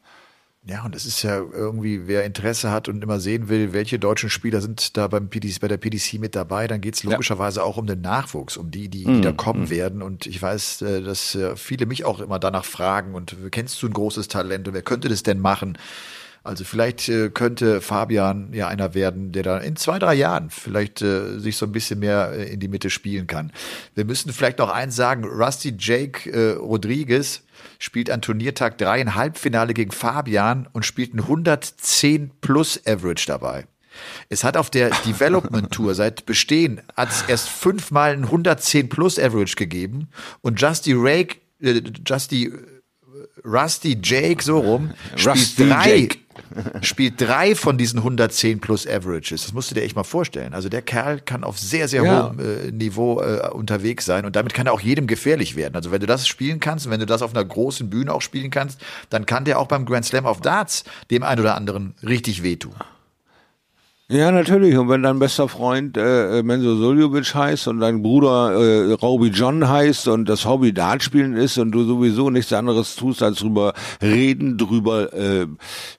Ja, 0.68 0.84
und 0.84 0.96
es 0.96 1.06
ist 1.06 1.22
ja 1.22 1.38
irgendwie, 1.38 2.08
wer 2.08 2.26
Interesse 2.26 2.72
hat 2.72 2.90
und 2.90 3.04
immer 3.04 3.20
sehen 3.20 3.50
will, 3.50 3.72
welche 3.72 4.00
deutschen 4.00 4.32
Spieler 4.32 4.62
sind 4.62 4.98
da 4.98 5.08
beim 5.08 5.30
PDC, 5.30 5.60
bei 5.60 5.68
der 5.68 5.78
PDC 5.78 6.14
mit 6.14 6.36
dabei, 6.36 6.66
dann 6.66 6.82
geht 6.82 6.96
es 6.96 7.04
logischerweise 7.04 7.60
ja. 7.60 7.66
auch 7.66 7.78
um 7.78 7.86
den 7.86 8.02
Nachwuchs, 8.02 8.58
um 8.58 8.72
die, 8.72 8.90
die 8.90 9.06
mhm. 9.06 9.18
wieder 9.20 9.34
kommen 9.34 9.66
mhm. 9.66 9.70
werden. 9.70 10.02
Und 10.02 10.26
ich 10.26 10.42
weiß, 10.42 10.82
äh, 10.82 11.02
dass 11.04 11.36
äh, 11.36 11.56
viele 11.56 11.86
mich 11.86 12.04
auch 12.04 12.20
immer 12.20 12.40
danach 12.40 12.66
fragen 12.66 13.14
und 13.14 13.36
kennst 13.52 13.82
du 13.84 13.88
ein 13.88 13.94
großes 13.94 14.28
Talent 14.28 14.68
und 14.68 14.74
wer 14.74 14.82
könnte 14.82 15.08
das 15.08 15.22
denn 15.22 15.40
machen? 15.40 15.78
Also 16.46 16.64
vielleicht 16.64 17.10
äh, 17.10 17.30
könnte 17.30 17.82
Fabian 17.82 18.54
ja 18.54 18.68
einer 18.68 18.94
werden, 18.94 19.32
der 19.32 19.42
dann 19.42 19.64
in 19.64 19.76
zwei, 19.76 19.98
drei 19.98 20.14
Jahren 20.14 20.52
vielleicht 20.52 21.02
äh, 21.02 21.40
sich 21.40 21.58
so 21.58 21.66
ein 21.66 21.72
bisschen 21.72 22.00
mehr 22.00 22.34
äh, 22.34 22.54
in 22.54 22.60
die 22.60 22.68
Mitte 22.68 22.92
spielen 22.92 23.26
kann. 23.26 23.52
Wir 23.96 24.06
müssen 24.06 24.32
vielleicht 24.32 24.60
noch 24.60 24.70
eins 24.70 24.96
sagen, 24.96 25.26
Rusty 25.26 25.76
Jake 25.78 26.30
äh, 26.30 26.52
Rodriguez 26.58 27.42
spielt 27.80 28.12
an 28.12 28.22
Turniertag 28.22 28.78
drei 28.78 29.02
ein 29.02 29.16
Halbfinale 29.16 29.74
gegen 29.74 29.92
Fabian 29.92 30.68
und 30.72 30.86
spielt 30.86 31.16
ein 31.16 31.22
110 31.22 32.30
plus 32.42 32.80
Average 32.86 33.26
dabei. 33.26 33.66
Es 34.30 34.44
hat 34.44 34.56
auf 34.56 34.70
der 34.70 34.92
Development 35.04 35.72
Tour 35.72 35.96
seit 35.96 36.28
Bestehen 36.28 36.82
hat 36.96 37.10
es 37.10 37.24
erst 37.24 37.50
fünfmal 37.50 38.14
ein 38.14 38.26
110 38.26 38.90
plus 38.90 39.18
Average 39.18 39.56
gegeben 39.56 40.10
und 40.42 40.62
Justy 40.62 40.94
Rake, 40.96 41.38
äh, 41.60 41.82
Justy 42.06 42.54
Rusty 43.44 43.98
Jake 44.02 44.44
so 44.44 44.60
rum 44.60 44.92
spielt 45.16 45.28
Rusty 45.28 45.68
drei 45.68 45.98
Jake 45.98 46.25
spielt 46.82 47.20
drei 47.20 47.56
von 47.56 47.78
diesen 47.78 48.00
110 48.00 48.60
plus 48.60 48.88
Averages. 48.88 49.44
Das 49.44 49.54
musst 49.54 49.72
du 49.72 49.76
dir 49.76 49.84
echt 49.84 49.96
mal 49.96 50.04
vorstellen. 50.04 50.54
Also 50.54 50.70
der 50.70 50.82
Kerl 50.82 51.20
kann 51.20 51.44
auf 51.44 51.60
sehr, 51.60 51.88
sehr 51.88 52.04
ja. 52.04 52.30
hohem 52.30 52.40
äh, 52.40 52.72
Niveau 52.72 53.22
äh, 53.22 53.50
unterwegs 53.50 54.06
sein 54.06 54.26
und 54.26 54.36
damit 54.36 54.54
kann 54.54 54.68
er 54.68 54.74
auch 54.74 54.82
jedem 54.82 55.08
gefährlich 55.08 55.56
werden. 55.56 55.76
Also 55.76 55.92
wenn 55.92 56.00
du 56.00 56.08
das 56.08 56.28
spielen 56.28 56.60
kannst 56.60 56.86
und 56.86 56.92
wenn 56.92 57.00
du 57.00 57.06
das 57.06 57.22
auf 57.22 57.34
einer 57.34 57.46
großen 57.46 57.90
Bühne 57.90 58.14
auch 58.14 58.22
spielen 58.22 58.52
kannst, 58.52 58.82
dann 59.10 59.26
kann 59.26 59.46
der 59.46 59.60
auch 59.60 59.68
beim 59.68 59.86
Grand 59.86 60.06
Slam 60.06 60.26
of 60.26 60.42
Darts 60.42 60.84
dem 61.12 61.24
einen 61.24 61.42
oder 61.42 61.56
anderen 61.56 61.96
richtig 62.04 62.44
wehtun. 62.44 62.76
Ja, 64.08 64.32
natürlich. 64.32 64.78
Und 64.78 64.88
wenn 64.88 65.02
dein 65.02 65.18
bester 65.18 65.50
Freund 65.50 65.98
äh, 65.98 66.44
Menzo 66.44 66.76
Suljovic 66.76 67.34
heißt 67.34 67.68
und 67.68 67.80
dein 67.80 68.04
Bruder 68.04 68.52
äh, 68.54 68.92
Roby 68.94 69.30
John 69.30 69.68
heißt 69.68 70.08
und 70.10 70.30
das 70.30 70.46
Hobby 70.46 70.74
Dartspielen 70.74 71.34
ist 71.34 71.58
und 71.58 71.72
du 71.72 71.84
sowieso 71.86 72.30
nichts 72.30 72.54
anderes 72.54 72.96
tust, 72.96 73.24
als 73.24 73.40
drüber 73.40 73.74
reden, 74.04 74.60
drüber 74.60 75.12
äh, 75.12 75.48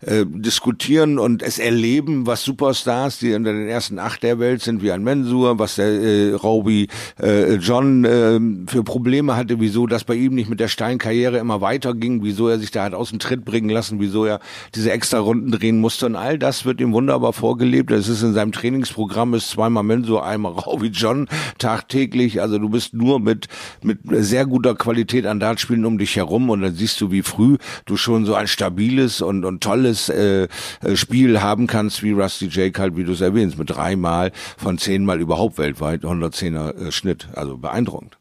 äh, 0.03 0.25
diskutieren 0.25 1.19
und 1.19 1.43
es 1.43 1.59
erleben, 1.59 2.29
was 2.29 2.45
Superstars, 2.45 3.19
die 3.19 3.35
unter 3.35 3.53
den 3.53 3.67
ersten 3.67 3.99
acht 3.99 4.23
der 4.23 4.39
Welt 4.39 4.63
sind, 4.63 4.85
wie 4.85 4.93
ein 4.93 5.03
Mensur, 5.03 5.59
was 5.59 5.75
der 5.75 5.89
äh, 5.89 6.33
Roby 6.35 6.87
äh, 7.21 7.55
John 7.55 8.05
äh, 8.05 8.39
für 8.71 8.85
Probleme 8.85 9.35
hatte, 9.35 9.59
wieso 9.59 9.89
das 9.89 10.05
bei 10.05 10.15
ihm 10.15 10.37
nicht 10.37 10.49
mit 10.49 10.61
der 10.61 10.69
Steinkarriere 10.69 11.39
immer 11.39 11.61
weiterging, 11.61 12.23
wieso 12.23 12.47
er 12.47 12.61
sich 12.61 12.71
da 12.71 12.85
hat 12.85 12.95
aus 12.95 13.11
dem 13.11 13.19
Tritt 13.19 13.45
bringen 13.45 13.71
lassen, 13.71 13.99
wieso 13.99 14.27
er 14.27 14.39
diese 14.77 14.93
extra 14.93 15.19
Runden 15.19 15.51
drehen 15.51 15.81
musste 15.81 16.07
und 16.07 16.15
all 16.15 16.39
das 16.39 16.65
wird 16.65 16.81
ihm 16.81 16.93
wunderbar 16.93 17.33
vorgelebt 17.33 17.96
es 17.97 18.09
ist 18.09 18.23
in 18.23 18.35
seinem 18.35 18.53
Trainingsprogramm 18.53 19.35
ist 19.35 19.51
zweimal 19.51 19.83
Mensur, 19.83 20.25
einmal 20.25 20.53
Raubi 20.53 20.89
John 20.89 21.29
tagtäglich. 21.59 22.41
Also 22.41 22.59
du 22.59 22.69
bist 22.69 22.95
nur 22.95 23.21
mit, 23.21 23.49
mit 23.83 24.01
sehr 24.11 24.47
guter 24.47 24.75
Qualität 24.75 25.27
an 25.27 25.41
Dartspielen 25.41 25.85
um 25.85 25.99
dich 25.99 26.17
herum 26.17 26.51
und 26.51 26.63
dann 26.63 26.75
siehst 26.75 27.01
du, 27.01 27.11
wie 27.11 27.23
früh 27.23 27.57
du 27.87 27.97
schon 27.97 28.25
so 28.25 28.35
ein 28.35 28.47
stabiles 28.47 29.21
und, 29.21 29.45
und 29.45 29.63
tolles 29.63 30.09
äh, 30.09 30.49
äh 30.83 30.97
Spiel 30.97 31.41
haben 31.41 31.67
kannst, 31.67 32.03
wie 32.03 32.13
Rusty 32.13 32.49
Jake 32.51 32.81
halt, 32.81 32.97
wie 32.97 33.05
du 33.05 33.13
es 33.13 33.21
erwähnst, 33.21 33.59
mit 33.59 33.71
dreimal 33.71 34.33
von 34.57 34.79
zehnmal 34.79 35.21
überhaupt 35.21 35.59
weltweit 35.59 36.05
110er 36.05 36.89
äh, 36.89 36.93
Schnitt. 36.93 37.29
Also 37.35 37.57
beeindruckend. 37.57 38.19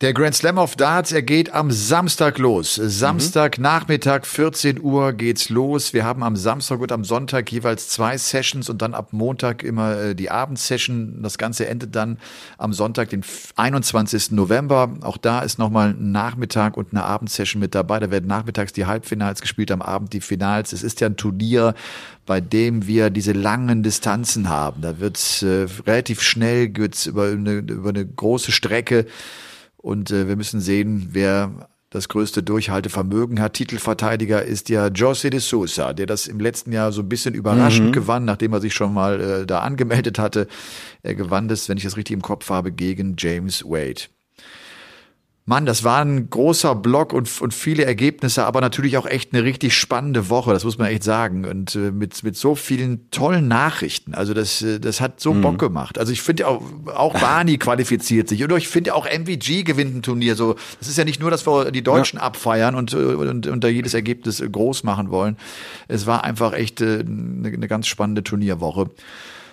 Der 0.00 0.14
Grand 0.14 0.34
Slam 0.34 0.56
of 0.56 0.76
Darts, 0.76 1.12
er 1.12 1.20
geht 1.20 1.52
am 1.52 1.70
Samstag 1.70 2.38
los. 2.38 2.76
Samstagnachmittag, 2.76 4.24
14 4.24 4.80
Uhr 4.80 5.12
geht's 5.12 5.50
los. 5.50 5.92
Wir 5.92 6.06
haben 6.06 6.22
am 6.22 6.36
Samstag 6.36 6.80
und 6.80 6.90
am 6.90 7.04
Sonntag 7.04 7.52
jeweils 7.52 7.90
zwei 7.90 8.16
Sessions 8.16 8.70
und 8.70 8.80
dann 8.80 8.94
ab 8.94 9.12
Montag 9.12 9.62
immer 9.62 10.00
äh, 10.00 10.14
die 10.14 10.30
Abendsession. 10.30 11.22
Das 11.22 11.36
Ganze 11.36 11.68
endet 11.68 11.94
dann 11.94 12.16
am 12.56 12.72
Sonntag, 12.72 13.10
den 13.10 13.22
21. 13.56 14.30
November. 14.30 14.90
Auch 15.02 15.18
da 15.18 15.40
ist 15.40 15.58
nochmal 15.58 15.90
ein 15.90 16.12
Nachmittag 16.12 16.78
und 16.78 16.94
eine 16.94 17.04
Abendsession 17.04 17.60
mit 17.60 17.74
dabei. 17.74 18.00
Da 18.00 18.10
werden 18.10 18.26
nachmittags 18.26 18.72
die 18.72 18.86
Halbfinals 18.86 19.42
gespielt, 19.42 19.70
am 19.70 19.82
Abend 19.82 20.14
die 20.14 20.22
Finals. 20.22 20.72
Es 20.72 20.82
ist 20.82 21.02
ja 21.02 21.08
ein 21.08 21.18
Turnier, 21.18 21.74
bei 22.24 22.40
dem 22.40 22.86
wir 22.86 23.10
diese 23.10 23.32
langen 23.32 23.82
Distanzen 23.82 24.48
haben. 24.48 24.80
Da 24.80 24.98
wird's 24.98 25.42
äh, 25.42 25.66
relativ 25.86 26.22
schnell, 26.22 26.74
wird's 26.74 27.04
über 27.04 27.24
eine, 27.24 27.58
über 27.58 27.90
eine 27.90 28.06
große 28.06 28.50
Strecke 28.50 29.04
und 29.80 30.10
äh, 30.10 30.28
wir 30.28 30.36
müssen 30.36 30.60
sehen, 30.60 31.08
wer 31.12 31.68
das 31.90 32.08
größte 32.08 32.42
Durchhaltevermögen 32.42 33.40
hat. 33.40 33.54
Titelverteidiger 33.54 34.44
ist 34.44 34.68
ja 34.68 34.86
José 34.86 35.28
de 35.30 35.40
Sousa, 35.40 35.92
der 35.92 36.06
das 36.06 36.28
im 36.28 36.38
letzten 36.38 36.72
Jahr 36.72 36.92
so 36.92 37.02
ein 37.02 37.08
bisschen 37.08 37.34
überraschend 37.34 37.88
mhm. 37.88 37.92
gewann, 37.92 38.24
nachdem 38.24 38.52
er 38.52 38.60
sich 38.60 38.74
schon 38.74 38.94
mal 38.94 39.20
äh, 39.20 39.46
da 39.46 39.60
angemeldet 39.60 40.18
hatte. 40.18 40.46
Er 41.02 41.16
gewann 41.16 41.48
das, 41.48 41.68
wenn 41.68 41.76
ich 41.76 41.82
das 41.82 41.96
richtig 41.96 42.14
im 42.14 42.22
Kopf 42.22 42.48
habe, 42.48 42.70
gegen 42.70 43.16
James 43.18 43.64
Wade. 43.64 44.02
Mann, 45.50 45.66
das 45.66 45.82
war 45.82 46.00
ein 46.00 46.30
großer 46.30 46.76
Block 46.76 47.12
und, 47.12 47.40
und 47.40 47.52
viele 47.52 47.84
Ergebnisse, 47.84 48.46
aber 48.46 48.60
natürlich 48.60 48.96
auch 48.96 49.04
echt 49.04 49.34
eine 49.34 49.42
richtig 49.42 49.74
spannende 49.74 50.30
Woche, 50.30 50.52
das 50.52 50.62
muss 50.62 50.78
man 50.78 50.86
echt 50.86 51.02
sagen. 51.02 51.44
Und 51.44 51.74
äh, 51.74 51.90
mit, 51.90 52.22
mit 52.22 52.36
so 52.36 52.54
vielen 52.54 53.10
tollen 53.10 53.48
Nachrichten. 53.48 54.14
Also 54.14 54.32
das, 54.32 54.62
äh, 54.62 54.78
das 54.78 55.00
hat 55.00 55.18
so 55.18 55.34
mhm. 55.34 55.40
Bock 55.40 55.58
gemacht. 55.58 55.98
Also 55.98 56.12
ich 56.12 56.22
finde 56.22 56.46
auch, 56.46 56.62
auch 56.94 57.18
Barney 57.18 57.58
qualifiziert 57.58 58.28
sich. 58.28 58.44
Und 58.44 58.56
ich 58.56 58.68
finde 58.68 58.94
auch 58.94 59.06
MVG 59.06 59.64
gewinnt 59.64 59.96
ein 59.96 60.02
Turnier. 60.02 60.36
So, 60.36 60.54
das 60.78 60.86
ist 60.86 60.96
ja 60.96 61.04
nicht 61.04 61.20
nur, 61.20 61.32
dass 61.32 61.44
wir 61.48 61.72
die 61.72 61.82
Deutschen 61.82 62.20
ja. 62.20 62.26
abfeiern 62.26 62.76
und, 62.76 62.94
und, 62.94 63.48
und 63.48 63.64
da 63.64 63.66
jedes 63.66 63.92
Ergebnis 63.92 64.40
groß 64.40 64.84
machen 64.84 65.10
wollen. 65.10 65.36
Es 65.88 66.06
war 66.06 66.22
einfach 66.22 66.52
echt 66.52 66.80
äh, 66.80 67.00
eine, 67.00 67.48
eine 67.48 67.66
ganz 67.66 67.88
spannende 67.88 68.22
Turnierwoche. 68.22 68.88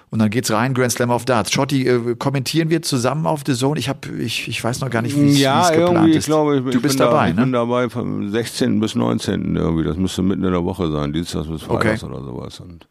Und 0.10 0.20
dann 0.20 0.30
geht's 0.30 0.52
rein, 0.52 0.74
Grand 0.74 0.92
Slam 0.92 1.10
of 1.10 1.26
Darts. 1.26 1.52
Schotti, 1.52 1.86
äh, 1.86 2.16
kommentieren 2.16 2.70
wir 2.70 2.82
zusammen 2.82 3.26
auf 3.26 3.42
The 3.46 3.54
Zone? 3.54 3.78
Ich 3.78 3.90
habe, 3.90 4.08
ich, 4.20 4.48
ich 4.48 4.64
weiß 4.64 4.80
noch 4.80 4.90
gar 4.90 5.02
nicht, 5.02 5.20
wie 5.20 5.32
es 5.32 5.40
ja, 5.40 5.70
geplant 5.70 6.10
ist. 6.10 6.16
Ich 6.16 6.26
glaube, 6.26 6.58
ich, 6.58 6.64
du 6.64 6.82
bist 6.82 7.00
dabei, 7.00 7.18
da, 7.18 7.24
ne? 7.26 7.30
Ich 7.32 7.36
bin 7.38 7.52
dabei 7.52 7.90
vom 7.90 8.30
16. 8.30 8.80
bis 8.80 8.96
19. 8.96 9.58
irgendwie. 9.58 9.84
Das 9.84 9.98
müsste 9.98 10.22
mitten 10.22 10.46
in 10.46 10.52
der 10.52 10.64
Woche 10.64 10.90
sein, 10.90 11.12
Dienstags 11.12 11.48
bis 11.48 11.64
Freitags 11.64 12.04
okay. 12.04 12.14
oder 12.14 12.24
sowas. 12.24 12.60
Und 12.62 12.88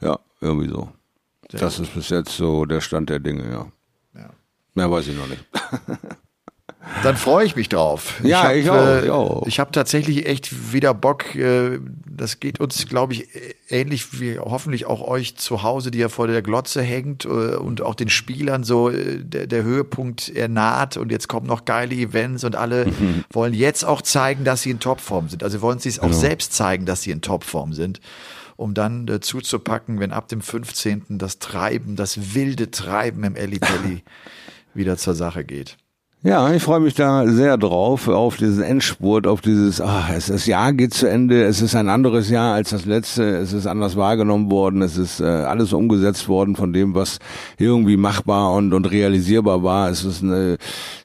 ja, 0.00 0.18
irgendwie 0.40 0.68
so. 0.68 0.88
Sehr 1.50 1.60
das 1.60 1.78
gut. 1.78 1.86
ist 1.86 1.94
bis 1.94 2.08
jetzt 2.10 2.36
so 2.36 2.64
der 2.64 2.80
Stand 2.80 3.10
der 3.10 3.18
Dinge, 3.18 3.42
ja. 3.50 3.66
ja. 4.14 4.30
Mehr 4.74 4.90
weiß 4.90 5.08
ich 5.08 5.16
noch 5.16 5.28
nicht. 5.28 5.44
Dann 7.02 7.16
freue 7.16 7.46
ich 7.46 7.56
mich 7.56 7.68
drauf. 7.68 8.20
Ja, 8.22 8.52
ich, 8.52 8.68
hab, 8.68 9.04
ich 9.04 9.10
auch. 9.10 9.44
Äh, 9.44 9.48
ich 9.48 9.60
habe 9.60 9.72
tatsächlich 9.72 10.26
echt 10.26 10.72
wieder 10.72 10.94
Bock. 10.94 11.34
Äh, 11.34 11.78
das 12.04 12.40
geht 12.40 12.60
uns, 12.60 12.86
glaube 12.86 13.14
ich, 13.14 13.28
ähnlich 13.68 14.20
wie 14.20 14.38
hoffentlich 14.38 14.86
auch 14.86 15.00
euch 15.00 15.36
zu 15.36 15.62
Hause, 15.62 15.90
die 15.90 15.98
ja 15.98 16.08
vor 16.08 16.26
der 16.26 16.42
Glotze 16.42 16.82
hängt 16.82 17.24
äh, 17.24 17.28
und 17.28 17.82
auch 17.82 17.94
den 17.94 18.08
Spielern 18.08 18.64
so 18.64 18.90
äh, 18.90 19.18
der, 19.22 19.46
der 19.46 19.62
Höhepunkt 19.62 20.28
er 20.28 20.48
naht 20.48 20.96
und 20.96 21.10
jetzt 21.10 21.28
kommen 21.28 21.46
noch 21.46 21.64
geile 21.64 21.94
Events 21.94 22.44
und 22.44 22.56
alle 22.56 22.86
mhm. 22.86 23.24
wollen 23.32 23.54
jetzt 23.54 23.84
auch 23.84 24.02
zeigen, 24.02 24.44
dass 24.44 24.62
sie 24.62 24.70
in 24.70 24.80
Topform 24.80 25.28
sind. 25.28 25.42
Also 25.42 25.60
wollen 25.62 25.78
sie 25.78 25.88
es 25.88 25.98
auch 25.98 26.08
genau. 26.08 26.18
selbst 26.18 26.52
zeigen, 26.52 26.84
dass 26.86 27.02
sie 27.02 27.10
in 27.10 27.20
Topform 27.20 27.72
sind 27.72 28.00
um 28.56 28.74
dann 28.74 29.08
äh, 29.08 29.18
zuzupacken, 29.18 29.98
wenn 29.98 30.12
ab 30.12 30.28
dem 30.28 30.40
15. 30.40 31.18
das 31.18 31.40
Treiben, 31.40 31.96
das 31.96 32.34
wilde 32.34 32.70
Treiben 32.70 33.24
im 33.24 33.34
Ellipelli 33.34 34.04
wieder 34.74 34.96
zur 34.96 35.14
Sache 35.14 35.42
geht. 35.42 35.78
Ja, 36.24 36.52
ich 36.52 36.62
freue 36.62 36.78
mich 36.78 36.94
da 36.94 37.26
sehr 37.26 37.58
drauf, 37.58 38.06
auf 38.06 38.36
diesen 38.36 38.62
Endspurt, 38.62 39.26
auf 39.26 39.40
dieses, 39.40 39.80
ach, 39.80 40.08
es, 40.08 40.26
das 40.26 40.46
Jahr 40.46 40.72
geht 40.72 40.94
zu 40.94 41.08
Ende, 41.08 41.42
es 41.42 41.60
ist 41.60 41.74
ein 41.74 41.88
anderes 41.88 42.30
Jahr 42.30 42.54
als 42.54 42.70
das 42.70 42.84
letzte, 42.84 43.24
es 43.24 43.52
ist 43.52 43.66
anders 43.66 43.96
wahrgenommen 43.96 44.48
worden, 44.48 44.82
es 44.82 44.98
ist 44.98 45.18
äh, 45.18 45.24
alles 45.24 45.72
umgesetzt 45.72 46.28
worden 46.28 46.54
von 46.54 46.72
dem, 46.72 46.94
was 46.94 47.18
irgendwie 47.58 47.96
machbar 47.96 48.52
und, 48.52 48.72
und 48.72 48.88
realisierbar 48.88 49.64
war. 49.64 49.90
Es 49.90 50.04
ist 50.04 50.22
eine 50.22 50.58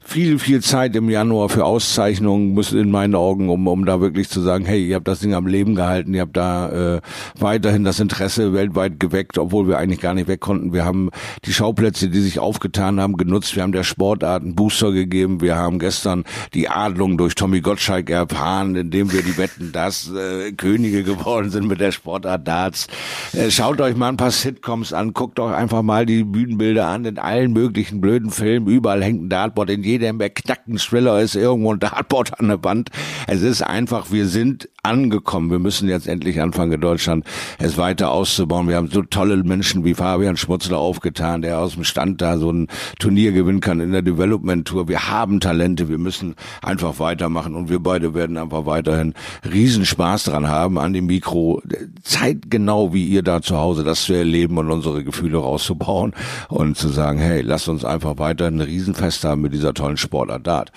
viel, 0.07 0.39
viel 0.39 0.61
Zeit 0.61 0.95
im 0.95 1.09
Januar 1.09 1.49
für 1.49 1.65
Auszeichnungen, 1.65 2.53
muss 2.53 2.71
in 2.71 2.89
meinen 2.89 3.13
Augen, 3.13 3.49
um, 3.49 3.67
um 3.67 3.85
da 3.85 3.99
wirklich 3.99 4.29
zu 4.29 4.39
sagen, 4.39 4.65
hey, 4.65 4.87
ihr 4.87 4.95
habt 4.95 5.07
das 5.07 5.19
Ding 5.19 5.33
am 5.33 5.47
Leben 5.47 5.75
gehalten, 5.75 6.13
ihr 6.13 6.21
habt 6.21 6.37
da 6.37 6.95
äh, 6.95 7.01
weiterhin 7.37 7.83
das 7.83 7.99
Interesse 7.99 8.53
weltweit 8.53 9.01
geweckt, 9.01 9.37
obwohl 9.37 9.67
wir 9.67 9.77
eigentlich 9.77 9.99
gar 9.99 10.13
nicht 10.13 10.29
weg 10.29 10.39
konnten. 10.39 10.71
Wir 10.71 10.85
haben 10.85 11.09
die 11.43 11.51
Schauplätze, 11.51 12.07
die 12.07 12.21
sich 12.21 12.39
aufgetan 12.39 13.01
haben, 13.01 13.17
genutzt. 13.17 13.57
Wir 13.57 13.63
haben 13.63 13.73
der 13.73 13.83
Sportart 13.83 14.43
einen 14.43 14.55
Booster 14.55 14.93
gegeben. 14.93 15.41
Wir 15.41 15.57
haben 15.57 15.77
gestern 15.77 16.23
die 16.53 16.69
Adlung 16.69 17.17
durch 17.17 17.35
Tommy 17.35 17.59
Gottschalk 17.59 18.09
erfahren, 18.09 18.77
indem 18.77 19.11
wir 19.11 19.23
die 19.23 19.37
Wetten 19.37 19.73
das 19.73 20.09
äh, 20.09 20.53
Könige 20.53 21.03
geworden 21.03 21.49
sind 21.49 21.67
mit 21.67 21.81
der 21.81 21.91
Sportart 21.91 22.47
Darts. 22.47 22.87
Äh, 23.33 23.51
schaut 23.51 23.81
euch 23.81 23.97
mal 23.97 24.07
ein 24.07 24.17
paar 24.17 24.31
Sitcoms 24.31 24.93
an, 24.93 25.11
guckt 25.11 25.37
euch 25.41 25.53
einfach 25.53 25.81
mal 25.81 26.05
die 26.05 26.23
Bühnenbilder 26.23 26.87
an 26.87 27.03
in 27.03 27.19
allen 27.19 27.51
möglichen 27.51 27.99
blöden 27.99 28.31
Filmen. 28.31 28.67
Überall 28.67 29.03
hängt 29.03 29.23
ein 29.23 29.29
Dartboard 29.29 29.69
in 29.69 29.83
jedem 29.83 29.96
jedem 30.01 30.19
beknackten 30.19 30.77
Thriller 30.77 31.21
ist 31.21 31.35
irgendwo 31.35 31.73
ein 31.73 31.79
Dartboard 31.79 32.39
an 32.39 32.49
der 32.49 32.63
Wand. 32.63 32.89
Es 33.25 33.41
ist 33.41 33.61
einfach, 33.63 34.11
wir 34.11 34.27
sind 34.27 34.69
angekommen. 34.83 35.51
Wir 35.51 35.59
müssen 35.59 35.89
jetzt 35.89 36.07
endlich 36.07 36.39
anfangen, 36.39 36.73
in 36.73 36.81
Deutschland 36.81 37.25
es 37.59 37.77
weiter 37.77 38.11
auszubauen. 38.11 38.67
Wir 38.67 38.75
haben 38.77 38.89
so 38.89 39.01
tolle 39.01 39.37
Menschen 39.43 39.83
wie 39.83 39.93
Fabian 39.93 40.37
Schmutzler 40.37 40.77
aufgetan, 40.77 41.41
der 41.41 41.59
aus 41.59 41.73
dem 41.73 41.83
Stand 41.83 42.21
da 42.21 42.37
so 42.37 42.51
ein 42.51 42.67
Turnier 42.99 43.31
gewinnen 43.31 43.59
kann 43.59 43.79
in 43.79 43.91
der 43.91 44.01
Development 44.01 44.67
Tour. 44.67 44.87
Wir 44.87 45.09
haben 45.09 45.39
Talente, 45.39 45.89
wir 45.89 45.97
müssen 45.97 46.35
einfach 46.61 46.99
weitermachen 46.99 47.55
und 47.55 47.69
wir 47.69 47.79
beide 47.79 48.13
werden 48.13 48.37
einfach 48.37 48.65
weiterhin 48.65 49.13
Riesenspaß 49.43 50.25
dran 50.25 50.47
haben, 50.47 50.77
an 50.77 50.93
dem 50.93 51.07
Mikro 51.07 51.61
zeitgenau 52.03 52.93
wie 52.93 53.05
ihr 53.05 53.23
da 53.23 53.41
zu 53.41 53.57
Hause 53.57 53.83
das 53.83 54.03
zu 54.03 54.13
erleben 54.13 54.57
und 54.57 54.71
unsere 54.71 55.03
Gefühle 55.03 55.39
rauszubauen 55.39 56.13
und 56.49 56.77
zu 56.77 56.89
sagen, 56.89 57.19
hey, 57.19 57.41
lasst 57.41 57.67
uns 57.67 57.83
einfach 57.83 58.17
weiterhin 58.17 58.55
ein 58.55 58.61
Riesenfest 58.61 59.23
haben 59.23 59.41
mit 59.41 59.53
dieser 59.53 59.73
tollen 59.73 59.86
tollen 59.87 59.97
Sportart 59.97 60.45
Dart. 60.45 60.71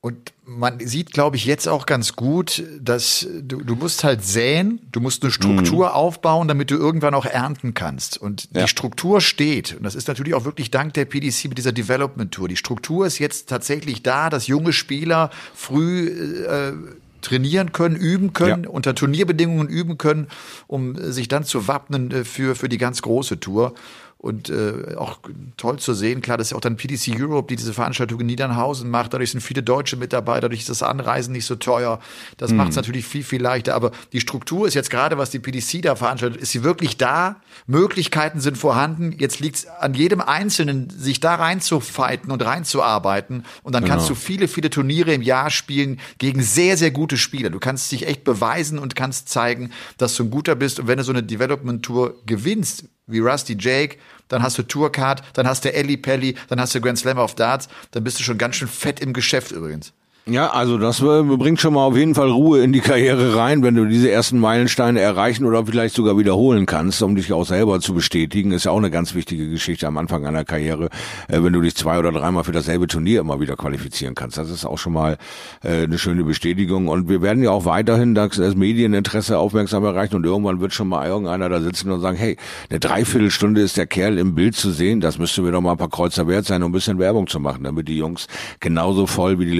Und 0.00 0.32
man 0.44 0.78
sieht, 0.78 1.12
glaube 1.12 1.36
ich, 1.36 1.44
jetzt 1.44 1.66
auch 1.66 1.84
ganz 1.84 2.14
gut, 2.14 2.62
dass 2.80 3.26
du, 3.42 3.58
du 3.58 3.74
musst 3.74 4.04
halt 4.04 4.24
säen, 4.24 4.80
du 4.92 5.00
musst 5.00 5.24
eine 5.24 5.32
Struktur 5.32 5.88
mhm. 5.88 5.92
aufbauen, 5.92 6.46
damit 6.46 6.70
du 6.70 6.76
irgendwann 6.76 7.14
auch 7.14 7.26
ernten 7.26 7.74
kannst. 7.74 8.16
Und 8.16 8.48
ja. 8.54 8.62
die 8.62 8.68
Struktur 8.68 9.20
steht. 9.20 9.74
Und 9.74 9.82
das 9.82 9.96
ist 9.96 10.06
natürlich 10.06 10.34
auch 10.34 10.44
wirklich 10.44 10.70
dank 10.70 10.94
der 10.94 11.04
PDC 11.04 11.46
mit 11.46 11.58
dieser 11.58 11.72
Development 11.72 12.32
Tour. 12.32 12.46
Die 12.46 12.56
Struktur 12.56 13.06
ist 13.06 13.18
jetzt 13.18 13.48
tatsächlich 13.48 14.04
da, 14.04 14.30
dass 14.30 14.46
junge 14.46 14.72
Spieler 14.72 15.30
früh 15.52 16.06
äh, 16.46 16.72
trainieren 17.20 17.72
können, 17.72 17.96
üben 17.96 18.32
können, 18.32 18.64
ja. 18.64 18.70
unter 18.70 18.94
Turnierbedingungen 18.94 19.68
üben 19.68 19.98
können, 19.98 20.28
um 20.68 20.94
sich 21.10 21.26
dann 21.26 21.42
zu 21.42 21.66
wappnen 21.66 22.12
äh, 22.12 22.24
für, 22.24 22.54
für 22.54 22.68
die 22.68 22.78
ganz 22.78 23.02
große 23.02 23.40
Tour 23.40 23.74
und 24.20 24.50
äh, 24.50 24.96
auch 24.96 25.20
toll 25.56 25.78
zu 25.78 25.94
sehen. 25.94 26.20
Klar, 26.20 26.38
das 26.38 26.48
ist 26.48 26.50
ja 26.50 26.56
auch 26.56 26.60
dann 26.60 26.76
PDC 26.76 27.14
Europe, 27.16 27.46
die 27.48 27.54
diese 27.54 27.72
Veranstaltung 27.72 28.18
in 28.20 28.26
Niedernhausen 28.26 28.90
macht. 28.90 29.14
Dadurch 29.14 29.30
sind 29.30 29.40
viele 29.40 29.62
Deutsche 29.62 29.96
mit 29.96 30.12
dabei, 30.12 30.40
dadurch 30.40 30.60
ist 30.60 30.68
das 30.68 30.82
Anreisen 30.82 31.32
nicht 31.32 31.44
so 31.44 31.54
teuer. 31.54 32.00
Das 32.36 32.50
mhm. 32.50 32.56
macht 32.56 32.70
es 32.70 32.76
natürlich 32.76 33.06
viel, 33.06 33.22
viel 33.22 33.40
leichter. 33.40 33.76
Aber 33.76 33.92
die 34.12 34.20
Struktur 34.20 34.66
ist 34.66 34.74
jetzt 34.74 34.90
gerade, 34.90 35.18
was 35.18 35.30
die 35.30 35.38
PDC 35.38 35.82
da 35.82 35.94
veranstaltet, 35.94 36.40
ist 36.40 36.50
sie 36.50 36.64
wirklich 36.64 36.96
da. 36.96 37.36
Möglichkeiten 37.68 38.40
sind 38.40 38.58
vorhanden. 38.58 39.14
Jetzt 39.16 39.38
liegt 39.38 39.56
es 39.56 39.66
an 39.68 39.94
jedem 39.94 40.20
Einzelnen, 40.20 40.90
sich 40.90 41.20
da 41.20 41.36
reinzufighten 41.36 42.32
und 42.32 42.44
reinzuarbeiten. 42.44 43.44
Und 43.62 43.72
dann 43.72 43.84
genau. 43.84 43.94
kannst 43.94 44.10
du 44.10 44.16
viele, 44.16 44.48
viele 44.48 44.70
Turniere 44.70 45.14
im 45.14 45.22
Jahr 45.22 45.50
spielen 45.50 46.00
gegen 46.18 46.42
sehr, 46.42 46.76
sehr 46.76 46.90
gute 46.90 47.18
Spieler. 47.18 47.50
Du 47.50 47.60
kannst 47.60 47.92
dich 47.92 48.08
echt 48.08 48.24
beweisen 48.24 48.80
und 48.80 48.96
kannst 48.96 49.28
zeigen, 49.28 49.70
dass 49.96 50.16
du 50.16 50.24
ein 50.24 50.30
guter 50.30 50.56
bist. 50.56 50.80
Und 50.80 50.88
wenn 50.88 50.98
du 50.98 51.04
so 51.04 51.12
eine 51.12 51.22
Development 51.22 51.84
Tour 51.84 52.16
gewinnst, 52.26 52.86
wie 53.08 53.18
Rusty 53.18 53.56
Jake, 53.58 53.96
dann 54.28 54.42
hast 54.42 54.58
du 54.58 54.62
Tourcard, 54.62 55.22
dann 55.32 55.48
hast 55.48 55.64
du 55.64 55.72
Ellie 55.72 55.96
Pelli, 55.96 56.36
dann 56.48 56.60
hast 56.60 56.74
du 56.74 56.80
Grand 56.80 56.98
Slam 56.98 57.18
of 57.18 57.34
Darts, 57.34 57.68
dann 57.90 58.04
bist 58.04 58.18
du 58.18 58.22
schon 58.22 58.38
ganz 58.38 58.56
schön 58.56 58.68
fett 58.68 59.00
im 59.00 59.12
Geschäft 59.12 59.50
übrigens. 59.52 59.92
Ja, 60.30 60.50
also 60.50 60.76
das 60.76 61.00
äh, 61.00 61.22
bringt 61.22 61.58
schon 61.58 61.72
mal 61.72 61.86
auf 61.86 61.96
jeden 61.96 62.14
Fall 62.14 62.28
Ruhe 62.28 62.62
in 62.62 62.70
die 62.70 62.80
Karriere 62.80 63.34
rein, 63.34 63.62
wenn 63.62 63.74
du 63.74 63.86
diese 63.86 64.10
ersten 64.10 64.38
Meilensteine 64.38 65.00
erreichen 65.00 65.46
oder 65.46 65.64
vielleicht 65.64 65.94
sogar 65.94 66.18
wiederholen 66.18 66.66
kannst, 66.66 67.00
um 67.02 67.16
dich 67.16 67.32
auch 67.32 67.46
selber 67.46 67.80
zu 67.80 67.94
bestätigen. 67.94 68.52
Ist 68.52 68.64
ja 68.64 68.72
auch 68.72 68.76
eine 68.76 68.90
ganz 68.90 69.14
wichtige 69.14 69.48
Geschichte 69.48 69.86
am 69.86 69.96
Anfang 69.96 70.26
einer 70.26 70.44
Karriere, 70.44 70.90
äh, 71.28 71.42
wenn 71.42 71.54
du 71.54 71.62
dich 71.62 71.74
zwei 71.76 71.98
oder 71.98 72.12
dreimal 72.12 72.44
für 72.44 72.52
dasselbe 72.52 72.88
Turnier 72.88 73.22
immer 73.22 73.40
wieder 73.40 73.56
qualifizieren 73.56 74.14
kannst. 74.14 74.36
Das 74.36 74.50
ist 74.50 74.66
auch 74.66 74.76
schon 74.76 74.92
mal 74.92 75.16
äh, 75.64 75.84
eine 75.84 75.96
schöne 75.96 76.24
Bestätigung. 76.24 76.88
Und 76.88 77.08
wir 77.08 77.22
werden 77.22 77.42
ja 77.42 77.50
auch 77.50 77.64
weiterhin 77.64 78.14
das, 78.14 78.36
Medieninteresse 78.54 79.38
aufmerksam 79.38 79.84
erreichen 79.84 80.14
und 80.16 80.26
irgendwann 80.26 80.60
wird 80.60 80.74
schon 80.74 80.88
mal 80.88 81.06
irgendeiner 81.08 81.48
da 81.48 81.62
sitzen 81.62 81.90
und 81.90 82.02
sagen, 82.02 82.18
hey, 82.18 82.36
eine 82.68 82.80
Dreiviertelstunde 82.80 83.62
ist 83.62 83.78
der 83.78 83.86
Kerl 83.86 84.18
im 84.18 84.34
Bild 84.34 84.56
zu 84.56 84.72
sehen, 84.72 85.00
das 85.00 85.18
müsste 85.18 85.40
mir 85.40 85.52
doch 85.52 85.62
mal 85.62 85.72
ein 85.72 85.78
paar 85.78 85.88
Kreuzer 85.88 86.28
wert 86.28 86.44
sein, 86.44 86.62
um 86.62 86.68
ein 86.68 86.72
bisschen 86.72 86.98
Werbung 86.98 87.28
zu 87.28 87.40
machen, 87.40 87.64
damit 87.64 87.88
die 87.88 87.96
Jungs 87.96 88.26
genauso 88.60 89.06
voll 89.06 89.38
wie 89.38 89.46
die 89.46 89.56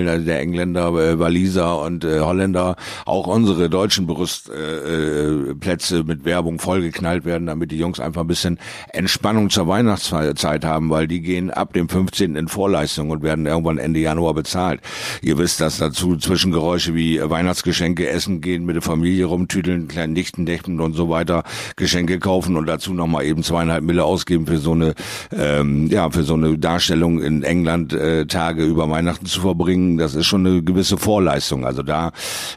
Litfaßsäulen 0.00 0.20
Köln, 0.20 0.24
der 0.24 0.40
Engländer, 0.40 0.88
äh, 0.88 1.18
Waliser 1.18 1.82
und 1.82 2.04
äh, 2.04 2.20
Holländer, 2.20 2.76
auch 3.06 3.26
unsere 3.26 3.68
deutschen 3.68 4.06
Brustplätze 4.06 5.96
äh, 5.96 6.00
äh 6.00 6.04
mit 6.04 6.24
Werbung 6.24 6.58
vollgeknallt 6.58 7.24
werden, 7.24 7.46
damit 7.46 7.70
die 7.70 7.78
Jungs 7.78 8.00
einfach 8.00 8.22
ein 8.22 8.26
bisschen 8.26 8.58
Entspannung 8.92 9.50
zur 9.50 9.68
Weihnachtszeit 9.68 10.64
haben, 10.64 10.90
weil 10.90 11.06
die 11.06 11.20
gehen 11.20 11.50
ab 11.50 11.72
dem 11.72 11.88
15. 11.88 12.36
in 12.36 12.48
Vorleistung 12.48 13.10
und 13.10 13.22
werden 13.22 13.46
irgendwann 13.46 13.78
Ende 13.78 14.00
Januar 14.00 14.34
bezahlt. 14.34 14.80
Ihr 15.22 15.38
wisst, 15.38 15.60
dass 15.60 15.78
dazu 15.78 16.16
Zwischengeräusche 16.16 16.94
wie 16.94 17.20
Weihnachtsgeschenke 17.20 18.08
essen 18.08 18.40
gehen, 18.40 18.64
mit 18.64 18.76
der 18.76 18.82
Familie 18.82 19.26
rumtüdeln, 19.26 19.88
kleinen 19.88 20.12
Nichten, 20.12 20.44
Nächten 20.44 20.80
und 20.80 20.94
so 20.94 21.08
weiter, 21.08 21.44
Geschenke 21.76 22.18
kaufen 22.18 22.56
und 22.56 22.66
dazu 22.66 22.92
nochmal 22.92 23.24
eben 23.24 23.42
zweieinhalb 23.42 23.84
Mille 23.84 24.04
ausgeben 24.04 24.46
für 24.46 24.58
so 24.58 24.72
eine, 24.72 24.94
ähm, 25.32 25.88
ja, 25.88 26.10
für 26.10 26.22
so 26.22 26.34
eine 26.34 26.58
Darstellung 26.58 27.20
in 27.20 27.42
England 27.42 27.92
äh, 27.92 28.26
Tage 28.26 28.64
über 28.64 28.88
Weihnachten 28.90 29.26
zu 29.26 29.40
verbringen 29.40 29.89
das 29.98 30.14
ist 30.14 30.26
schon 30.26 30.46
eine 30.46 30.62
gewisse 30.62 30.98
Vorleistung. 30.98 31.64
Also 31.64 31.82
da 31.82 32.12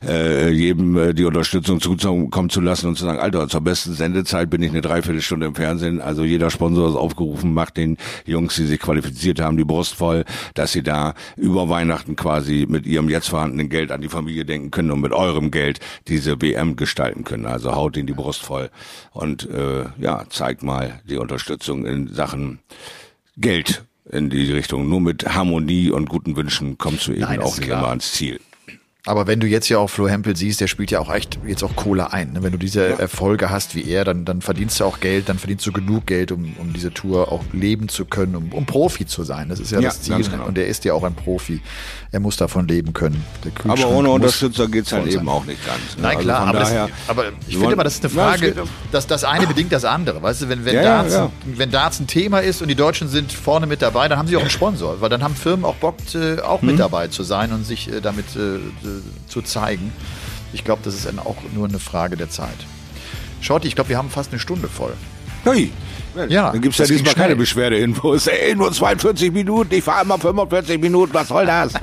äh, 0.06 0.50
jedem 0.50 0.98
äh, 0.98 1.14
die 1.14 1.26
Unterstützung 1.26 1.80
zukommen 1.80 2.50
zu 2.50 2.62
lassen 2.62 2.88
und 2.88 2.98
zu 2.98 3.06
sagen, 3.06 3.20
Alter, 3.20 3.48
zur 3.48 3.62
besten 3.62 3.94
Sendezeit 3.94 4.50
bin 4.50 4.62
ich 4.64 4.72
eine 4.72 4.82
Dreiviertelstunde 4.82 5.46
im 5.46 5.56
Fernsehen. 5.56 6.02
Also 6.02 6.24
jeder 6.24 6.50
Sponsor 6.50 6.90
ist 6.90 6.96
aufgerufen, 6.96 7.54
macht 7.54 7.78
den 7.78 7.98
Jungs, 8.26 8.56
die 8.56 8.66
sich 8.66 8.80
qualifiziert 8.80 9.40
haben, 9.40 9.58
die 9.58 9.64
Brust 9.64 9.96
voll, 9.96 10.26
dass 10.54 10.72
sie 10.72 10.84
da 10.84 11.14
über 11.38 11.70
Weihnachten 11.70 12.16
quasi 12.16 12.66
mit 12.68 12.86
ihrem 12.86 13.10
jetzt 13.10 13.30
vorhandenen 13.30 13.70
Geld 13.70 13.92
an 13.92 14.02
die 14.02 14.10
Familie 14.10 14.46
denken 14.46 14.72
können 14.72 14.92
und 14.92 15.02
mit 15.02 15.12
eurem 15.12 15.52
Geld 15.52 15.80
diese 16.08 16.42
WM 16.42 16.76
gestalten 16.76 17.24
können. 17.24 17.46
Also 17.46 17.76
haut 17.76 17.98
ihnen 17.98 18.08
die 18.08 18.14
Brust 18.14 18.42
voll 18.42 18.70
und 19.12 19.50
äh, 19.50 19.86
ja, 20.00 20.26
zeigt 20.30 20.64
mal 20.64 21.02
die 21.10 21.18
Unterstützung 21.18 21.86
in 21.86 22.08
Sachen 22.08 22.60
Geld 23.38 23.86
in 24.10 24.30
die 24.30 24.51
Richtung. 24.51 24.89
Nur 24.89 25.01
mit 25.01 25.26
Harmonie 25.26 25.89
und 25.89 26.10
guten 26.10 26.36
Wünschen 26.36 26.78
kommst 26.78 27.08
du 27.08 27.12
eben 27.14 27.22
Nein, 27.22 27.39
auch 27.41 27.56
nicht 27.58 27.68
klar. 27.68 27.80
immer 27.80 27.89
ans 27.89 28.12
Ziel. 28.14 28.39
Aber 29.06 29.28
wenn 29.28 29.41
du 29.41 29.47
jetzt 29.47 29.68
ja 29.68 29.80
auch 29.80 29.89
Flo 29.89 30.08
Hempel 30.08 30.34
siehst, 30.38 30.62
der 30.62 30.68
spielt 30.68 30.89
ja 30.89 31.01
auch 31.01 31.14
echt 31.14 31.38
jetzt 31.45 31.62
auch 31.62 31.76
Kohle 31.76 32.14
ein. 32.14 32.32
Ne? 32.32 32.41
Wenn 32.41 32.54
du 32.54 32.58
diese 32.58 32.88
ja. 32.88 32.95
Erfolge 32.95 33.49
hast 33.49 33.76
wie 33.76 33.86
er, 33.89 34.06
dann, 34.06 34.24
dann 34.24 34.41
verdienst 34.41 34.80
du 34.80 34.86
auch 34.86 35.01
Geld, 35.01 35.28
dann 35.28 35.38
verdienst 35.38 35.66
du 35.66 35.74
genug 35.74 36.06
Geld, 36.06 36.32
um, 36.32 36.56
um 36.58 36.72
diese 36.72 36.93
Tour 36.93 37.30
auch 37.30 37.43
leben 37.51 37.89
zu 37.89 38.06
können, 38.06 38.34
um, 38.38 38.54
um 38.54 38.66
Profi 38.66 39.06
zu 39.06 39.26
sein. 39.26 39.49
Das 39.49 39.60
ist 39.60 39.72
ja, 39.72 39.82
ja 39.82 39.89
das 39.89 40.01
Ziel. 40.01 40.24
Genau. 40.24 40.45
Und 40.45 40.58
er 40.58 40.68
ist 40.68 40.86
ja 40.86 40.93
auch 40.93 41.04
ein 41.04 41.16
Profi. 41.16 41.62
Er 42.14 42.22
muss 42.22 42.38
davon 42.38 42.66
leben 42.66 42.93
können. 42.93 43.26
Aber 43.68 43.89
ohne 43.89 44.10
Unterstützer 44.10 44.70
geht's 44.70 44.93
halt 44.93 45.08
eben 45.08 45.28
auch 45.28 45.43
nicht 45.43 45.66
ganz. 45.66 45.97
Ne? 45.97 46.04
Nein, 46.04 46.18
also 46.18 46.30
klar, 46.30 46.47
aber, 46.47 46.60
daher, 46.60 46.88
das, 46.88 47.10
aber 47.10 47.26
ich 47.45 47.58
finde 47.58 47.74
immer, 47.74 47.84
das 47.84 47.95
ist 47.95 48.06
eine 48.06 48.14
Frage, 48.14 48.56
dass 48.93 49.06
das 49.06 49.26
eine 49.26 49.47
bedingt 49.47 49.74
das 49.74 49.84
andere. 49.84 50.22
Weißt 50.22 50.43
du, 50.43 50.49
wenn, 50.49 50.64
wenn, 50.64 50.76
ja, 50.76 51.04
Darts, 51.04 51.20
wenn 51.45 51.72
Darts 51.72 51.99
ein 51.99 52.08
Thema 52.08 52.39
ist 52.39 52.62
und 52.62 52.70
die 52.70 52.76
Deutschen 52.76 53.10
sind 53.10 53.34
vorne 53.34 53.68
mit 53.68 53.82
dabei, 53.82 54.08
dann 54.08 54.18
haben 54.18 54.30
sie 54.30 54.38
auch 54.38 54.41
einen 54.41 54.49
Sponsor, 54.49 55.01
weil 55.01 55.10
dann 55.10 55.24
haben 55.24 55.36
Firmen 55.36 55.66
auch 55.66 55.76
Bock, 55.76 55.95
äh, 56.16 56.39
auch 56.39 56.62
mit 56.62 56.76
mhm. 56.76 56.80
dabei 56.80 57.10
zu 57.10 57.24
sein 57.24 57.51
und 57.51 57.66
sich 57.66 57.91
äh, 57.91 57.99
damit 57.99 58.28
äh, 58.38 58.60
zu 59.28 59.41
zeigen. 59.41 59.91
Ich 60.54 60.64
glaube, 60.64 60.82
das 60.84 60.94
ist 60.94 61.06
dann 61.06 61.20
auch 61.20 61.38
nur 61.54 61.68
eine 61.68 61.80
Frage 61.80 62.18
der 62.18 62.30
Zeit. 62.30 62.58
Schaut, 63.41 63.66
ich 63.66 63.76
glaube, 63.76 63.89
wir 63.89 63.98
haben 63.98 64.10
fast 64.10 64.32
eine 64.32 64.39
Stunde 64.39 64.68
voll. 64.68 64.94
Hey, 65.44 65.72
ja, 66.30 66.52
dann 66.52 66.62
gibt 66.62 66.74
es 66.74 66.80
ja 66.80 66.86
diesmal 66.86 67.16
keine 67.16 67.36
Beschwerdeinfos. 67.36 68.28
Ey, 68.28 68.56
nur 68.56 68.72
42 68.72 69.32
Minuten, 69.34 69.74
ich 69.74 69.84
fahre 69.84 70.06
immer 70.06 70.18
45 70.18 70.80
Minuten, 70.80 71.14
was 71.14 71.28
soll 71.28 71.46
das? 71.46 71.74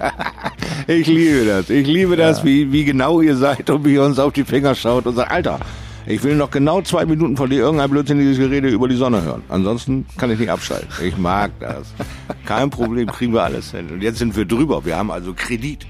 ich 0.87 1.07
liebe 1.07 1.45
das. 1.45 1.69
Ich 1.69 1.87
liebe 1.87 2.17
das, 2.17 2.39
ja. 2.39 2.45
wie, 2.45 2.73
wie 2.73 2.85
genau 2.85 3.21
ihr 3.21 3.37
seid 3.37 3.69
und 3.69 3.85
wie 3.85 3.95
ihr 3.95 4.03
uns 4.03 4.19
auf 4.19 4.33
die 4.33 4.45
Finger 4.45 4.75
schaut 4.75 5.07
und 5.07 5.17
sagt, 5.17 5.31
Alter, 5.31 5.59
ich 6.07 6.23
will 6.23 6.37
noch 6.37 6.51
genau 6.51 6.81
zwei 6.81 7.05
Minuten 7.05 7.37
von 7.37 7.51
dir 7.51 7.61
irgendein 7.61 7.91
blödsinniges 7.91 8.39
Gerede 8.39 8.69
über 8.69 8.89
die 8.89 8.97
Sonne 8.97 9.23
hören. 9.23 9.43
Ansonsten 9.49 10.07
kann 10.17 10.31
ich 10.31 10.39
nicht 10.39 10.51
abschalten. 10.51 10.89
Ich 11.05 11.17
mag 11.19 11.51
das. 11.61 11.93
Kein 12.47 12.71
Problem, 12.71 13.09
kriegen 13.09 13.35
wir 13.35 13.43
alles 13.43 13.73
hin. 13.73 13.91
Und 13.91 14.03
jetzt 14.03 14.19
sind 14.19 14.35
wir 14.37 14.45
drüber. 14.45 14.85
Wir 14.85 14.97
haben 14.97 15.11
also 15.11 15.35
Kredit. 15.35 15.87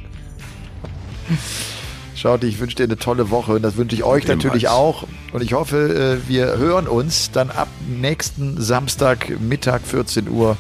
Schaut, 2.17 2.45
ich 2.45 2.59
wünsche 2.59 2.77
dir 2.77 2.85
eine 2.85 2.99
tolle 2.99 3.31
Woche 3.31 3.53
und 3.53 3.63
das 3.63 3.77
wünsche 3.77 3.97
ich 3.97 4.05
euch 4.05 4.27
natürlich 4.27 4.69
auch. 4.69 5.05
Und 5.33 5.43
ich 5.43 5.55
hoffe, 5.55 6.21
äh, 6.25 6.29
wir 6.29 6.59
hören 6.59 6.87
uns 6.87 7.31
dann 7.31 7.51
ab 7.51 7.69
nächsten 7.89 8.61
Samstag 8.61 9.41
Mittag 9.41 9.83
14 9.83 10.29
Uhr 10.29 10.57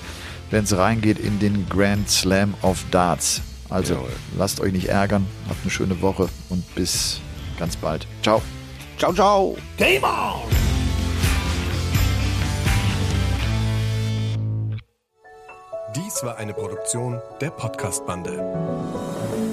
wenn 0.50 0.64
es 0.64 0.76
reingeht 0.76 1.18
in 1.18 1.38
den 1.38 1.68
Grand 1.68 2.10
Slam 2.10 2.54
of 2.62 2.84
Darts. 2.90 3.40
Also 3.68 3.94
Jawohl. 3.94 4.08
lasst 4.36 4.60
euch 4.60 4.72
nicht 4.72 4.88
ärgern, 4.88 5.26
habt 5.48 5.60
eine 5.62 5.70
schöne 5.70 6.02
Woche 6.02 6.28
und 6.48 6.74
bis 6.74 7.20
ganz 7.58 7.76
bald. 7.76 8.06
Ciao. 8.22 8.42
Ciao, 8.98 9.12
ciao. 9.12 9.56
Game 9.76 10.02
on! 10.02 10.40
Dies 15.96 16.22
war 16.22 16.36
eine 16.36 16.52
Produktion 16.52 17.20
der 17.40 17.50
Podcast-Bande. 17.50 19.49